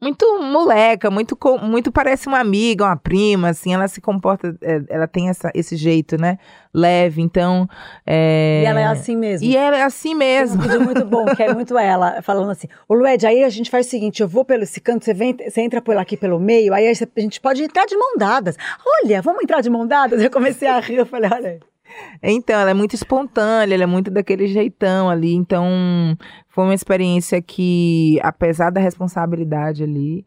muito 0.00 0.40
moleca, 0.40 1.10
muito, 1.10 1.36
muito 1.62 1.92
parece 1.92 2.26
uma 2.26 2.38
amiga, 2.38 2.84
uma 2.84 2.96
prima, 2.96 3.50
assim, 3.50 3.74
ela 3.74 3.86
se 3.86 4.00
comporta, 4.00 4.56
é, 4.62 4.82
ela 4.88 5.06
tem 5.06 5.28
essa, 5.28 5.50
esse 5.54 5.76
jeito, 5.76 6.20
né, 6.20 6.38
leve, 6.72 7.20
então... 7.20 7.68
É... 8.06 8.62
E 8.62 8.66
ela 8.66 8.80
é 8.80 8.84
assim 8.84 9.16
mesmo. 9.16 9.46
E 9.46 9.56
ela 9.56 9.76
é 9.76 9.82
assim 9.82 10.14
mesmo. 10.14 10.62
Tem 10.62 10.70
um 10.70 10.72
vídeo 10.72 10.84
muito 10.84 11.04
bom, 11.04 11.26
que 11.34 11.42
é 11.42 11.52
muito 11.52 11.78
ela, 11.78 12.22
falando 12.22 12.50
assim, 12.50 12.68
ô 12.88 12.94
Lued, 12.94 13.26
aí 13.26 13.44
a 13.44 13.50
gente 13.50 13.70
faz 13.70 13.86
o 13.86 13.90
seguinte, 13.90 14.22
eu 14.22 14.28
vou 14.28 14.44
pelo 14.44 14.62
esse 14.62 14.80
canto, 14.80 15.04
você, 15.04 15.12
vem, 15.12 15.36
você 15.36 15.60
entra 15.60 15.82
por 15.82 15.96
aqui 15.96 16.16
pelo 16.16 16.40
meio, 16.40 16.72
aí 16.72 16.88
a 16.88 16.94
gente 16.94 17.40
pode 17.40 17.62
entrar 17.62 17.84
de 17.86 17.96
mão 17.96 18.16
dadas. 18.16 18.56
Olha, 19.04 19.20
vamos 19.20 19.42
entrar 19.42 19.60
de 19.60 19.68
mão 19.68 19.86
dadas? 19.86 20.22
Eu 20.22 20.30
comecei 20.30 20.68
a 20.68 20.80
rir, 20.80 20.96
eu 20.96 21.06
falei, 21.06 21.30
olha... 21.32 21.60
Então, 22.22 22.58
ela 22.58 22.70
é 22.70 22.74
muito 22.74 22.94
espontânea, 22.94 23.74
ela 23.74 23.84
é 23.84 23.86
muito 23.86 24.10
daquele 24.10 24.46
jeitão 24.46 25.08
ali. 25.08 25.34
Então, 25.34 25.66
foi 26.48 26.64
uma 26.64 26.74
experiência 26.74 27.40
que, 27.40 28.18
apesar 28.22 28.70
da 28.70 28.80
responsabilidade 28.80 29.82
ali, 29.82 30.26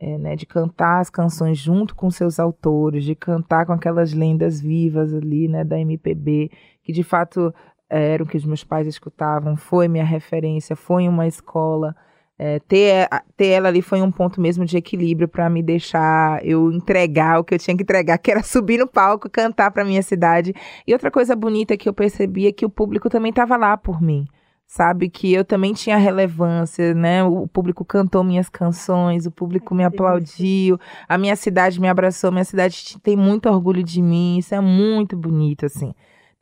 é, 0.00 0.18
né, 0.18 0.36
de 0.36 0.44
cantar 0.44 1.00
as 1.00 1.08
canções 1.08 1.58
junto 1.58 1.94
com 1.94 2.10
seus 2.10 2.38
autores, 2.38 3.04
de 3.04 3.14
cantar 3.14 3.64
com 3.64 3.72
aquelas 3.72 4.12
lendas 4.12 4.60
vivas 4.60 5.14
ali, 5.14 5.48
né, 5.48 5.64
da 5.64 5.78
MPB, 5.78 6.50
que 6.82 6.92
de 6.92 7.02
fato 7.02 7.54
eram 7.88 8.26
que 8.26 8.36
os 8.36 8.44
meus 8.44 8.64
pais 8.64 8.86
escutavam, 8.86 9.56
foi 9.56 9.88
minha 9.88 10.04
referência, 10.04 10.74
foi 10.74 11.08
uma 11.08 11.26
escola. 11.26 11.94
É, 12.36 12.58
ter, 12.60 13.08
ter 13.36 13.46
ela 13.46 13.68
ali 13.68 13.80
foi 13.80 14.02
um 14.02 14.10
ponto 14.10 14.40
mesmo 14.40 14.64
de 14.64 14.76
equilíbrio 14.76 15.28
para 15.28 15.48
me 15.48 15.62
deixar 15.62 16.44
eu 16.44 16.72
entregar 16.72 17.38
o 17.38 17.44
que 17.44 17.54
eu 17.54 17.58
tinha 17.58 17.76
que 17.76 17.84
entregar, 17.84 18.18
que 18.18 18.30
era 18.30 18.42
subir 18.44 18.78
no 18.78 18.88
palco, 18.88 19.30
cantar 19.30 19.70
para 19.70 19.84
minha 19.84 20.02
cidade. 20.02 20.52
E 20.86 20.92
outra 20.92 21.10
coisa 21.10 21.36
bonita 21.36 21.76
que 21.76 21.88
eu 21.88 21.94
percebi 21.94 22.46
é 22.46 22.52
que 22.52 22.66
o 22.66 22.70
público 22.70 23.08
também 23.08 23.30
estava 23.30 23.56
lá 23.56 23.76
por 23.76 24.02
mim. 24.02 24.26
Sabe 24.66 25.08
que 25.08 25.32
eu 25.32 25.44
também 25.44 25.72
tinha 25.72 25.96
relevância, 25.96 26.94
né? 26.94 27.22
O 27.22 27.46
público 27.46 27.84
cantou 27.84 28.24
minhas 28.24 28.48
canções, 28.48 29.26
o 29.26 29.30
público 29.30 29.74
me 29.74 29.84
aplaudiu, 29.84 30.80
a 31.08 31.16
minha 31.16 31.36
cidade 31.36 31.80
me 31.80 31.88
abraçou, 31.88 32.32
minha 32.32 32.44
cidade 32.44 32.98
tem 33.00 33.16
muito 33.16 33.48
orgulho 33.48 33.84
de 33.84 34.02
mim, 34.02 34.38
isso 34.38 34.54
é 34.54 34.60
muito 34.60 35.16
bonito, 35.16 35.66
assim. 35.66 35.94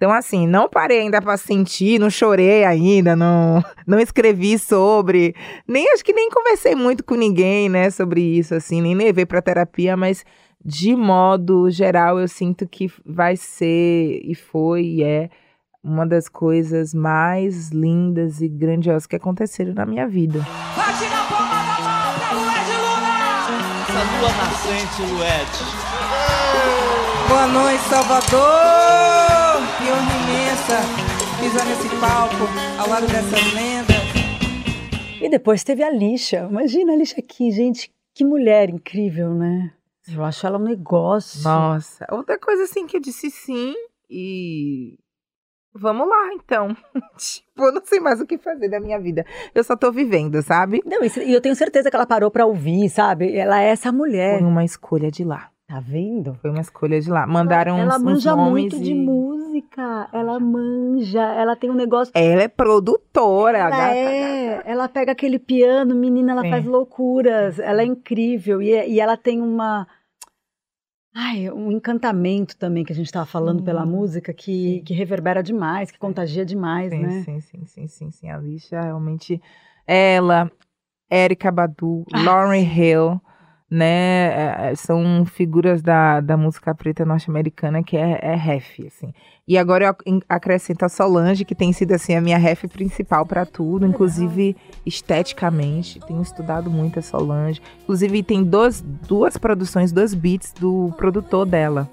Então, 0.03 0.13
assim, 0.13 0.49
não 0.49 0.69
parei 0.69 0.99
ainda 0.99 1.23
para 1.23 1.37
sentir, 1.37 2.01
não 2.01 2.11
chorei 2.11 2.65
ainda, 2.65 3.15
não, 3.15 3.63
não 3.87 4.01
escrevi 4.01 4.59
sobre, 4.59 5.33
nem 5.65 5.93
acho 5.93 6.05
que 6.05 6.13
nem 6.13 6.29
conversei 6.29 6.75
muito 6.75 7.05
com 7.05 7.15
ninguém, 7.15 7.69
né, 7.69 7.89
sobre 7.89 8.21
isso, 8.21 8.53
assim, 8.53 8.83
nem 8.83 8.97
levei 8.97 9.25
para 9.25 9.41
terapia, 9.41 9.97
mas 9.97 10.25
de 10.65 10.97
modo 10.97 11.71
geral 11.71 12.19
eu 12.19 12.27
sinto 12.27 12.67
que 12.67 12.91
vai 13.07 13.37
ser 13.37 14.21
e 14.25 14.35
foi 14.35 14.83
e 14.83 15.05
é 15.05 15.31
uma 15.85 16.05
das 16.05 16.29
coisas 16.29 16.93
mais 16.93 17.71
lindas 17.71 18.41
e 18.41 18.49
grandiosas 18.49 19.07
que 19.07 19.15
aconteceram 19.15 19.73
na 19.73 19.87
minha 19.87 20.09
vida. 20.09 20.41
Bate 20.77 21.09
na 21.11 21.23
palma 21.31 21.63
da 21.63 21.79
mão 21.81 22.15
pra 22.19 22.33
Lued 22.33 22.73
Luna! 22.83 23.87
Essa 23.89 24.03
lua 24.19 24.33
nascente, 24.33 25.03
Lued. 25.13 25.53
Boa 27.29 27.47
noite, 27.47 27.83
Salvador! 27.85 29.22
Honra 29.93 30.17
imensa 30.25 30.79
pisar 31.39 31.67
nesse 31.67 31.89
palco 32.01 32.49
ao 32.81 32.89
lado 32.89 33.07
dessas 33.07 33.53
lendas. 33.53 33.97
E 35.21 35.29
depois 35.29 35.63
teve 35.63 35.83
a 35.83 35.91
Lixa. 35.91 36.49
Imagina 36.51 36.95
a 36.95 36.97
Lixa 36.97 37.21
aqui, 37.21 37.51
gente. 37.51 37.93
Que 38.15 38.25
mulher 38.25 38.71
incrível, 38.71 39.35
né? 39.35 39.71
Eu 40.09 40.25
acho 40.25 40.47
ela 40.47 40.59
um 40.59 40.63
negócio. 40.63 41.43
Nossa, 41.45 42.07
outra 42.11 42.39
coisa 42.39 42.65
assim 42.65 42.87
que 42.87 42.97
eu 42.97 43.01
disse 43.01 43.31
sim 43.31 43.75
e 44.09 44.99
Vamos 45.75 46.09
lá, 46.09 46.33
então. 46.35 46.75
tipo, 47.17 47.65
eu 47.65 47.73
não 47.73 47.83
sei 47.85 48.01
mais 48.01 48.21
o 48.21 48.27
que 48.27 48.39
fazer 48.39 48.69
da 48.69 48.81
minha 48.81 48.99
vida. 48.99 49.27
Eu 49.55 49.63
só 49.63 49.77
tô 49.77 49.93
vivendo, 49.93 50.43
sabe? 50.43 50.83
Não, 50.87 51.01
e 51.03 51.33
eu 51.33 51.41
tenho 51.41 51.55
certeza 51.55 51.91
que 51.91 51.97
ela 51.97 52.07
parou 52.07 52.31
pra 52.31 52.47
ouvir, 52.47 52.89
sabe? 52.89 53.37
Ela 53.37 53.63
é 53.63 53.69
essa 53.69 53.93
mulher. 53.93 54.39
Foi 54.39 54.49
uma 54.49 54.65
escolha 54.65 55.11
de 55.11 55.23
lá. 55.23 55.51
Tá 55.67 55.81
vendo? 55.81 56.35
Foi 56.43 56.51
uma 56.51 56.61
escolha 56.61 57.01
de 57.01 57.11
lá. 57.11 57.27
Mandaram 57.27 57.79
ela, 57.79 57.83
ela 57.83 57.97
uns, 57.97 58.03
manja 58.03 58.33
uns 58.35 58.37
nomes 58.37 58.51
muito 58.51 58.77
e... 58.77 58.81
de 58.81 58.95
música. 58.95 59.42
Ela 60.13 60.39
manja. 60.41 61.23
Ela 61.35 61.57
tem 61.57 61.71
um 61.71 61.75
negócio. 61.75 62.13
Ela 62.15 62.43
é 62.43 62.49
produtora. 62.49 63.59
Ela 63.59 63.71
gata- 63.71 63.95
é. 63.95 64.63
Ela 64.65 64.89
pega 64.89 65.13
aquele 65.13 65.39
piano, 65.39 65.95
menina, 65.95 66.33
ela 66.33 66.43
Sim. 66.43 66.51
faz 66.51 66.65
loucuras. 66.65 67.59
Ela 67.59 67.83
é 67.83 67.85
incrível. 67.85 68.61
E, 68.63 68.71
e 68.89 69.01
ela 69.01 69.17
tem 69.17 69.41
uma. 69.41 69.87
Ai, 71.15 71.51
um 71.51 71.71
encantamento 71.71 72.57
também 72.57 72.85
que 72.85 72.93
a 72.93 72.97
gente 72.97 73.07
estava 73.07 73.27
falando 73.27 73.59
Sim. 73.59 73.65
pela 73.67 73.85
música 73.85 74.33
que, 74.33 74.81
que 74.81 74.95
reverbera 74.95 75.43
demais, 75.43 75.91
que 75.91 75.99
contagia 75.99 76.43
demais, 76.45 76.91
Sim, 76.91 77.01
né? 77.03 77.11
sim, 77.23 77.41
sim, 77.41 77.67
sim, 77.67 77.87
sim, 77.87 78.11
sim. 78.11 78.31
A 78.31 78.39
Lixa 78.39 78.81
realmente. 78.81 79.41
Ela, 79.87 80.51
Erika 81.11 81.51
Badu, 81.53 82.05
Ah, 82.15 82.23
Lauryn 82.23 82.63
Hill, 82.65 83.21
né? 83.73 83.87
é, 83.87 84.71
é, 84.71 84.75
são 84.75 85.25
figuras 85.25 85.81
da, 85.81 86.21
da 86.21 86.37
música 86.37 86.75
preta 86.75 87.07
norte-americana 87.07 87.83
que 87.83 87.97
é, 87.97 88.19
é 88.21 88.35
ref, 88.35 88.81
assim. 88.87 89.15
E 89.49 89.57
agora 89.57 89.87
eu 89.87 89.91
ac- 89.91 90.25
acrescento 90.29 90.85
a 90.85 90.91
Solange, 90.91 91.45
que 91.45 91.55
tem 91.55 91.73
sido 91.73 91.93
assim 91.93 92.15
a 92.15 92.21
minha 92.21 92.37
ref 92.37 92.65
principal 92.69 93.25
para 93.25 93.47
tudo, 93.47 93.87
inclusive 93.87 94.55
esteticamente. 94.85 95.99
Tenho 96.01 96.21
estudado 96.21 96.71
muito 96.71 96.99
a 96.99 97.03
Solange. 97.03 97.63
Inclusive 97.83 98.23
tem 98.23 98.45
dois, 98.45 98.83
duas 98.83 99.39
produções, 99.39 99.91
dois 99.91 100.13
beats 100.13 100.53
do 100.53 100.93
produtor 100.99 101.47
dela, 101.47 101.89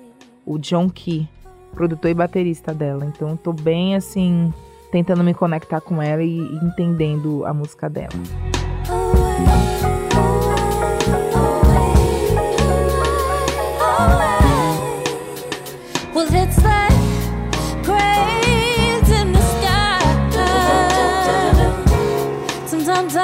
o 0.46 0.58
John 0.60 0.90
Key, 0.90 1.30
produtor 1.74 2.12
e 2.12 2.14
baterista 2.14 2.74
dela. 2.74 3.06
Então 3.06 3.30
eu 3.30 3.38
tô 3.38 3.54
bem 3.54 3.96
assim 3.96 4.54
tentando 4.92 5.24
me 5.24 5.34
conectar 5.34 5.80
com 5.80 6.02
ela 6.02 6.24
e 6.24 6.40
entendendo 6.62 7.46
a 7.46 7.54
música 7.54 7.90
dela. 7.90 8.10
Well, 8.90 9.69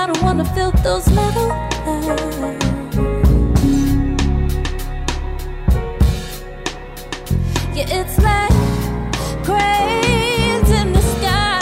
Don't 0.07 0.21
wanna 0.21 0.45
feel 0.53 0.71
those 0.83 1.09
metal 1.11 1.51
eyes. 1.51 2.55
Yeah, 7.75 8.01
it's 8.01 8.15
that 8.17 8.49
craze 9.43 10.71
in 10.71 10.93
the 10.93 11.01
sky. 11.01 11.59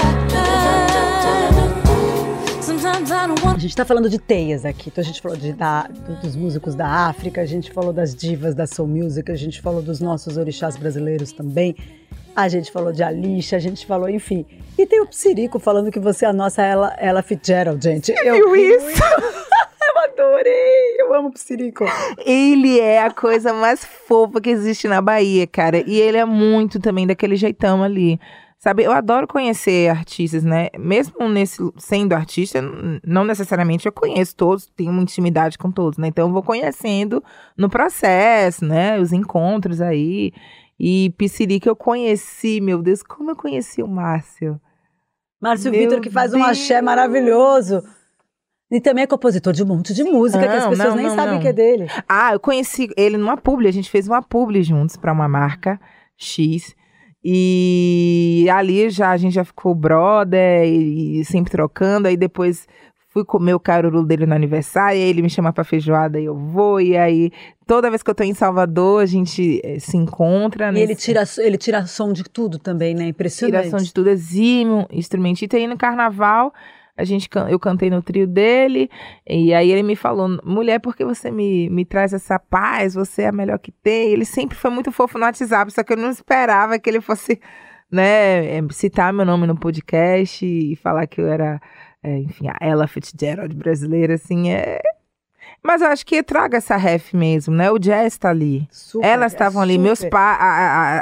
Sometimes 2.61 3.11
I 3.11 3.27
don't 3.27 3.39
A 3.41 3.45
wanna. 3.45 3.59
gente 3.59 3.75
tá 3.75 3.83
falando 3.85 4.09
de 4.09 4.19
teias 4.19 4.63
aqui. 4.65 4.89
Então 4.89 5.01
a 5.01 5.05
gente 5.05 5.21
falou 5.21 5.37
de, 5.37 5.53
da- 5.53 5.87
do- 5.87 6.21
dos 6.21 6.35
músicos 6.35 6.75
da 6.75 6.87
África, 6.87 7.41
a 7.41 7.45
gente 7.45 7.71
falou 7.71 7.91
das 7.91 8.13
divas 8.13 8.53
da 8.53 8.67
soul 8.67 8.87
music, 8.87 9.31
a 9.31 9.35
gente 9.35 9.59
falou 9.61 9.81
dos 9.81 9.99
nossos 9.99 10.37
orixás 10.37 10.77
brasileiros 10.77 11.31
também. 11.31 11.75
A 12.35 12.47
gente 12.47 12.71
falou 12.71 12.91
de 12.91 13.03
Alicia, 13.03 13.57
a 13.57 13.61
gente 13.61 13.85
falou, 13.85 14.09
enfim. 14.09 14.45
E 14.77 14.85
tem 14.85 15.01
o 15.01 15.07
Psirico 15.07 15.59
falando 15.59 15.91
que 15.91 15.99
você 15.99 16.25
é 16.25 16.29
a 16.29 16.33
nossa 16.33 16.63
Ella, 16.63 16.95
Ella 16.97 17.21
Fitzgerald, 17.21 17.83
gente. 17.83 18.11
eu 18.11 18.51
ri 18.51 18.75
isso? 18.75 19.03
eu 19.03 20.03
adorei! 20.03 20.95
Eu 20.97 21.13
amo 21.13 21.29
o 21.29 21.31
Psirico. 21.31 21.85
Ele 22.25 22.79
é 22.79 23.03
a 23.03 23.11
coisa 23.11 23.53
mais 23.53 23.85
fofa 23.85 24.41
que 24.41 24.49
existe 24.49 24.87
na 24.87 24.99
Bahia, 24.99 25.45
cara. 25.45 25.83
E 25.85 25.99
ele 25.99 26.17
é 26.17 26.25
muito 26.25 26.79
também 26.79 27.05
daquele 27.05 27.35
jeitão 27.35 27.83
ali. 27.83 28.19
Sabe, 28.63 28.81
eu 28.83 28.93
adoro 28.93 29.27
conhecer 29.27 29.89
artistas, 29.89 30.41
né? 30.41 30.69
Mesmo 30.79 31.27
nesse 31.27 31.61
sendo 31.75 32.13
artista, 32.13 32.61
não 33.05 33.25
necessariamente 33.25 33.85
eu 33.85 33.91
conheço 33.91 34.37
todos, 34.37 34.67
tenho 34.67 34.89
uma 34.89 35.01
intimidade 35.01 35.57
com 35.57 35.69
todos, 35.69 35.97
né? 35.97 36.07
Então 36.07 36.29
eu 36.29 36.33
vou 36.33 36.41
conhecendo 36.41 37.21
no 37.57 37.69
processo, 37.69 38.63
né? 38.63 38.97
Os 38.97 39.11
encontros 39.11 39.81
aí. 39.81 40.31
E 40.79 41.13
Piscirica 41.17 41.69
eu 41.69 41.75
conheci, 41.75 42.59
meu 42.59 42.81
Deus, 42.81 43.03
como 43.03 43.31
eu 43.31 43.35
conheci 43.35 43.81
o 43.81 43.87
Márcio. 43.87 44.59
Márcio 45.41 45.71
Meu 45.71 45.81
Vitor, 45.81 45.99
que 46.01 46.09
faz 46.09 46.33
um 46.33 46.43
axé 46.43 46.75
Deus. 46.75 46.85
maravilhoso. 46.85 47.83
E 48.71 48.81
também 48.81 49.03
é 49.03 49.07
compositor 49.07 49.53
de 49.53 49.61
um 49.61 49.67
monte 49.67 49.93
de 49.93 50.03
música 50.03 50.41
que 50.41 50.47
as 50.55 50.63
Não, 50.63 50.69
pessoas 50.71 50.89
não, 50.89 50.95
nem 50.95 51.07
não, 51.07 51.15
sabem 51.15 51.33
não. 51.35 51.41
que 51.41 51.47
é 51.47 51.53
dele. 51.53 51.87
Ah, 52.09 52.33
eu 52.33 52.39
conheci 52.39 52.89
ele 52.97 53.17
numa 53.17 53.37
publi, 53.37 53.67
a 53.67 53.71
gente 53.71 53.89
fez 53.89 54.07
uma 54.07 54.21
publi 54.21 54.63
juntos 54.63 54.97
para 54.97 55.11
uma 55.11 55.27
marca 55.27 55.79
X. 56.17 56.75
E 57.23 58.47
ali 58.51 58.89
já 58.89 59.11
a 59.11 59.17
gente 59.17 59.33
já 59.33 59.45
ficou 59.45 59.75
brother 59.75 60.65
e, 60.65 61.19
e 61.19 61.25
sempre 61.25 61.51
trocando. 61.51 62.07
Aí 62.07 62.17
depois 62.17 62.67
fui 63.13 63.23
comer 63.23 63.53
o 63.53 63.59
caruru 63.59 64.03
dele 64.03 64.25
no 64.25 64.33
aniversário, 64.33 64.97
e 64.99 65.03
aí 65.03 65.09
ele 65.09 65.21
me 65.21 65.29
chama 65.29 65.53
pra 65.53 65.63
feijoada 65.63 66.19
e 66.19 66.25
eu 66.25 66.35
vou. 66.35 66.81
E 66.81 66.97
aí 66.97 67.31
toda 67.67 67.89
vez 67.89 68.01
que 68.01 68.09
eu 68.09 68.15
tô 68.15 68.23
em 68.23 68.33
Salvador, 68.33 69.03
a 69.03 69.05
gente 69.05 69.61
eh, 69.63 69.77
se 69.79 69.95
encontra. 69.95 70.65
E 70.73 70.77
ele 70.81 70.87
nesse- 70.87 71.01
tira, 71.05 71.23
ele 71.37 71.57
tira 71.57 71.85
som 71.85 72.11
de 72.11 72.23
tudo 72.23 72.57
também, 72.57 72.95
né? 72.95 73.05
Impressionante. 73.05 73.61
Tiração 73.65 73.79
de 73.85 73.93
tudo, 73.93 74.09
exímio, 74.09 74.87
instrumentista. 74.91 75.55
E 75.57 75.61
aí 75.61 75.67
no 75.67 75.77
carnaval, 75.77 76.51
a 76.97 77.03
gente, 77.03 77.29
eu 77.49 77.59
cantei 77.59 77.89
no 77.89 78.01
trio 78.01 78.25
dele, 78.27 78.89
e 79.27 79.53
aí 79.53 79.71
ele 79.71 79.83
me 79.83 79.95
falou, 79.95 80.27
mulher, 80.43 80.79
por 80.79 80.95
que 80.95 81.05
você 81.05 81.29
me, 81.31 81.69
me 81.69 81.85
traz 81.85 82.13
essa 82.13 82.37
paz? 82.39 82.93
Você 82.95 83.21
é 83.23 83.27
a 83.27 83.31
melhor 83.31 83.59
que 83.59 83.71
tem. 83.71 84.11
Ele 84.11 84.25
sempre 84.25 84.55
foi 84.57 84.69
muito 84.71 84.91
fofo 84.91 85.17
no 85.19 85.25
WhatsApp, 85.25 85.71
só 85.71 85.83
que 85.83 85.93
eu 85.93 85.97
não 85.97 86.09
esperava 86.09 86.77
que 86.79 86.89
ele 86.89 87.01
fosse, 87.01 87.39
né, 87.91 88.57
eh, 88.57 88.61
citar 88.71 89.13
meu 89.13 89.25
nome 89.25 89.47
no 89.47 89.55
podcast 89.57 90.45
e 90.45 90.75
falar 90.77 91.07
que 91.07 91.21
eu 91.21 91.27
era, 91.27 91.59
eh, 92.03 92.19
enfim, 92.19 92.47
a 92.49 92.57
Ella 92.65 92.87
Fitzgerald 92.87 93.55
brasileira, 93.55 94.15
assim, 94.15 94.51
é... 94.51 94.79
Mas 95.65 95.81
eu 95.81 95.87
acho 95.87 96.05
que 96.05 96.21
traga 96.21 96.57
essa 96.57 96.75
ref 96.75 97.13
mesmo, 97.13 97.55
né? 97.55 97.71
O 97.71 97.79
jazz 97.79 98.17
tá 98.17 98.29
ali. 98.29 98.67
Super, 98.69 99.07
Elas 99.07 99.31
é 99.31 99.35
estavam 99.35 99.61
ali, 99.61 99.77
meus 99.77 99.99
super. 99.99 100.11
pais, 100.11 100.37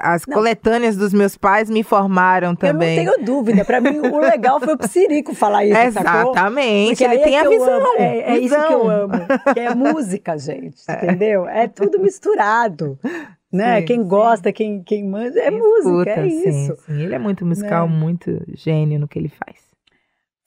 as 0.04 0.26
Não. 0.28 0.36
coletâneas 0.36 0.96
dos 0.96 1.12
meus 1.14 1.36
pais 1.36 1.68
me 1.68 1.82
formaram 1.82 2.56
também. 2.56 3.00
Eu 3.00 3.06
não 3.06 3.14
tenho 3.16 3.26
dúvida. 3.26 3.66
Pra 3.66 3.82
mim, 3.82 3.98
o 4.00 4.20
legal 4.20 4.60
foi 4.60 4.74
o 4.76 4.78
Psirico 4.78 5.34
falar 5.34 5.66
isso? 5.66 5.76
Exatamente, 5.80 7.04
ele 7.04 7.16
é 7.16 7.24
tem 7.24 7.40
a 7.40 7.50
visão. 7.50 7.98
É, 7.98 8.34
é 8.34 8.38
isso 8.38 8.56
que 8.56 8.74
eu 8.74 8.80
visão. 8.82 8.90
amo. 8.90 9.14
Que 9.54 9.60
é 9.60 9.74
música, 9.76 10.38
gente. 10.38 10.84
Entendeu? 10.88 11.48
É 11.48 11.68
tudo 11.68 12.00
misturado. 12.00 13.00
né? 13.52 13.80
Sim, 13.80 13.86
quem 13.86 13.98
sim. 14.02 14.08
gosta, 14.08 14.54
quem, 14.54 14.84
quem 14.84 15.08
manja, 15.08 15.40
é 15.40 15.50
música, 15.50 16.12
é 16.12 16.28
isso. 16.28 16.76
Sim, 16.76 16.82
sim. 16.86 17.02
Ele 17.02 17.16
é 17.16 17.20
muito 17.20 17.46
musical, 17.46 17.88
Né? 17.90 17.96
muito 17.96 18.42
gênio 18.54 19.00
no 19.00 19.08
que 19.08 19.18
ele 19.18 19.30
faz. 19.30 19.71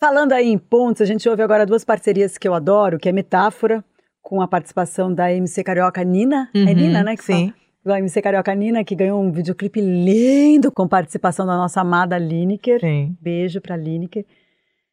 Falando 0.05 0.33
aí 0.33 0.51
em 0.51 0.59
pontos, 0.59 1.01
a 1.01 1.07
gente 1.07 1.27
ouve 1.27 1.43
agora 1.43 1.65
duas 1.65 1.83
parcerias 1.83 2.37
que 2.37 2.47
eu 2.47 2.53
adoro, 2.53 2.99
que 2.99 3.09
é 3.09 3.13
Metáfora, 3.13 3.83
com 4.21 4.43
a 4.43 4.47
participação 4.47 5.11
da 5.11 5.33
MC 5.33 5.65
Carioca 5.65 6.05
Nina. 6.05 6.51
é 6.55 6.59
Uhum, 6.59 6.75
Nina, 6.75 7.03
né? 7.03 7.17
Sim. 7.19 7.49
fala? 7.49 7.55
Da 7.97 7.99
MC 8.01 8.21
Carioca 8.21 8.55
Nina, 8.55 8.85
que 8.85 8.95
ganhou 8.95 9.19
um 9.19 9.33
videoclipe 9.33 9.81
lindo 9.81 10.71
com 10.71 10.87
participação 10.87 11.47
da 11.47 11.57
nossa 11.57 11.81
amada 11.81 12.19
Lineker. 12.19 12.81
Sim. 12.81 13.17
Beijo 13.19 13.63
pra 13.63 13.79
Lineker. 13.79 14.27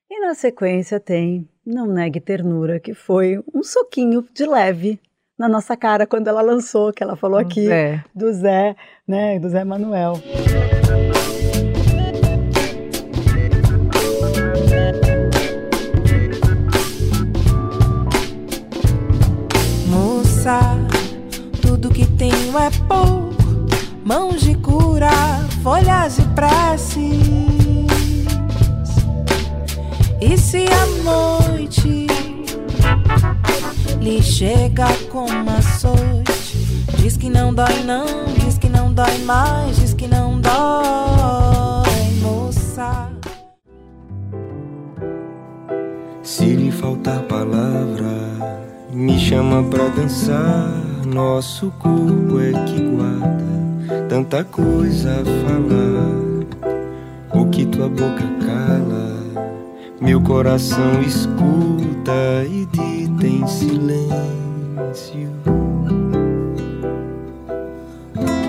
E 0.09 0.21
na 0.25 0.33
sequência 0.33 0.97
tem 0.97 1.45
Não 1.65 1.87
Negue 1.87 2.21
Ternura, 2.21 2.79
que 2.79 2.93
foi 2.93 3.37
um 3.53 3.61
soquinho 3.63 4.25
de 4.33 4.45
leve 4.45 4.97
na 5.37 5.49
nossa 5.49 5.75
cara 5.75 6.07
quando 6.07 6.29
ela 6.29 6.41
lançou, 6.41 6.93
que 6.93 7.03
ela 7.03 7.17
falou 7.17 7.37
aqui 7.37 7.69
É. 7.69 8.01
do 8.15 8.31
Zé, 8.31 8.77
né? 9.05 9.37
Do 9.39 9.49
Zé 9.49 9.65
Manuel. 9.65 10.13
Chega 34.71 34.87
como 35.11 35.49
açoite, 35.49 36.85
diz 36.97 37.17
que 37.17 37.29
não 37.29 37.53
dói, 37.53 37.83
não, 37.83 38.05
diz 38.39 38.57
que 38.57 38.69
não 38.69 38.93
dói 38.93 39.17
mais, 39.25 39.75
diz 39.75 39.93
que 39.93 40.07
não 40.07 40.39
dói, 40.39 40.51
moça. 42.21 43.09
Se 46.23 46.45
lhe 46.45 46.71
faltar 46.71 47.19
palavra, 47.23 48.07
me 48.91 49.19
chama 49.19 49.63
pra 49.63 49.89
dançar. 49.89 50.71
Nosso 51.05 51.71
corpo 51.71 52.39
é 52.39 52.53
que 52.65 52.81
guarda 52.81 54.05
tanta 54.07 54.43
coisa 54.45 55.11
a 55.11 55.25
falar. 55.49 56.31
O 57.33 57.45
que 57.49 57.65
tua 57.65 57.89
boca 57.89 58.23
cala, 58.45 59.43
meu 59.99 60.21
coração 60.21 61.01
escuta 61.01 62.45
e 62.45 62.65
dita 62.65 63.27
em 63.27 63.45
silêncio. 63.47 64.40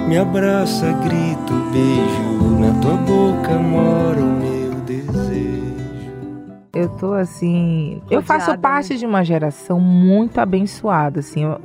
Me 0.09 0.19
abraça, 0.19 0.93
grito, 1.05 1.55
beijo, 1.73 2.59
na 2.59 2.81
tua 2.81 2.97
boca 2.97 3.59
mora 3.59 4.21
o 4.21 4.27
meu 4.27 4.75
desejo. 4.81 6.13
Eu 6.75 6.89
tô 6.97 7.13
assim. 7.13 8.03
Eu 8.11 8.23
faço 8.23 8.47
Rodeada, 8.51 8.61
parte 8.61 8.93
né? 8.93 8.99
de 8.99 9.07
uma 9.07 9.25
geração 9.25 9.81
muito 9.81 10.39
abençoada, 10.39 11.21
assim. 11.21 11.45
eu- 11.45 11.61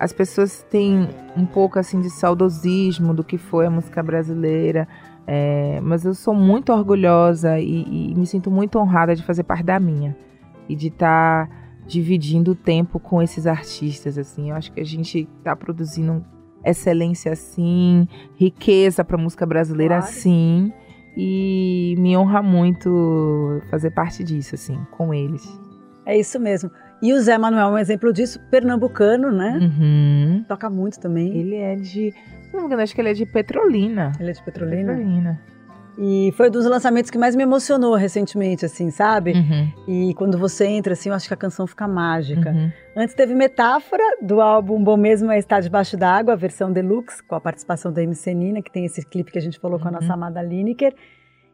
as 0.00 0.12
pessoas 0.12 0.64
têm 0.68 1.08
um 1.36 1.46
pouco 1.46 1.78
assim 1.78 2.00
de 2.00 2.10
saudosismo 2.10 3.14
do 3.14 3.22
que 3.22 3.38
foi 3.38 3.66
a 3.66 3.70
música 3.70 4.02
brasileira. 4.02 4.88
é, 5.24 5.78
mas 5.80 6.04
eu 6.04 6.14
sou 6.14 6.34
muito 6.34 6.72
orgulhosa 6.72 7.60
e, 7.60 8.10
e 8.10 8.14
me 8.16 8.26
sinto 8.26 8.50
muito 8.50 8.76
honrada 8.80 9.14
de 9.14 9.22
fazer 9.22 9.44
parte 9.44 9.62
da 9.62 9.78
minha. 9.78 10.16
E 10.68 10.74
de 10.74 10.88
estar 10.88 11.48
dividindo 11.86 12.52
o 12.52 12.54
tempo 12.54 12.98
com 13.00 13.20
esses 13.22 13.46
artistas, 13.46 14.16
assim. 14.18 14.50
Eu 14.50 14.56
acho 14.56 14.72
que 14.72 14.80
a 14.80 14.84
gente 14.84 15.28
tá 15.42 15.54
produzindo 15.56 16.24
excelência 16.64 17.32
assim, 17.32 18.06
riqueza 18.36 19.04
pra 19.04 19.18
música 19.18 19.44
brasileira 19.44 19.96
Claro. 19.98 20.10
assim. 20.12 20.72
E 21.16 21.94
me 21.98 22.16
honra 22.16 22.40
muito 22.42 23.60
fazer 23.70 23.90
parte 23.90 24.24
disso, 24.24 24.54
assim, 24.54 24.78
com 24.92 25.12
eles. 25.12 25.46
É 26.06 26.18
isso 26.18 26.40
mesmo. 26.40 26.70
E 27.02 27.12
o 27.12 27.20
Zé 27.20 27.36
Manuel 27.36 27.68
é 27.68 27.70
um 27.72 27.78
exemplo 27.78 28.12
disso, 28.12 28.40
pernambucano, 28.50 29.30
né? 29.30 29.58
Uhum. 29.60 30.44
Toca 30.48 30.70
muito 30.70 30.98
também. 31.00 31.36
Ele 31.36 31.56
é 31.56 31.74
de. 31.76 32.14
Não 32.52 32.60
me 32.60 32.66
engano, 32.66 32.82
acho 32.82 32.94
que 32.94 33.00
ele 33.00 33.10
é 33.10 33.12
de 33.14 33.26
Petrolina. 33.26 34.12
Ele 34.20 34.30
é 34.30 34.32
de 34.32 34.42
Petrolina. 34.42 34.92
Petrolina. 34.94 35.40
E 35.98 36.32
foi 36.36 36.48
um 36.48 36.50
dos 36.50 36.64
lançamentos 36.64 37.10
que 37.10 37.18
mais 37.18 37.36
me 37.36 37.42
emocionou 37.42 37.94
recentemente, 37.94 38.64
assim, 38.64 38.90
sabe? 38.90 39.32
Uhum. 39.32 39.72
E 39.86 40.14
quando 40.14 40.38
você 40.38 40.64
entra, 40.66 40.94
assim, 40.94 41.10
eu 41.10 41.14
acho 41.14 41.28
que 41.28 41.34
a 41.34 41.36
canção 41.36 41.66
fica 41.66 41.86
mágica. 41.86 42.50
Uhum. 42.50 42.72
Antes 42.96 43.14
teve 43.14 43.34
Metáfora, 43.34 44.02
do 44.22 44.40
álbum 44.40 44.82
Bom 44.82 44.96
Mesmo 44.96 45.30
é 45.30 45.38
Estar 45.38 45.60
Debaixo 45.60 45.96
d'Água, 45.96 46.32
a 46.32 46.36
versão 46.36 46.72
deluxe, 46.72 47.22
com 47.22 47.34
a 47.34 47.40
participação 47.40 47.92
da 47.92 48.02
MC 48.02 48.32
Nina, 48.32 48.62
que 48.62 48.72
tem 48.72 48.84
esse 48.86 49.04
clipe 49.04 49.30
que 49.30 49.38
a 49.38 49.42
gente 49.42 49.58
falou 49.58 49.78
com 49.78 49.86
a 49.88 49.90
Uhum. 49.90 49.98
nossa 50.00 50.14
amada 50.14 50.40
Lineker. 50.42 50.94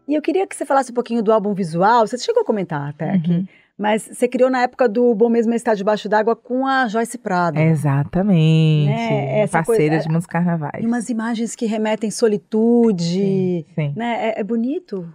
E 0.07 0.15
eu 0.15 0.23
queria 0.23 0.47
que 0.47 0.55
você 0.57 0.65
falasse 0.65 0.91
um 0.93 0.95
pouquinho 0.95 1.23
do 1.23 1.33
álbum 1.33 1.53
visual. 1.53 2.07
Você 2.07 2.17
chegou 2.17 2.43
a 2.43 2.47
comentar 2.47 2.89
até 2.89 3.11
aqui. 3.11 3.47
Mas 3.79 4.03
você 4.13 4.27
criou 4.27 4.51
na 4.51 4.63
época 4.63 4.89
do 4.89 5.15
Bom 5.15 5.29
Mesmo 5.29 5.53
é 5.53 5.57
Estar 5.57 5.75
Debaixo 5.75 6.09
d'Água 6.09 6.35
com 6.35 6.67
a 6.67 6.89
Joyce 6.89 7.17
Prado. 7.17 7.59
Exatamente. 7.61 8.89
Né, 8.91 9.41
essa 9.41 9.59
Parceira 9.59 9.91
coisa- 9.95 10.03
de 10.05 10.11
muitos 10.11 10.27
carnavais. 10.27 10.83
E 10.83 10.87
umas 10.87 11.09
imagens 11.09 11.55
que 11.55 11.65
remetem 11.65 12.11
solitude. 12.11 13.05
Sim, 13.05 13.65
sim. 13.77 13.93
Né? 13.95 14.31
É, 14.31 14.41
é 14.41 14.45
bonito. 14.45 15.09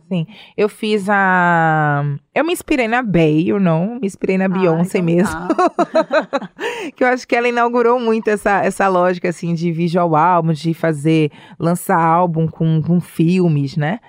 Eu 0.55 0.69
fiz 0.69 1.09
a. 1.09 2.03
Eu 2.33 2.45
me 2.45 2.53
inspirei 2.53 2.87
na 2.87 3.03
Bale, 3.03 3.51
não? 3.59 3.95
Me 3.99 4.07
inspirei 4.07 4.37
na 4.37 4.47
Beyoncé 4.47 4.99
então 4.99 5.05
mesmo. 5.13 5.47
tá. 5.49 6.49
que 6.95 7.03
eu 7.03 7.07
acho 7.09 7.27
que 7.27 7.35
ela 7.35 7.49
inaugurou 7.49 7.99
muito 7.99 8.29
essa, 8.29 8.63
essa 8.63 8.87
lógica 8.87 9.27
assim 9.29 9.53
de 9.53 9.71
visual 9.73 10.15
álbum, 10.15 10.53
de 10.53 10.73
fazer 10.73 11.31
lançar 11.59 11.99
álbum 11.99 12.47
com, 12.47 12.81
com 12.81 13.01
filmes, 13.01 13.75
né? 13.75 13.99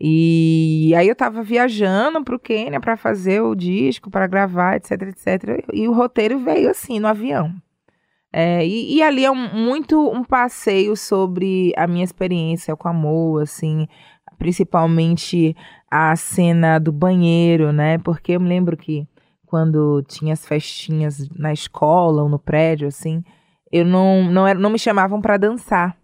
E 0.00 0.92
aí 0.96 1.08
eu 1.08 1.14
tava 1.16 1.42
viajando 1.42 2.22
pro 2.24 2.38
Quênia 2.38 2.80
para 2.80 2.96
fazer 2.96 3.40
o 3.40 3.54
disco, 3.54 4.10
para 4.10 4.26
gravar, 4.26 4.76
etc, 4.76 5.02
etc. 5.02 5.64
E 5.72 5.86
o 5.88 5.92
roteiro 5.92 6.38
veio 6.40 6.70
assim 6.70 6.98
no 6.98 7.06
avião. 7.06 7.54
É, 8.32 8.66
e, 8.66 8.96
e 8.96 9.02
ali 9.02 9.24
é 9.24 9.30
um- 9.30 9.54
muito 9.54 10.10
um 10.10 10.24
passeio 10.24 10.96
sobre 10.96 11.72
a 11.76 11.86
minha 11.86 12.02
experiência 12.04 12.74
com 12.74 12.88
amor, 12.88 13.42
assim, 13.42 13.86
principalmente 14.38 15.54
a 15.90 16.16
cena 16.16 16.80
do 16.80 16.90
banheiro, 16.92 17.72
né? 17.72 17.98
Porque 17.98 18.32
eu 18.32 18.40
me 18.40 18.48
lembro 18.48 18.76
que 18.76 19.06
quando 19.46 20.02
tinha 20.08 20.32
as 20.32 20.44
festinhas 20.44 21.28
na 21.30 21.52
escola 21.52 22.22
ou 22.24 22.28
no 22.28 22.38
prédio, 22.40 22.88
assim, 22.88 23.22
eu 23.70 23.84
não, 23.84 24.24
não, 24.24 24.46
era, 24.46 24.58
não 24.58 24.70
me 24.70 24.78
chamavam 24.80 25.20
para 25.20 25.36
dançar. 25.36 25.96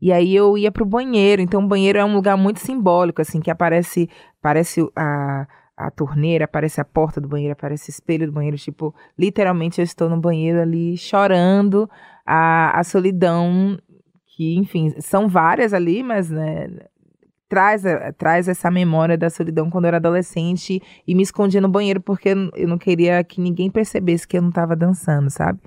E 0.00 0.12
aí 0.12 0.34
eu 0.34 0.56
ia 0.58 0.70
pro 0.70 0.84
banheiro. 0.84 1.42
Então 1.42 1.64
o 1.64 1.68
banheiro 1.68 1.98
é 1.98 2.04
um 2.04 2.14
lugar 2.14 2.36
muito 2.36 2.60
simbólico, 2.60 3.22
assim, 3.22 3.40
que 3.40 3.50
aparece, 3.50 4.08
aparece 4.38 4.86
a, 4.94 5.46
a 5.76 5.90
torneira, 5.90 6.44
aparece 6.44 6.80
a 6.80 6.84
porta 6.84 7.20
do 7.20 7.28
banheiro, 7.28 7.52
aparece 7.52 7.90
o 7.90 7.92
espelho 7.92 8.26
do 8.26 8.32
banheiro. 8.32 8.56
Tipo, 8.56 8.94
literalmente 9.18 9.80
eu 9.80 9.84
estou 9.84 10.08
no 10.08 10.20
banheiro 10.20 10.60
ali 10.60 10.96
chorando 10.96 11.88
a, 12.24 12.78
a 12.78 12.84
solidão, 12.84 13.78
que, 14.36 14.56
enfim, 14.56 14.94
são 15.00 15.28
várias 15.28 15.72
ali, 15.72 16.02
mas 16.02 16.28
né, 16.30 16.68
traz, 17.48 17.82
traz 18.18 18.48
essa 18.48 18.70
memória 18.70 19.16
da 19.16 19.30
solidão 19.30 19.70
quando 19.70 19.84
eu 19.84 19.88
era 19.88 19.96
adolescente 19.96 20.82
e 21.06 21.14
me 21.14 21.22
escondia 21.22 21.60
no 21.60 21.68
banheiro 21.68 22.00
porque 22.00 22.30
eu 22.54 22.68
não 22.68 22.78
queria 22.78 23.22
que 23.24 23.40
ninguém 23.40 23.70
percebesse 23.70 24.26
que 24.26 24.36
eu 24.36 24.42
não 24.42 24.50
estava 24.50 24.76
dançando, 24.76 25.30
sabe? 25.30 25.60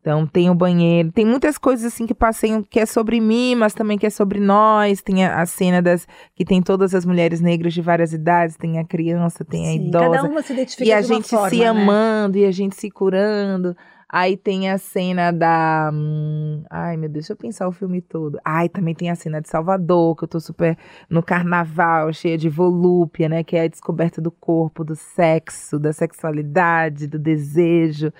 Então 0.00 0.26
tem 0.26 0.48
o 0.48 0.54
banheiro, 0.54 1.12
tem 1.12 1.26
muitas 1.26 1.58
coisas 1.58 1.84
assim 1.84 2.06
que 2.06 2.14
passeiam 2.14 2.62
que 2.62 2.80
é 2.80 2.86
sobre 2.86 3.20
mim, 3.20 3.54
mas 3.54 3.74
também 3.74 3.98
que 3.98 4.06
é 4.06 4.10
sobre 4.10 4.40
nós. 4.40 5.02
Tem 5.02 5.24
a, 5.24 5.42
a 5.42 5.46
cena 5.46 5.82
das 5.82 6.08
que 6.34 6.44
tem 6.44 6.62
todas 6.62 6.94
as 6.94 7.04
mulheres 7.04 7.40
negras 7.40 7.74
de 7.74 7.82
várias 7.82 8.12
idades, 8.12 8.56
tem 8.56 8.78
a 8.78 8.84
criança, 8.84 9.44
tem 9.44 9.68
a 9.68 9.72
Sim, 9.72 9.88
idosa. 9.88 10.10
Cada 10.10 10.28
uma 10.28 10.42
se 10.42 10.52
identifica 10.54 10.88
E 10.88 10.92
a 10.92 11.02
gente 11.02 11.28
forma, 11.28 11.50
se 11.50 11.58
né? 11.58 11.66
amando 11.66 12.38
e 12.38 12.46
a 12.46 12.50
gente 12.50 12.76
se 12.76 12.90
curando. 12.90 13.76
Aí 14.12 14.36
tem 14.36 14.68
a 14.68 14.76
cena 14.76 15.30
da. 15.30 15.90
hum, 15.92 16.64
ai, 16.68 16.96
meu 16.96 17.08
Deus, 17.08 17.26
deixa 17.26 17.32
eu 17.34 17.36
pensar 17.36 17.68
o 17.68 17.72
filme 17.72 18.00
todo. 18.00 18.40
Ai, 18.44 18.68
também 18.68 18.92
tem 18.92 19.08
a 19.08 19.14
cena 19.14 19.40
de 19.40 19.48
Salvador, 19.48 20.16
que 20.16 20.24
eu 20.24 20.28
tô 20.28 20.40
super 20.40 20.76
no 21.08 21.22
carnaval, 21.22 22.12
cheia 22.12 22.36
de 22.36 22.48
volúpia, 22.48 23.28
né? 23.28 23.44
Que 23.44 23.56
é 23.56 23.62
a 23.62 23.68
descoberta 23.68 24.20
do 24.20 24.32
corpo, 24.32 24.82
do 24.82 24.96
sexo, 24.96 25.78
da 25.78 25.92
sexualidade, 25.92 27.06
do 27.06 27.20
desejo. 27.20 28.12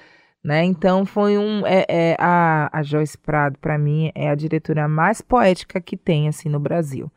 Né? 0.42 0.64
Então 0.64 1.04
foi 1.04 1.36
um. 1.36 1.66
É, 1.66 1.84
é, 1.88 2.16
a, 2.18 2.70
a 2.72 2.82
Joyce 2.82 3.18
Prado, 3.18 3.58
pra 3.58 3.78
mim, 3.78 4.10
é 4.14 4.30
a 4.30 4.34
diretora 4.34 4.88
mais 4.88 5.20
poética 5.20 5.80
que 5.80 5.96
tem, 5.96 6.28
assim, 6.28 6.48
no 6.48 6.58
Brasil. 6.58 7.10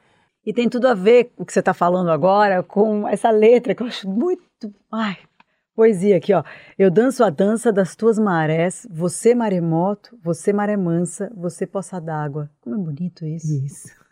E 0.46 0.54
tem 0.54 0.68
tudo 0.68 0.88
a 0.88 0.94
ver 0.94 1.32
o 1.38 1.46
que 1.46 1.54
você 1.54 1.60
está 1.60 1.74
falando 1.74 2.12
agora 2.12 2.62
com 2.62 3.08
essa 3.08 3.32
letra 3.32 3.74
que 3.74 3.82
eu 3.82 3.88
acho 3.88 4.10
muito. 4.10 4.74
Ai, 4.92 5.18
poesia 5.74 6.18
aqui, 6.18 6.34
ó. 6.34 6.44
Eu 6.78 6.92
danço 6.92 7.24
a 7.24 7.30
dança 7.30 7.72
das 7.72 7.96
tuas 7.96 8.20
marés, 8.20 8.86
você 8.92 9.34
maremoto, 9.34 10.18
você 10.22 10.52
maré 10.52 10.76
mansa, 10.76 11.32
você 11.34 11.66
poça 11.66 12.02
d'água. 12.02 12.52
Como 12.60 12.76
é 12.76 12.78
bonito 12.78 13.26
isso. 13.26 13.66
Isso. 13.66 14.04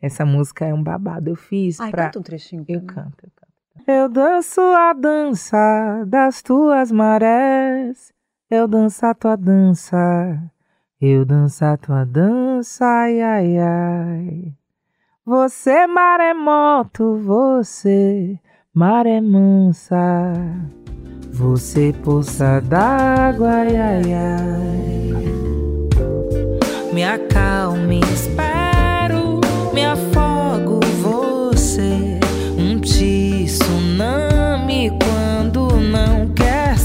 Essa 0.00 0.24
música 0.24 0.64
é 0.66 0.72
um 0.72 0.82
babado. 0.82 1.30
Eu 1.30 1.36
fiz 1.36 1.78
pra. 1.78 2.04
canta 2.04 2.18
um 2.20 2.22
trechinho. 2.22 2.64
Eu 2.68 2.80
mim. 2.80 2.86
canto, 2.86 3.24
eu 3.24 3.30
canto. 3.34 3.53
Eu 3.86 4.08
danço 4.08 4.60
a 4.60 4.92
dança 4.94 6.04
das 6.06 6.40
tuas 6.40 6.90
marés. 6.90 8.12
Eu 8.50 8.66
danço 8.68 9.04
a 9.04 9.12
tua 9.12 9.36
dança 9.36 10.40
Eu 11.00 11.24
dançar 11.24 11.76
tua 11.76 12.04
dança, 12.04 12.86
ai, 12.86 13.20
ai, 13.20 13.58
ai. 13.58 14.52
Você, 15.26 15.86
maremoto, 15.86 17.18
você, 17.18 18.38
maré 18.72 19.20
mansa. 19.20 20.32
Você, 21.32 21.92
poça 22.04 22.60
d'água, 22.60 23.50
ai, 23.50 23.76
ai, 23.76 24.12
ai. 24.12 25.12
Me 26.92 27.04
acalme, 27.04 28.00
espero, 28.00 29.40
me 29.74 29.84
afogo 29.84 30.23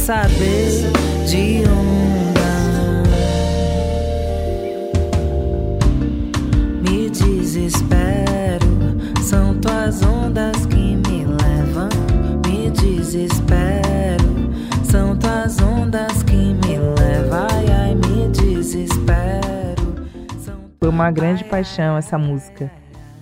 saber 0.09 0.91
de 1.27 1.63
onda. 1.69 3.03
Me 6.81 7.11
desespero, 7.11 8.65
são 9.21 9.53
tuas 9.59 10.01
ondas 10.01 10.65
que 10.65 10.95
me 10.95 11.25
levam. 11.25 11.89
Me 12.43 12.71
desespero, 12.71 14.49
são 14.83 15.15
tuas 15.15 15.61
ondas 15.61 16.23
que 16.23 16.35
me 16.35 16.79
levam. 16.99 17.47
Ai, 17.51 17.67
ai, 17.69 17.93
me 17.93 18.29
desespero. 18.29 20.09
Foi 20.79 20.89
uma 20.89 21.11
grande 21.11 21.43
paixão 21.43 21.95
essa 21.95 22.17
música. 22.17 22.71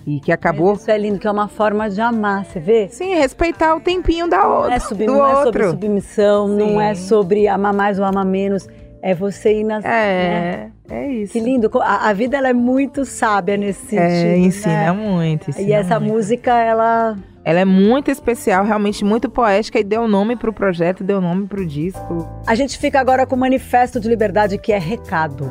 E 0.08 0.20
que 0.20 0.32
acabou. 0.32 0.72
Isso 0.72 0.90
é 0.90 0.96
lindo, 0.96 1.18
que 1.18 1.28
é 1.28 1.30
uma 1.30 1.48
forma 1.48 1.90
de 1.90 2.00
amar, 2.00 2.46
você 2.46 2.58
vê? 2.58 2.88
Sim, 2.88 3.14
respeitar 3.14 3.76
o 3.76 3.80
tempinho 3.80 4.26
da 4.26 4.48
outra. 4.48 4.70
Não 4.70 4.74
é, 4.74 4.78
subir, 4.78 5.04
do 5.04 5.12
não 5.12 5.20
é 5.20 5.28
outro. 5.28 5.44
sobre 5.44 5.68
submissão, 5.68 6.48
não 6.48 6.80
é 6.80 6.94
sobre 6.94 7.46
amar 7.46 7.74
mais 7.74 7.98
ou 7.98 8.06
amar 8.06 8.24
menos. 8.24 8.66
É 9.02 9.14
você 9.14 9.60
ir 9.60 9.64
nas. 9.64 9.84
É, 9.84 9.88
né? 9.88 10.72
é 10.88 11.12
isso. 11.12 11.34
Que 11.34 11.40
lindo. 11.40 11.70
A, 11.82 12.08
a 12.08 12.12
vida 12.14 12.38
ela 12.38 12.48
é 12.48 12.54
muito 12.54 13.04
sábia 13.04 13.58
nesse 13.58 13.80
sentido. 13.80 14.00
É, 14.00 14.38
ensina 14.38 14.92
né? 14.92 14.92
muito. 14.92 15.48
E 15.48 15.50
ensina 15.50 15.74
essa 15.74 16.00
muito. 16.00 16.14
música, 16.14 16.58
ela. 16.58 17.14
Ela 17.44 17.60
é 17.60 17.64
muito 17.66 18.10
especial, 18.10 18.64
realmente 18.64 19.04
muito 19.04 19.28
poética 19.28 19.78
e 19.78 19.84
deu 19.84 20.08
nome 20.08 20.36
pro 20.36 20.52
projeto, 20.52 21.04
deu 21.04 21.20
nome 21.20 21.46
pro 21.46 21.64
disco. 21.66 22.26
A 22.46 22.54
gente 22.54 22.78
fica 22.78 22.98
agora 22.98 23.26
com 23.26 23.36
o 23.36 23.38
manifesto 23.38 24.00
de 24.00 24.08
liberdade 24.08 24.56
que 24.58 24.72
é 24.72 24.78
recado. 24.78 25.50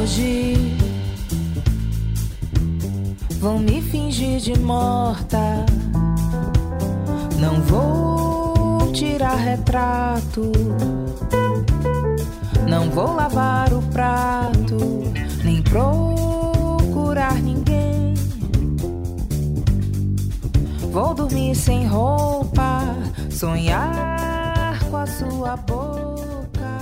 Hoje 0.00 0.41
vão 3.42 3.58
me 3.58 3.82
fingir 3.82 4.38
de 4.38 4.56
morta. 4.56 5.66
Não 7.40 7.60
vou 7.62 8.92
tirar 8.92 9.34
retrato. 9.34 10.52
Não 12.68 12.88
vou 12.90 13.16
lavar 13.16 13.72
o 13.72 13.82
prato, 13.82 14.78
nem 15.42 15.60
procurar 15.60 17.34
ninguém. 17.42 18.14
Vou 20.92 21.12
dormir 21.12 21.56
sem 21.56 21.84
roupa, 21.84 22.94
sonhar 23.28 24.78
com 24.88 24.96
a 24.96 25.06
sua 25.06 25.56
boca. 25.56 26.78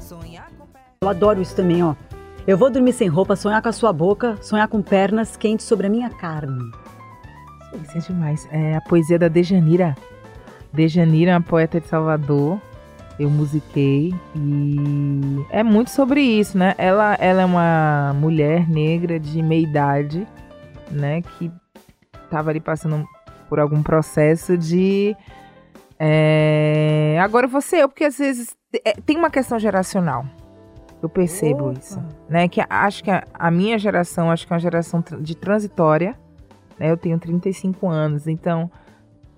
Sonhar 0.00 0.48
com 0.56 0.64
Eu 1.00 1.08
adoro 1.08 1.42
isso 1.42 1.56
também, 1.56 1.82
ó. 1.82 1.96
Eu 2.46 2.56
vou 2.56 2.70
dormir 2.70 2.92
sem 2.92 3.08
roupa, 3.08 3.34
sonhar 3.34 3.60
com 3.60 3.68
a 3.68 3.72
sua 3.72 3.92
boca, 3.92 4.36
sonhar 4.40 4.68
com 4.68 4.80
pernas 4.80 5.36
quentes 5.36 5.66
sobre 5.66 5.88
a 5.88 5.90
minha 5.90 6.08
carne. 6.08 6.70
Isso 7.82 7.98
é 7.98 8.00
demais. 8.00 8.48
É 8.52 8.76
a 8.76 8.80
poesia 8.80 9.18
da 9.18 9.26
Dejanira. 9.26 9.96
Dejanira 10.72 11.32
é 11.32 11.34
uma 11.34 11.42
poeta 11.42 11.80
de 11.80 11.88
Salvador. 11.88 12.60
Eu 13.18 13.28
musiquei 13.30 14.14
e 14.34 15.44
é 15.50 15.64
muito 15.64 15.90
sobre 15.90 16.20
isso, 16.20 16.56
né? 16.56 16.74
Ela, 16.78 17.16
ela 17.18 17.42
é 17.42 17.44
uma 17.44 18.14
mulher 18.14 18.68
negra 18.68 19.18
de 19.18 19.42
meia 19.42 19.62
idade, 19.62 20.24
né? 20.90 21.22
Que 21.22 21.50
estava 22.24 22.50
ali 22.50 22.60
passando 22.60 23.04
por 23.48 23.58
algum 23.58 23.82
processo 23.82 24.56
de 24.56 25.16
é, 25.98 27.18
agora 27.20 27.48
você 27.48 27.82
eu, 27.82 27.88
porque 27.88 28.04
às 28.04 28.18
vezes 28.18 28.54
é, 28.84 28.92
tem 29.00 29.16
uma 29.16 29.30
questão 29.30 29.58
geracional. 29.58 30.26
Eu 31.06 31.08
percebo 31.08 31.70
Opa. 31.70 31.78
isso, 31.78 32.02
né? 32.28 32.48
Que 32.48 32.60
acho 32.68 33.04
que 33.04 33.10
a, 33.10 33.22
a 33.32 33.50
minha 33.50 33.78
geração, 33.78 34.28
acho 34.30 34.44
que 34.46 34.52
é 34.52 34.54
uma 34.54 34.60
geração 34.60 35.02
de 35.20 35.36
transitória, 35.36 36.16
né? 36.78 36.90
Eu 36.90 36.96
tenho 36.96 37.16
35 37.18 37.88
anos, 37.88 38.26
então 38.26 38.68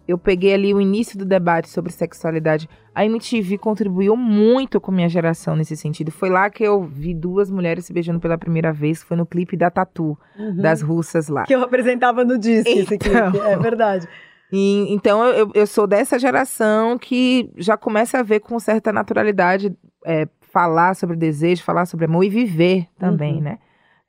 eu 0.06 0.16
peguei 0.16 0.54
ali 0.54 0.72
o 0.72 0.80
início 0.80 1.18
do 1.18 1.26
debate 1.26 1.68
sobre 1.68 1.92
sexualidade. 1.92 2.66
A 2.94 3.04
MTV 3.04 3.58
contribuiu 3.58 4.16
muito 4.16 4.80
com 4.80 4.90
minha 4.90 5.08
geração 5.08 5.54
nesse 5.54 5.76
sentido. 5.76 6.10
Foi 6.10 6.30
lá 6.30 6.48
que 6.48 6.64
eu 6.64 6.82
vi 6.82 7.12
duas 7.14 7.50
mulheres 7.50 7.84
se 7.84 7.92
beijando 7.92 8.18
pela 8.18 8.38
primeira 8.38 8.72
vez, 8.72 9.02
foi 9.02 9.16
no 9.18 9.26
clipe 9.26 9.54
da 9.54 9.70
Tatu, 9.70 10.18
das 10.56 10.80
russas 10.80 11.28
lá. 11.28 11.44
Que 11.44 11.54
eu 11.54 11.62
apresentava 11.62 12.24
no 12.24 12.38
disco 12.38 12.70
esse 12.70 12.94
Então. 12.94 13.30
clipe. 13.32 13.46
É 13.46 13.56
verdade. 13.58 14.08
E, 14.50 14.90
então 14.94 15.22
eu, 15.26 15.34
eu- 15.40 15.50
eu 15.54 15.66
sou 15.66 15.86
dessa 15.86 16.18
geração 16.18 16.96
que 16.98 17.50
já 17.58 17.76
começa 17.76 18.18
a 18.18 18.22
ver 18.22 18.40
com 18.40 18.58
certa 18.58 18.90
naturalidade 18.90 19.76
é, 20.06 20.26
falar 20.52 20.94
sobre 20.94 21.16
desejo, 21.16 21.62
falar 21.62 21.86
sobre 21.86 22.04
amor 22.06 22.24
e 22.24 22.28
viver 22.28 22.86
também, 22.98 23.34
Uhum. 23.36 23.40
né? 23.42 23.58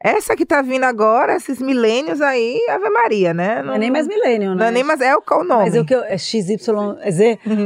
Essa 0.02 0.34
que 0.34 0.46
tá 0.46 0.62
vindo 0.62 0.86
agora, 0.86 1.36
esses 1.36 1.62
milênios 1.62 2.22
aí, 2.22 2.58
Ave 2.70 2.90
Maria, 2.90 3.34
né? 3.34 3.62
Não, 3.62 3.74
é 3.74 3.78
nem 3.78 3.92
mais 3.92 4.08
millennial, 4.08 4.52
né? 4.56 4.58
Não 4.62 4.66
é 4.68 4.72
nem 4.72 4.82
mais, 4.82 5.02
é 5.02 5.14
o 5.14 5.22
qual 5.22 5.42
o 5.42 5.44
nome? 5.44 5.66
Mas 5.66 5.76
o 5.76 5.84
que 5.84 5.94
eu, 5.94 6.02
é 6.06 6.18
XYZ. 6.18 6.58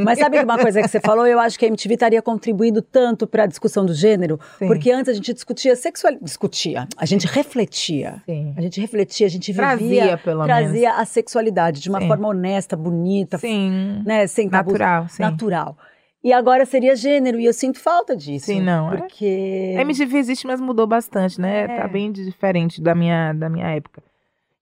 Mas 0.03 0.17
sabe 0.17 0.39
uma 0.39 0.57
coisa 0.57 0.81
que 0.81 0.88
você 0.88 0.99
falou? 1.05 1.27
Eu 1.27 1.39
acho 1.39 1.59
que 1.59 1.65
a 1.65 1.67
MTV 1.67 1.93
estaria 1.93 2.21
contribuindo 2.23 2.81
tanto 2.81 3.27
para 3.27 3.43
a 3.43 3.45
discussão 3.45 3.86
do 3.86 3.93
gênero, 3.93 4.39
Sim. 4.57 4.65
porque 4.65 4.89
antes 4.91 5.09
a 5.09 5.13
gente 5.13 5.31
discutia 5.31 5.75
sexualidade. 5.75 6.25
Discutia. 6.25 6.88
A 6.97 7.05
gente 7.05 7.27
refletia. 7.27 8.15
Sim. 8.25 8.55
A 8.57 8.62
gente 8.62 8.81
refletia, 8.81 9.27
a 9.27 9.29
gente 9.29 9.51
vivia. 9.51 9.67
Trazia, 9.77 10.17
pelo 10.17 10.43
trazia 10.43 10.93
a 10.95 11.05
sexualidade 11.05 11.81
de 11.81 11.89
uma 11.89 12.01
Sim. 12.01 12.07
forma 12.07 12.27
honesta, 12.29 12.75
bonita, 12.75 13.38
Sim. 13.38 14.01
né? 14.07 14.25
Sem 14.25 14.49
Natural, 14.49 15.07
sim. 15.07 15.21
Natural. 15.21 15.77
E 16.23 16.31
agora 16.31 16.65
seria 16.65 16.95
gênero, 16.95 17.38
e 17.38 17.45
eu 17.45 17.53
sinto 17.53 17.79
falta 17.79 18.15
disso. 18.15 18.45
Sim, 18.45 18.62
não, 18.62 18.93
é. 18.93 18.97
Porque. 18.97 19.75
A 19.77 19.81
MTV 19.81 20.17
existe, 20.17 20.47
mas 20.47 20.62
mudou 20.62 20.88
bastante, 20.88 21.41
né? 21.41 21.63
É. 21.63 21.81
Tá 21.81 21.88
bem 21.88 22.12
diferente 22.12 22.81
da 22.81 22.95
minha, 22.95 23.33
da 23.33 23.49
minha 23.49 23.67
época. 23.67 24.01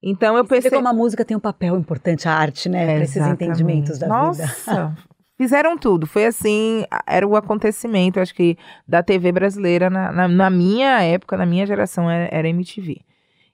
Então 0.01 0.35
eu 0.35 0.43
pensei. 0.43 0.71
como 0.71 0.87
a 0.87 0.93
música 0.93 1.23
tem 1.23 1.37
um 1.37 1.39
papel 1.39 1.77
importante, 1.77 2.27
a 2.27 2.33
arte, 2.33 2.67
né? 2.67 2.85
Para 2.85 3.03
esses 3.03 3.17
Exatamente. 3.17 3.43
entendimentos 3.43 3.99
da 3.99 4.07
Nossa, 4.07 4.43
vida. 4.47 4.97
Fizeram 5.37 5.77
tudo. 5.77 6.07
Foi 6.07 6.25
assim, 6.25 6.83
era 7.07 7.27
o 7.27 7.35
acontecimento, 7.35 8.19
acho 8.19 8.33
que, 8.33 8.57
da 8.87 9.03
TV 9.03 9.31
brasileira 9.31 9.89
na, 9.89 10.11
na, 10.11 10.27
na 10.27 10.49
minha 10.49 11.01
época, 11.03 11.37
na 11.37 11.45
minha 11.45 11.65
geração, 11.65 12.09
era, 12.09 12.27
era 12.35 12.49
MTV. 12.49 13.01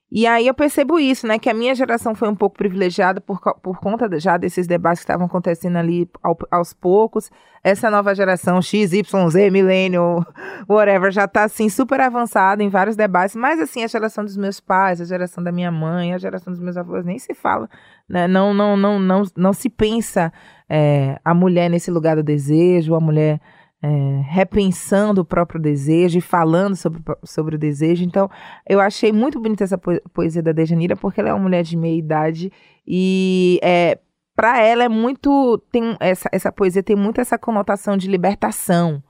E 0.09 0.25
aí 0.25 0.47
eu 0.47 0.53
percebo 0.53 0.97
isso, 0.97 1.27
né? 1.27 1.37
Que 1.37 1.49
a 1.49 1.53
minha 1.53 1.75
geração 1.75 2.15
foi 2.15 2.29
um 2.29 2.35
pouco 2.35 2.57
privilegiada 2.57 3.19
por, 3.19 3.39
por 3.61 3.77
conta 3.79 4.07
já 4.19 4.37
desses 4.37 4.65
debates 4.65 5.01
que 5.01 5.03
estavam 5.03 5.25
acontecendo 5.25 5.75
ali 5.75 6.09
ao- 6.23 6.37
aos 6.49 6.71
poucos. 6.73 7.29
Essa 7.61 7.89
nova 7.91 8.15
geração, 8.15 8.61
X, 8.61 8.93
Y, 8.93 9.29
Z, 9.29 9.49
Millennial, 9.49 10.25
whatever, 10.69 11.11
já 11.11 11.27
tá 11.27 11.43
assim 11.43 11.67
super 11.67 11.99
avançada 11.99 12.63
em 12.63 12.69
vários 12.69 12.95
debates. 12.95 13.35
Mas 13.35 13.59
assim, 13.59 13.83
a 13.83 13.87
geração 13.87 14.23
dos 14.23 14.37
meus 14.37 14.61
pais, 14.61 15.01
a 15.01 15.05
geração 15.05 15.43
da 15.43 15.51
minha 15.51 15.71
mãe, 15.71 16.13
a 16.13 16.17
geração 16.17 16.53
dos 16.53 16.61
meus 16.61 16.77
avós, 16.77 17.03
nem 17.03 17.19
se 17.19 17.33
fala. 17.33 17.69
Né? 18.07 18.29
Não, 18.29 18.53
não, 18.53 18.77
não, 18.77 18.97
não, 18.99 19.23
não 19.35 19.51
se 19.51 19.69
pensa 19.69 20.31
é, 20.69 21.19
a 21.25 21.33
mulher 21.33 21.69
nesse 21.69 21.91
lugar 21.91 22.15
do 22.15 22.23
desejo, 22.23 22.95
a 22.95 22.99
mulher 23.01 23.41
é, 23.81 24.21
repensando 24.25 25.21
o 25.21 25.25
próprio 25.25 25.61
desejo 25.61 26.17
e 26.17 26.21
falando 26.21 26.75
sobre, 26.75 27.01
sobre 27.23 27.55
o 27.55 27.59
desejo. 27.59 28.03
Então, 28.03 28.29
eu 28.67 28.79
achei 28.79 29.11
muito 29.11 29.39
bonita 29.39 29.63
essa 29.63 29.77
po- 29.77 30.01
poesia 30.13 30.41
da 30.41 30.51
Dejanira, 30.51 30.95
porque 30.95 31.19
ela 31.19 31.29
é 31.29 31.33
uma 31.33 31.43
mulher 31.43 31.63
de 31.63 31.77
meia 31.77 31.97
idade 31.97 32.51
e 32.85 33.59
é, 33.61 33.99
para 34.35 34.61
ela 34.61 34.83
é 34.83 34.89
muito. 34.89 35.57
Tem, 35.71 35.95
essa, 35.99 36.29
essa 36.31 36.51
poesia 36.51 36.83
tem 36.83 36.95
muito 36.95 37.21
essa 37.21 37.37
conotação 37.37 37.97
de 37.97 38.07
libertação. 38.07 39.03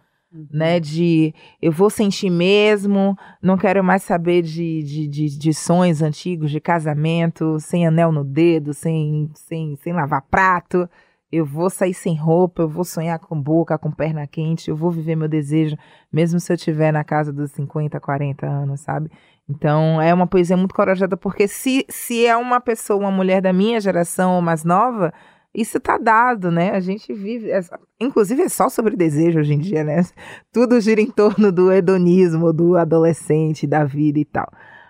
Né, 0.52 0.78
de 0.78 1.34
eu 1.62 1.72
vou 1.72 1.90
sentir 1.90 2.30
mesmo, 2.30 3.18
não 3.42 3.58
quero 3.58 3.82
mais 3.82 4.04
saber 4.04 4.42
de, 4.42 4.84
de, 4.84 5.08
de, 5.08 5.40
de 5.40 5.54
sonhos 5.54 6.02
antigos, 6.02 6.52
de 6.52 6.60
casamento, 6.60 7.58
sem 7.62 7.88
anel 7.88 8.12
no 8.12 8.26
dedo, 8.26 8.74
sem, 8.74 9.32
sem, 9.34 9.78
sem 9.78 9.94
lavar 9.94 10.22
prato. 10.24 10.88
Eu 11.32 11.46
vou 11.46 11.70
sair 11.70 11.94
sem 11.94 12.16
roupa, 12.16 12.62
eu 12.62 12.70
vou 12.70 12.84
sonhar 12.84 13.20
com 13.20 13.40
boca, 13.40 13.78
com 13.78 13.92
perna 13.92 14.26
quente, 14.26 14.70
eu 14.70 14.76
vou 14.76 14.90
viver 14.90 15.16
meu 15.16 15.28
desejo, 15.28 15.76
mesmo 16.12 16.40
se 16.40 16.52
eu 16.52 16.56
estiver 16.56 16.92
na 16.94 17.04
casa 17.04 17.34
dos 17.34 17.52
50, 17.52 18.00
40 18.00 18.46
anos, 18.46 18.82
sabe? 18.82 19.10
Então 19.50 20.02
é 20.02 20.14
uma 20.14 20.28
poesia 20.28 20.56
muito 20.58 20.74
corajosa, 20.74 21.18
porque 21.18 21.48
se, 21.48 21.86
se 21.90 22.26
é 22.26 22.36
uma 22.36 22.60
pessoa, 22.62 23.00
uma 23.00 23.12
mulher 23.12 23.42
da 23.42 23.52
minha 23.52 23.80
geração 23.80 24.36
ou 24.36 24.42
mais 24.42 24.64
nova, 24.64 25.14
isso 25.54 25.80
tá 25.80 25.98
dado, 25.98 26.52
né? 26.52 26.72
A 26.72 26.80
gente 26.80 27.14
vive. 27.14 27.50
é- 27.52 27.62
inclusive 28.00 28.44
é 28.44 28.50
só 28.50 28.70
sobre 28.70 28.96
desejo 28.96 29.40
hoje 29.40 29.54
em 29.54 29.60
dia, 29.60 29.84
né? 29.84 30.04
Tudo 30.54 30.80
gira 30.80 31.02
em 31.02 31.10
torno 31.10 31.52
do 31.52 31.72
hedonismo, 31.72 32.54
do 32.54 32.78
adolescente, 32.78 33.66
da 33.66 33.84
vida 33.84 34.20
e 34.20 34.26
tal. 34.26 34.48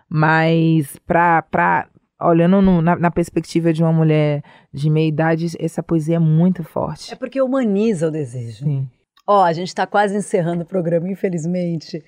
Mas 0.09 0.97
pra. 1.05 1.87
Olhando 2.21 2.61
no- 2.61 2.81
na, 2.81 2.95
na 2.95 3.11
perspectiva 3.11 3.71
de 3.73 3.83
uma 3.83 3.91
mulher 3.93 4.43
de 4.73 4.89
meia 4.89 5.07
idade, 5.07 5.47
essa 5.59 5.83
poesia 5.83 6.15
é 6.15 6.19
muito 6.19 6.63
forte. 6.63 7.13
É 7.13 7.15
porque 7.15 7.41
humaniza 7.41 8.07
o 8.07 8.11
desejo. 8.11 8.65
Sim. 8.65 8.87
Ó, 9.27 9.43
a 9.43 9.51
gente 9.53 9.67
está 9.67 9.85
quase 9.85 10.15
encerrando 10.15 10.63
o 10.63 10.65
programa, 10.65 11.09
infelizmente. 11.09 12.03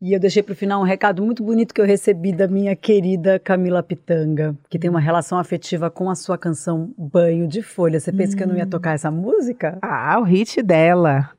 E 0.00 0.12
eu 0.14 0.20
deixei 0.20 0.42
para 0.42 0.52
o 0.52 0.56
final 0.56 0.80
um 0.80 0.84
recado 0.84 1.22
muito 1.22 1.42
bonito 1.42 1.72
que 1.72 1.80
eu 1.80 1.86
recebi 1.86 2.30
da 2.32 2.46
minha 2.46 2.76
querida 2.76 3.38
Camila 3.38 3.82
Pitanga, 3.82 4.54
que 4.68 4.78
tem 4.78 4.90
uma 4.90 5.00
relação 5.00 5.38
afetiva 5.38 5.90
com 5.90 6.10
a 6.10 6.14
sua 6.14 6.36
canção 6.36 6.92
Banho 6.98 7.48
de 7.48 7.62
Folha. 7.62 7.98
Você 7.98 8.12
pensa 8.12 8.34
hum. 8.34 8.36
que 8.36 8.42
eu 8.42 8.48
não 8.48 8.56
ia 8.56 8.66
tocar 8.66 8.92
essa 8.94 9.10
música? 9.10 9.78
Ah, 9.82 10.18
o 10.20 10.22
hit 10.22 10.62
dela. 10.62 11.30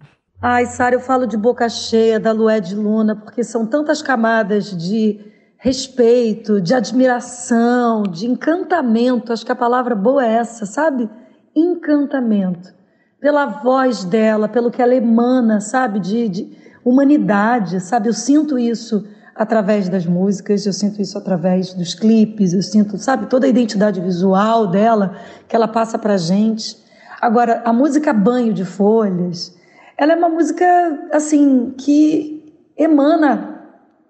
Ai, 0.42 0.66
Sara, 0.68 0.96
eu 0.96 1.00
falo 1.00 1.26
de 1.28 1.36
boca 1.38 1.68
cheia 1.70 2.20
da 2.20 2.32
Lué 2.32 2.60
de 2.60 2.76
Luna, 2.76 3.16
porque 3.16 3.44
são 3.44 3.66
tantas 3.66 4.02
camadas 4.02 4.76
de 4.76 5.20
respeito, 5.58 6.62
de 6.62 6.74
admiração, 6.74 8.04
de 8.04 8.28
encantamento. 8.28 9.34
Acho 9.34 9.46
que 9.46 9.52
a 9.52 9.56
palavra 9.56 9.96
boa 9.96 10.26
é 10.26 10.34
essa, 10.34 10.66
sabe? 10.66 11.10
Encantamento. 11.56 12.74
Pela 13.20 13.48
voz 13.48 14.04
dela, 14.04 14.48
pelo 14.48 14.70
que 14.70 14.82
ela 14.82 14.94
emana, 14.94 15.60
sabe? 15.60 16.00
de, 16.00 16.30
de 16.30 16.58
humanidade, 16.86 17.80
sabe? 17.82 18.08
Eu 18.08 18.14
sinto 18.14 18.58
isso 18.60 19.06
através 19.36 19.90
das 19.90 20.06
músicas, 20.06 20.66
eu 20.66 20.74
sinto 20.74 21.02
isso 21.02 21.18
através 21.18 21.74
dos 21.74 21.94
clipes, 21.94 22.54
eu 22.54 22.62
sinto, 22.62 22.98
sabe, 22.98 23.28
toda 23.28 23.46
a 23.46 23.50
identidade 23.50 24.02
visual 24.02 24.68
dela 24.68 25.16
que 25.48 25.56
ela 25.56 25.68
passa 25.68 25.98
pra 25.98 26.18
gente. 26.18 26.78
Agora, 27.22 27.62
a 27.66 27.74
música 27.74 28.14
Banho 28.14 28.54
de 28.54 28.66
Folhas, 28.66 29.56
ela 29.98 30.14
é 30.14 30.16
uma 30.16 30.30
música 30.30 30.66
assim 31.12 31.74
que 31.78 32.54
emana 32.78 33.57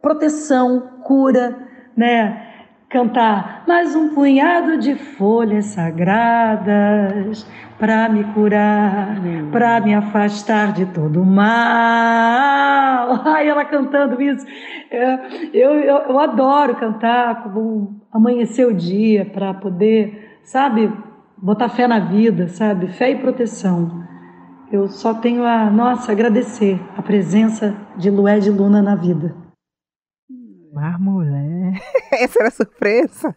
proteção, 0.08 1.02
cura, 1.04 1.54
né? 1.96 2.44
Cantar 2.88 3.66
mais 3.68 3.94
um 3.94 4.16
punhado 4.16 4.78
de 4.78 4.96
folhas 4.96 5.66
sagradas 5.66 7.46
para 7.78 8.08
me 8.08 8.24
curar, 8.34 9.18
para 9.52 9.82
me 9.82 9.94
afastar 9.94 10.72
de 10.72 10.86
todo 10.86 11.26
mal. 11.26 11.50
Ai, 13.28 13.50
ela 13.50 13.66
cantando 13.66 14.22
isso. 14.22 14.46
É, 14.90 15.20
eu, 15.54 15.72
eu, 15.72 15.98
eu 15.98 16.20
adoro 16.20 16.76
cantar, 16.76 17.44
como 17.44 18.00
amanhecer 18.10 18.66
o 18.66 18.74
dia, 18.74 19.26
para 19.26 19.54
poder, 19.54 20.40
sabe, 20.46 20.90
botar 21.38 21.68
fé 21.68 21.86
na 21.86 22.00
vida, 22.00 22.48
sabe? 22.48 22.88
Fé 22.94 23.12
e 23.12 23.18
proteção. 23.18 24.08
Eu 24.72 24.88
só 24.88 25.14
tenho 25.14 25.44
a, 25.44 25.70
nossa, 25.70 26.14
agradecer 26.14 26.80
a 26.96 27.02
presença 27.02 27.76
de 27.98 28.10
Lué 28.10 28.40
de 28.40 28.50
Luna 28.50 28.82
na 28.82 28.96
vida. 28.96 29.47
Mar 30.78 31.00
mulher. 31.00 31.82
Essa 32.14 32.40
era 32.40 32.50
a 32.50 32.52
surpresa. 32.52 33.36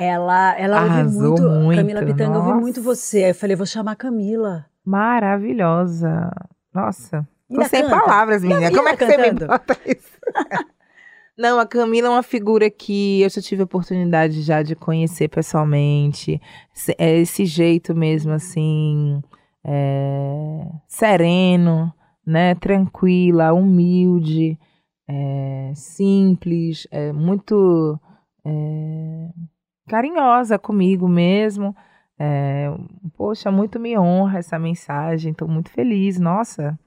Ela, 0.00 0.58
ela 0.58 0.78
Arrasou 0.78 1.30
ouviu 1.30 1.48
muito, 1.48 1.64
muito, 1.64 1.78
Camila 1.78 2.04
Pitanga 2.04 2.30
nossa. 2.30 2.40
ouviu 2.40 2.60
muito 2.60 2.82
você. 2.82 3.24
Aí 3.24 3.30
eu 3.30 3.34
falei, 3.34 3.54
vou 3.54 3.64
chamar 3.64 3.92
a 3.92 3.96
Camila. 3.96 4.66
Maravilhosa. 4.84 6.32
Nossa. 6.74 7.26
Tô 7.48 7.64
sem 7.64 7.82
canta? 7.82 8.00
palavras, 8.00 8.42
menina. 8.42 8.62
Camila 8.62 8.76
Como 8.76 8.88
é 8.88 8.96
que 8.96 9.06
você 9.06 9.16
me 9.16 9.24
cantando? 9.28 9.46
bota 9.46 9.78
isso? 9.86 10.18
Não, 11.38 11.60
a 11.60 11.66
Camila 11.66 12.08
é 12.08 12.10
uma 12.10 12.24
figura 12.24 12.68
que 12.68 13.22
eu 13.22 13.30
já 13.30 13.40
tive 13.40 13.62
a 13.62 13.64
oportunidade 13.64 14.42
já 14.42 14.60
de 14.60 14.74
conhecer 14.74 15.28
pessoalmente. 15.28 16.42
É 16.98 17.18
esse 17.18 17.44
jeito 17.46 17.94
mesmo, 17.94 18.32
assim, 18.32 19.22
é, 19.64 20.66
sereno, 20.88 21.94
né? 22.26 22.56
Tranquila, 22.56 23.52
humilde, 23.52 24.58
é, 25.08 25.72
simples, 25.74 26.86
é, 26.90 27.12
muito 27.12 27.98
é, 28.44 29.28
carinhosa 29.88 30.58
comigo 30.58 31.08
mesmo. 31.08 31.74
É, 32.20 32.68
poxa, 33.16 33.50
muito 33.50 33.78
me 33.78 33.96
honra 33.96 34.38
essa 34.38 34.58
mensagem, 34.58 35.32
estou 35.32 35.48
muito 35.48 35.70
feliz. 35.70 36.18
Nossa, 36.18 36.78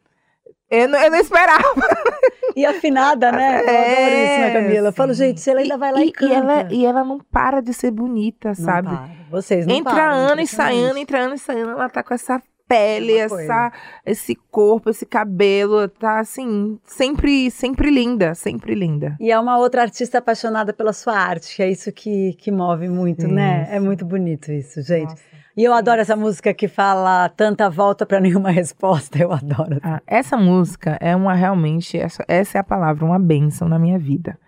eu 0.69 0.87
não, 0.87 0.99
eu 0.99 1.11
não 1.11 1.19
esperava. 1.19 1.61
E 2.53 2.65
afinada, 2.65 3.31
né? 3.31 3.61
Eu 3.61 3.69
adoro 3.69 4.15
isso 4.25 4.41
na 4.41 4.51
Camila. 4.51 4.87
Eu 4.89 4.93
falo, 4.93 5.13
gente, 5.13 5.39
se 5.39 5.49
ela 5.49 5.61
ainda 5.61 5.77
vai 5.77 5.91
lá 5.93 6.03
e, 6.03 6.09
e, 6.09 6.11
canta. 6.11 6.33
ela, 6.33 6.73
e 6.73 6.85
ela 6.85 7.01
não 7.01 7.17
para 7.17 7.61
de 7.61 7.73
ser 7.73 7.91
bonita, 7.91 8.49
Não 8.49 8.55
sabe? 8.55 8.89
para. 8.89 9.09
Vocês 9.29 9.65
não 9.65 9.73
entra 9.73 9.93
param, 9.93 10.13
ano 10.15 10.41
e 10.41 10.47
sai 10.47 10.73
ano, 10.73 10.99
impressionante. 10.99 11.01
entra 11.01 11.19
ano 11.19 11.33
e 11.35 11.37
sai 11.37 11.61
ano, 11.61 11.71
ela 11.71 11.89
tá 11.89 12.03
com 12.03 12.13
essa 12.13 12.41
pele, 12.71 13.13
É 13.13 13.19
essa, 13.19 13.71
esse 14.05 14.35
corpo, 14.49 14.89
esse 14.89 15.05
cabelo, 15.05 15.89
tá 15.89 16.19
assim, 16.19 16.79
sempre, 16.85 17.51
sempre 17.51 17.89
linda, 17.89 18.33
sempre 18.33 18.73
linda. 18.73 19.17
E 19.19 19.29
é 19.29 19.37
uma 19.37 19.57
outra 19.57 19.81
artista 19.81 20.19
apaixonada 20.19 20.71
pela 20.71 20.93
sua 20.93 21.17
arte, 21.17 21.55
que 21.55 21.61
é 21.61 21.69
isso 21.69 21.91
que, 21.91 22.33
que 22.33 22.49
move 22.49 22.87
muito, 22.87 23.27
né? 23.27 23.67
É 23.69 23.75
Isso. 23.75 23.85
muito 23.85 24.05
bonito 24.05 24.51
isso, 24.51 24.81
gente. 24.81 25.09
Nossa. 25.09 25.31
E 25.57 25.65
eu 25.65 25.73
adoro 25.73 25.99
essa 25.99 26.15
música 26.15 26.53
que 26.53 26.69
fala 26.69 27.27
tanta 27.27 27.69
volta 27.69 28.05
pra 28.05 28.21
nenhuma 28.21 28.49
resposta. 28.51 29.17
Eu 29.21 29.33
adoro. 29.33 29.79
Ah, 29.83 30.01
essa 30.07 30.37
música 30.37 30.97
é 31.01 31.13
uma 31.13 31.33
realmente, 31.33 31.97
essa, 31.97 32.23
essa 32.25 32.57
é 32.57 32.61
a 32.61 32.63
palavra, 32.63 33.03
uma 33.03 33.19
bênção 33.19 33.67
na 33.67 33.77
minha 33.77 33.99
vida. 33.99 34.39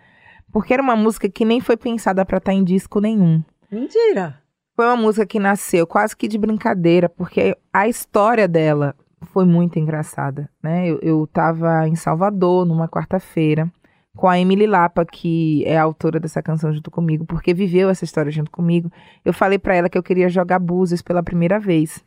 Porque 0.50 0.74
era 0.74 0.82
uma 0.82 0.96
música 0.96 1.28
que 1.30 1.44
nem 1.44 1.60
foi 1.60 1.76
pensada 1.76 2.26
pra 2.26 2.38
estar 2.38 2.54
em 2.54 2.64
disco 2.64 3.02
nenhum. 3.02 3.44
Mentira. 3.70 4.43
Foi 4.76 4.86
uma 4.86 4.96
música 4.96 5.26
que 5.26 5.40
nasceu 5.40 5.86
quase 5.86 6.16
que 6.16 6.28
de 6.28 6.38
brincadeira, 6.38 7.08
porque 7.08 7.56
a 7.72 7.88
história 7.88 8.48
dela 8.48 8.96
foi 9.26 9.46
muito 9.46 9.78
engraçada, 9.78 10.50
né? 10.62 10.88
Eu, 10.90 11.00
eu 11.02 11.28
tava 11.28 11.88
em 11.88 11.96
Salvador 11.96 12.66
numa 12.66 12.88
quarta-feira 12.88 13.72
com 14.16 14.28
a 14.28 14.40
Emily 14.40 14.68
Lapa, 14.68 15.06
que 15.06 15.64
é 15.66 15.78
a 15.78 15.84
autora 15.84 16.20
dessa 16.20 16.42
canção 16.42 16.72
junto 16.74 16.92
comigo, 16.92 17.26
porque 17.26 17.54
viveu 17.54 17.90
essa 17.90 18.04
história 18.04 18.32
junto 18.32 18.52
comigo. 18.52 18.92
Eu 19.26 19.34
falei 19.34 19.58
pra 19.58 19.76
ela 19.76 19.90
que 19.90 19.98
eu 19.98 20.04
queria 20.04 20.30
jogar 20.30 20.60
Búzios 20.60 21.02
pela 21.02 21.24
primeira 21.24 21.60
vez. 21.60 22.04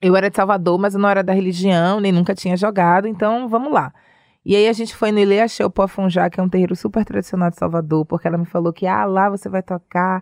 Eu 0.00 0.16
era 0.16 0.30
de 0.30 0.36
Salvador, 0.36 0.78
mas 0.78 0.94
eu 0.94 1.00
não 1.00 1.08
era 1.08 1.22
da 1.22 1.32
religião, 1.32 2.00
nem 2.00 2.12
nunca 2.12 2.34
tinha 2.34 2.56
jogado, 2.56 3.06
então 3.06 3.48
vamos 3.48 3.72
lá. 3.72 3.92
E 4.44 4.54
aí 4.54 4.68
a 4.68 4.72
gente 4.72 4.94
foi 4.94 5.10
no 5.10 5.18
Ilê 5.18 5.40
Axé 5.40 5.66
Pofunjá, 5.68 6.28
que 6.28 6.38
é 6.38 6.42
um 6.42 6.48
terreiro 6.48 6.76
super 6.76 7.04
tradicional 7.04 7.50
de 7.50 7.56
Salvador, 7.56 8.04
porque 8.04 8.28
ela 8.28 8.36
me 8.36 8.44
falou 8.44 8.72
que, 8.72 8.86
ah, 8.86 9.06
lá 9.06 9.30
você 9.30 9.48
vai 9.48 9.62
tocar, 9.62 10.20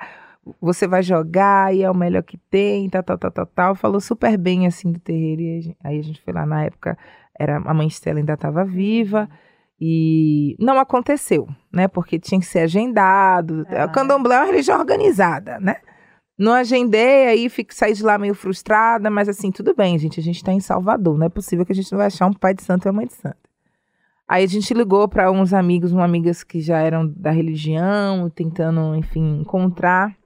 você 0.61 0.87
vai 0.89 1.03
jogar 1.03 1.75
e 1.75 1.83
é 1.83 1.91
o 1.91 1.95
melhor 1.95 2.23
que 2.23 2.37
tem, 2.51 2.89
tal, 2.89 3.03
tal, 3.03 3.19
tal, 3.19 3.31
tal, 3.31 3.47
tal. 3.47 3.75
Falou 3.75 4.01
super 4.01 4.37
bem, 4.37 4.67
assim, 4.67 4.91
do 4.93 4.99
terreiro. 4.99 5.43
E 5.43 5.59
a 5.59 5.61
gen- 5.61 5.77
aí 5.85 5.99
a 5.99 6.03
gente 6.03 6.21
foi 6.23 6.33
lá, 6.33 6.45
na 6.45 6.65
época, 6.65 6.97
era, 7.39 7.57
a 7.59 7.75
mãe 7.75 7.87
Estela 7.87 8.19
ainda 8.19 8.35
estava 8.35 8.65
viva. 8.65 9.29
E 9.81 10.55
não 10.61 10.79
aconteceu, 10.79 11.49
né? 11.73 11.89
Porque 11.89 12.19
tinha 12.19 12.39
que 12.41 12.47
ser 12.47 12.61
agendado. 12.61 13.67
Ah. 13.69 13.87
O 13.87 13.91
candomblé 13.93 14.37
é 14.37 14.39
uma 14.39 14.47
religião 14.47 14.79
organizada, 14.79 15.59
né? 15.59 15.77
Não 16.39 16.53
agendei, 16.53 17.27
aí 17.27 17.49
fico, 17.49 17.75
saí 17.75 17.93
de 17.93 18.03
lá 18.03 18.17
meio 18.19 18.35
frustrada, 18.35 19.11
mas 19.11 19.29
assim, 19.29 19.51
tudo 19.51 19.75
bem, 19.75 19.99
gente. 19.99 20.19
A 20.19 20.23
gente 20.23 20.43
tá 20.43 20.53
em 20.53 20.61
Salvador. 20.61 21.19
Não 21.19 21.27
é 21.27 21.29
possível 21.29 21.65
que 21.67 21.73
a 21.73 21.75
gente 21.75 21.91
não 21.91 21.99
vai 21.99 22.07
achar 22.07 22.27
um 22.27 22.33
pai 22.33 22.55
de 22.55 22.63
santo 22.63 22.87
e 22.87 22.89
uma 22.89 22.97
mãe 22.97 23.07
de 23.07 23.15
santo. 23.15 23.37
Aí 24.29 24.45
a 24.45 24.47
gente 24.49 24.73
ligou 24.73 25.07
para 25.09 25.31
uns 25.31 25.53
amigos, 25.53 25.93
umas 25.93 26.05
amigas 26.05 26.43
que 26.45 26.61
já 26.61 26.79
eram 26.79 27.07
da 27.07 27.31
religião, 27.31 28.31
tentando, 28.31 28.95
enfim, 28.95 29.41
encontrar. 29.41 30.17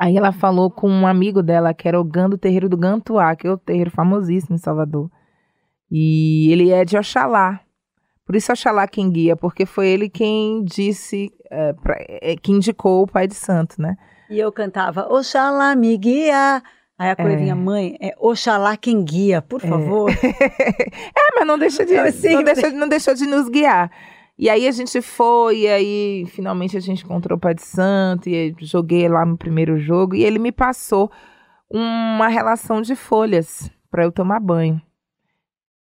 Aí 0.00 0.16
ela 0.16 0.32
falou 0.32 0.70
com 0.70 0.88
um 0.88 1.06
amigo 1.06 1.42
dela, 1.42 1.74
que 1.74 1.86
era 1.86 2.00
o 2.00 2.02
Gando 2.02 2.38
Terreiro 2.38 2.70
do 2.70 2.76
Gantuá, 2.78 3.36
que 3.36 3.46
é 3.46 3.50
o 3.50 3.58
terreiro 3.58 3.90
famosíssimo 3.90 4.54
em 4.54 4.58
Salvador. 4.58 5.10
E 5.90 6.50
ele 6.50 6.70
é 6.70 6.86
de 6.86 6.96
Oxalá. 6.96 7.60
Por 8.24 8.34
isso 8.34 8.50
Oxalá 8.50 8.88
quem 8.88 9.10
guia, 9.10 9.36
porque 9.36 9.66
foi 9.66 9.88
ele 9.88 10.08
quem 10.08 10.64
disse, 10.64 11.30
é, 11.50 11.74
pra, 11.74 11.96
é, 11.98 12.34
que 12.34 12.50
indicou 12.50 13.02
o 13.02 13.06
pai 13.06 13.26
de 13.26 13.34
santo, 13.34 13.74
né? 13.78 13.94
E 14.30 14.38
eu 14.38 14.50
cantava, 14.50 15.06
Oxalá 15.12 15.76
me 15.76 15.94
guia. 15.98 16.62
Aí 16.98 17.10
a 17.10 17.16
coisinha, 17.16 17.54
mãe, 17.54 17.98
é 18.00 18.14
Oxalá 18.18 18.78
quem 18.78 19.04
guia, 19.04 19.42
por 19.42 19.60
favor. 19.60 20.08
é, 20.24 21.36
mas 21.36 21.46
não 21.46 21.58
deixa 21.58 21.84
de, 21.84 22.10
sei, 22.12 22.36
não, 22.36 22.42
deixa, 22.42 22.70
não 22.70 22.88
deixou 22.88 23.14
de 23.14 23.26
nos 23.26 23.50
guiar. 23.50 23.90
E 24.40 24.48
aí 24.48 24.66
a 24.66 24.70
gente 24.70 25.02
foi, 25.02 25.58
e 25.58 25.68
aí 25.68 26.24
finalmente 26.28 26.74
a 26.74 26.80
gente 26.80 27.04
encontrou 27.04 27.36
o 27.36 27.40
Pai 27.40 27.54
de 27.54 27.60
Santo, 27.60 28.26
e 28.26 28.56
joguei 28.60 29.06
lá 29.06 29.22
no 29.22 29.36
primeiro 29.36 29.78
jogo, 29.78 30.16
e 30.16 30.24
ele 30.24 30.38
me 30.38 30.50
passou 30.50 31.12
uma 31.68 32.26
relação 32.26 32.80
de 32.80 32.96
folhas 32.96 33.70
para 33.90 34.02
eu 34.02 34.10
tomar 34.10 34.40
banho. 34.40 34.80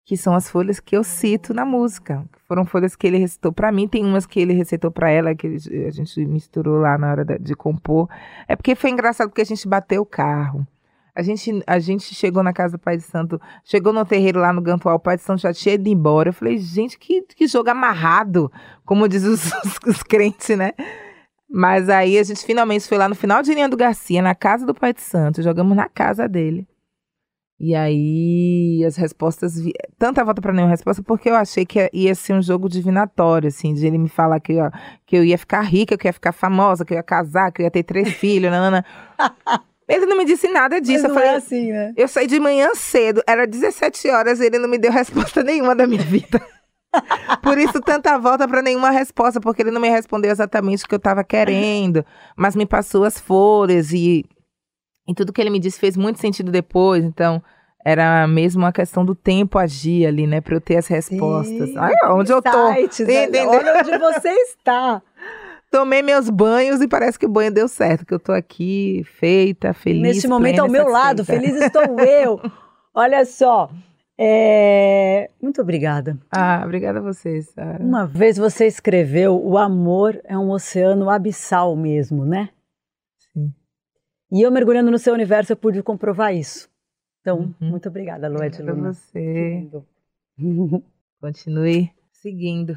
Que 0.05 0.18
são 0.18 0.34
as 0.34 0.50
folhas 0.50 0.80
que 0.80 0.94
eu 0.94 1.03
cito 1.03 1.55
na 1.55 1.64
música. 1.64 2.28
Foram 2.46 2.66
folhas 2.66 2.94
que 2.94 3.07
ele 3.07 3.16
recitou 3.16 3.53
para 3.53 3.72
mim, 3.72 3.88
tem 3.88 4.05
umas 4.05 4.26
que 4.26 4.38
ele 4.38 4.53
recitou 4.53 4.90
para 4.90 5.11
ela, 5.11 5.34
que 5.34 5.46
a 5.46 5.90
gente 5.90 6.26
misturou 6.26 6.78
lá 6.78 6.98
na 6.98 7.11
hora 7.11 7.24
de 7.24 7.55
compor. 7.55 8.07
É 8.46 8.55
porque 8.55 8.74
foi 8.74 8.90
engraçado, 8.90 9.30
porque 9.30 9.40
a 9.40 9.46
gente 9.46 9.66
bateu 9.66 10.03
o 10.03 10.07
carro. 10.07 10.66
A 11.14 11.22
gente, 11.22 11.62
a 11.66 11.78
gente 11.78 12.14
chegou 12.14 12.42
na 12.42 12.52
casa 12.54 12.76
do 12.76 12.80
Pai 12.80 12.96
de 12.96 13.02
Santo, 13.02 13.38
chegou 13.64 13.92
no 13.92 14.04
terreiro 14.04 14.40
lá 14.40 14.50
no 14.52 14.62
Gantual, 14.62 14.96
o 14.96 15.00
Pai 15.00 15.16
de 15.16 15.22
Santo 15.22 15.42
já 15.42 15.52
tinha 15.52 15.74
ido 15.74 15.86
embora. 15.88 16.30
Eu 16.30 16.32
falei, 16.32 16.56
gente, 16.58 16.98
que, 16.98 17.20
que 17.22 17.46
jogo 17.46 17.68
amarrado, 17.68 18.50
como 18.84 19.06
diz 19.06 19.22
os, 19.24 19.44
os, 19.62 19.78
os 19.86 20.02
crentes, 20.02 20.56
né? 20.56 20.72
Mas 21.50 21.90
aí 21.90 22.18
a 22.18 22.22
gente 22.22 22.44
finalmente 22.46 22.88
foi 22.88 22.96
lá 22.96 23.08
no 23.10 23.14
final 23.14 23.42
de 23.42 23.52
linha 23.52 23.68
do 23.68 23.76
Garcia, 23.76 24.22
na 24.22 24.34
casa 24.34 24.64
do 24.64 24.74
Pai 24.74 24.94
de 24.94 25.02
Santo, 25.02 25.42
jogamos 25.42 25.76
na 25.76 25.86
casa 25.86 26.26
dele. 26.26 26.66
E 27.60 27.74
aí 27.74 28.82
as 28.84 28.96
respostas, 28.96 29.60
vi... 29.60 29.72
tanta 29.98 30.24
volta 30.24 30.40
para 30.40 30.52
nenhuma 30.52 30.70
resposta, 30.70 31.02
porque 31.02 31.28
eu 31.28 31.36
achei 31.36 31.64
que 31.66 31.90
ia 31.92 32.14
ser 32.14 32.32
um 32.32 32.42
jogo 32.42 32.68
divinatório, 32.70 33.48
assim, 33.48 33.74
de 33.74 33.86
ele 33.86 33.98
me 33.98 34.08
falar 34.08 34.40
que, 34.40 34.54
eu- 34.54 34.70
que 35.06 35.14
eu 35.16 35.22
ia 35.24 35.36
ficar 35.38 35.60
rica, 35.60 35.96
que 35.96 36.06
eu 36.06 36.08
ia 36.08 36.12
ficar 36.14 36.32
famosa, 36.32 36.84
que 36.84 36.94
eu 36.94 36.96
ia 36.96 37.02
casar, 37.02 37.52
que 37.52 37.60
eu 37.60 37.64
ia 37.64 37.70
ter 37.70 37.82
três 37.82 38.08
filhos, 38.14 38.50
nanana. 38.50 38.82
Ele 39.88 40.06
não 40.06 40.16
me 40.16 40.24
disse 40.24 40.48
nada 40.48 40.80
disso. 40.80 41.02
Mas 41.02 41.04
eu 41.04 41.08
não 41.08 41.14
falei, 41.14 41.30
é 41.30 41.36
assim, 41.36 41.72
né? 41.72 41.92
eu 41.96 42.08
saí 42.08 42.26
de 42.26 42.38
manhã 42.38 42.70
cedo, 42.74 43.22
era 43.26 43.46
17 43.46 44.08
horas, 44.10 44.40
ele 44.40 44.58
não 44.58 44.68
me 44.68 44.78
deu 44.78 44.90
resposta 44.92 45.42
nenhuma 45.42 45.74
da 45.74 45.86
minha 45.86 46.02
vida. 46.02 46.40
Por 47.42 47.56
isso, 47.58 47.80
tanta 47.80 48.18
volta 48.18 48.46
para 48.46 48.60
nenhuma 48.60 48.90
resposta, 48.90 49.40
porque 49.40 49.62
ele 49.62 49.70
não 49.70 49.80
me 49.80 49.88
respondeu 49.88 50.30
exatamente 50.30 50.84
o 50.84 50.88
que 50.88 50.94
eu 50.94 50.98
estava 50.98 51.24
querendo, 51.24 52.04
mas 52.36 52.54
me 52.54 52.66
passou 52.66 53.04
as 53.04 53.18
folhas 53.18 53.92
e, 53.92 54.24
e 55.08 55.14
tudo 55.14 55.32
que 55.32 55.40
ele 55.40 55.48
me 55.48 55.58
disse 55.58 55.80
fez 55.80 55.96
muito 55.96 56.20
sentido 56.20 56.52
depois. 56.52 57.02
Então, 57.02 57.42
era 57.84 58.26
mesmo 58.28 58.64
a 58.64 58.72
questão 58.72 59.04
do 59.04 59.14
tempo 59.14 59.58
agir 59.58 60.06
ali, 60.06 60.26
né, 60.26 60.40
para 60.40 60.54
eu 60.54 60.60
ter 60.60 60.76
as 60.76 60.86
respostas. 60.86 61.70
Sim, 61.70 61.78
Ai, 61.78 61.92
onde 62.10 62.32
eu 62.32 62.40
tô? 62.40 62.72
Sites, 62.74 63.06
né? 63.06 63.46
Olha 63.46 63.80
onde 63.80 63.98
você 63.98 64.28
está. 64.28 65.02
Tomei 65.72 66.02
meus 66.02 66.28
banhos 66.28 66.82
e 66.82 66.86
parece 66.86 67.18
que 67.18 67.24
o 67.24 67.30
banho 67.30 67.50
deu 67.50 67.66
certo, 67.66 68.04
que 68.04 68.12
eu 68.12 68.20
tô 68.20 68.30
aqui 68.30 69.02
feita, 69.18 69.72
feliz. 69.72 70.02
Neste 70.02 70.28
momento 70.28 70.60
ao 70.60 70.68
meu 70.68 70.86
lado, 70.86 71.24
feliz 71.24 71.56
estou 71.56 71.98
eu. 71.98 72.38
Olha 72.94 73.24
só, 73.24 73.70
é... 74.18 75.30
Muito 75.40 75.62
obrigada. 75.62 76.18
Ah, 76.30 76.60
obrigada 76.62 76.98
a 76.98 77.02
vocês, 77.02 77.48
Sarah. 77.48 77.82
Uma 77.82 78.06
vez 78.06 78.36
você 78.36 78.66
escreveu: 78.66 79.42
o 79.42 79.56
amor 79.56 80.20
é 80.24 80.36
um 80.36 80.50
oceano 80.50 81.08
abissal 81.08 81.74
mesmo, 81.74 82.26
né? 82.26 82.50
Sim. 83.32 83.50
E 84.30 84.42
eu 84.42 84.50
mergulhando 84.50 84.90
no 84.90 84.98
seu 84.98 85.14
universo 85.14 85.54
eu 85.54 85.56
pude 85.56 85.82
comprovar 85.82 86.34
isso. 86.34 86.68
Então, 87.22 87.38
uhum. 87.38 87.70
muito 87.70 87.88
obrigada, 87.88 88.28
Lued 88.28 88.62
Luna. 88.62 88.92
você. 88.92 89.70
Continue 91.18 91.90
seguindo. 92.12 92.76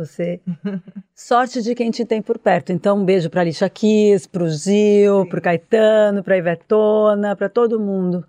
Você. 0.00 0.40
Sorte 1.14 1.60
de 1.60 1.74
quem 1.74 1.90
te 1.90 2.06
tem 2.06 2.22
por 2.22 2.38
perto. 2.38 2.72
Então, 2.72 2.98
um 2.98 3.04
beijo 3.04 3.28
para 3.28 3.42
a 3.42 3.44
Lixa 3.44 3.68
Kiss, 3.68 4.26
para 4.26 4.44
o 4.44 4.48
Gil, 4.48 5.26
para 5.26 5.38
o 5.38 5.42
Caetano, 5.42 6.22
para 6.22 6.34
a 6.34 6.38
Ivetona, 6.38 7.36
para 7.36 7.50
todo 7.50 7.78
mundo. 7.78 8.26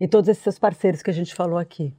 E 0.00 0.08
todos 0.08 0.28
esses 0.28 0.42
seus 0.42 0.58
parceiros 0.58 1.02
que 1.02 1.10
a 1.10 1.12
gente 1.12 1.34
falou 1.34 1.58
aqui. 1.58 1.94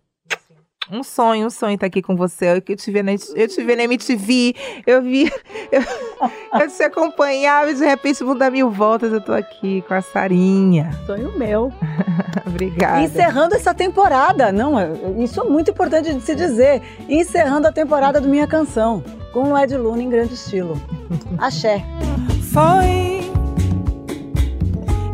Um 0.92 1.04
sonho, 1.04 1.48
um 1.48 1.50
sonho 1.50 1.76
estar 1.76 1.88
aqui 1.88 2.02
com 2.02 2.18
você. 2.18 2.62
Eu, 2.68 2.76
te 2.76 2.92
vi 2.92 3.02
na, 3.02 3.14
eu 3.14 3.48
te 3.48 3.64
vi 3.64 3.76
na 3.78 3.84
MTV, 3.84 4.56
eu 4.86 5.02
vi. 5.02 5.32
Eu, 5.72 5.82
eu 6.60 6.68
te 6.68 6.84
acompanhava 6.84 7.72
e 7.72 7.74
de 7.74 7.86
repente 7.86 8.22
vou 8.26 8.38
dar 8.38 8.52
mil 8.52 8.70
voltas. 8.70 9.14
Eu 9.14 9.22
tô 9.22 9.32
aqui 9.32 9.82
com 9.88 9.94
a 9.94 10.02
Sarinha. 10.02 10.92
Sonho 11.06 11.32
meu. 11.38 11.72
Obrigada. 12.46 13.02
Encerrando 13.04 13.56
essa 13.56 13.74
temporada, 13.74 14.52
não, 14.52 14.76
isso 15.24 15.40
é 15.40 15.44
muito 15.46 15.72
importante 15.72 16.14
de 16.14 16.20
se 16.20 16.36
dizer. 16.36 16.82
Encerrando 17.08 17.68
a 17.68 17.72
temporada 17.72 18.20
do 18.20 18.28
Minha 18.28 18.48
Canção, 18.48 19.02
com 19.32 19.54
o 19.54 19.58
Ed 19.58 19.78
Luna 19.78 20.04
em 20.04 20.10
grande 20.10 20.34
estilo. 20.34 20.80
Axé. 21.40 21.82
Foi 22.52 23.22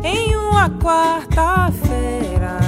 em 0.02 0.36
uma 0.36 0.68
quarta-feira 0.70 2.67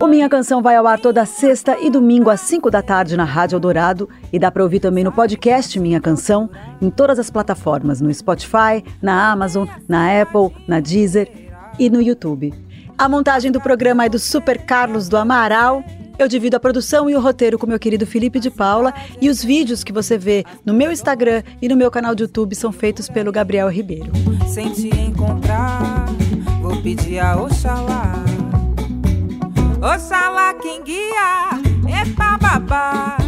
o 0.00 0.06
Minha 0.06 0.28
Canção 0.28 0.60
vai 0.60 0.76
ao 0.76 0.86
ar 0.86 0.98
toda 0.98 1.24
sexta 1.24 1.78
e 1.80 1.88
domingo 1.88 2.28
às 2.28 2.40
5 2.40 2.70
da 2.70 2.82
tarde 2.82 3.16
na 3.16 3.24
Rádio 3.24 3.56
Eldorado 3.56 4.08
e 4.32 4.38
dá 4.38 4.50
para 4.50 4.62
ouvir 4.62 4.80
também 4.80 5.04
no 5.04 5.12
podcast 5.12 5.78
Minha 5.78 6.00
Canção, 6.00 6.50
em 6.80 6.90
todas 6.90 7.18
as 7.18 7.30
plataformas, 7.30 8.00
no 8.00 8.12
Spotify, 8.12 8.84
na 9.00 9.30
Amazon, 9.30 9.66
na 9.88 10.20
Apple, 10.20 10.50
na 10.66 10.80
Deezer 10.80 11.30
e 11.78 11.88
no 11.88 12.02
YouTube. 12.02 12.52
A 12.96 13.08
montagem 13.08 13.50
do 13.50 13.60
programa 13.60 14.04
é 14.04 14.08
do 14.08 14.18
Super 14.18 14.64
Carlos 14.64 15.08
do 15.08 15.16
Amaral. 15.16 15.82
Eu 16.18 16.28
divido 16.28 16.56
a 16.56 16.60
produção 16.60 17.08
e 17.08 17.14
o 17.16 17.20
roteiro 17.20 17.58
com 17.58 17.66
meu 17.66 17.78
querido 17.78 18.06
Felipe 18.06 18.38
de 18.38 18.50
Paula 18.50 18.94
e 19.20 19.28
os 19.28 19.42
vídeos 19.42 19.82
que 19.82 19.92
você 19.92 20.16
vê 20.16 20.44
no 20.64 20.72
meu 20.72 20.92
Instagram 20.92 21.42
e 21.60 21.68
no 21.68 21.76
meu 21.76 21.90
canal 21.90 22.14
de 22.14 22.22
YouTube 22.22 22.54
são 22.54 22.70
feitos 22.70 23.08
pelo 23.08 23.32
Gabriel 23.32 23.68
Ribeiro. 23.68 24.12
Sem 24.46 24.70
te 24.72 24.88
encontrar, 24.88 26.06
vou 26.62 26.80
pedir 26.82 27.18
a 27.18 27.36
Oxalá 27.36 28.13
Oxalá 29.84 30.54
quem 30.54 30.82
guia, 30.82 31.50
epa 31.86 32.38
babá. 32.38 33.18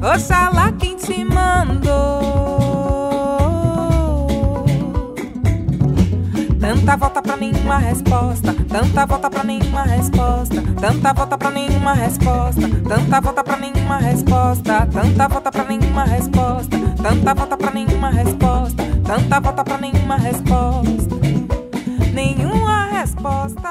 Oxalá 0.00 0.70
quem 0.78 0.94
te 0.94 1.24
mandou. 1.24 2.20
Tanta 6.60 6.96
volta 6.96 7.20
pra 7.20 7.36
nenhuma 7.36 7.78
resposta, 7.78 8.54
tanta 8.68 9.04
volta 9.04 9.28
pra 9.28 9.42
nenhuma 9.42 9.82
resposta, 9.82 10.62
tanta 10.80 11.12
volta 11.12 11.36
pra 11.36 11.50
nenhuma 11.50 11.94
resposta, 11.94 12.68
tanta 12.88 13.20
volta 13.20 13.42
pra 13.42 13.56
nenhuma 13.56 13.96
resposta, 13.96 14.78
tanta 14.92 15.28
volta 15.28 15.50
pra 15.50 15.64
nenhuma 15.64 16.04
resposta, 16.04 16.78
tanta 17.02 17.34
volta 17.34 17.56
pra 17.56 17.70
nenhuma 17.72 18.10
resposta, 18.10 18.84
tanta 19.04 19.40
volta 19.40 19.64
pra 19.64 19.78
nenhuma 19.78 20.16
resposta, 20.18 21.16
nenhuma 22.14 22.86
resposta. 22.92 23.70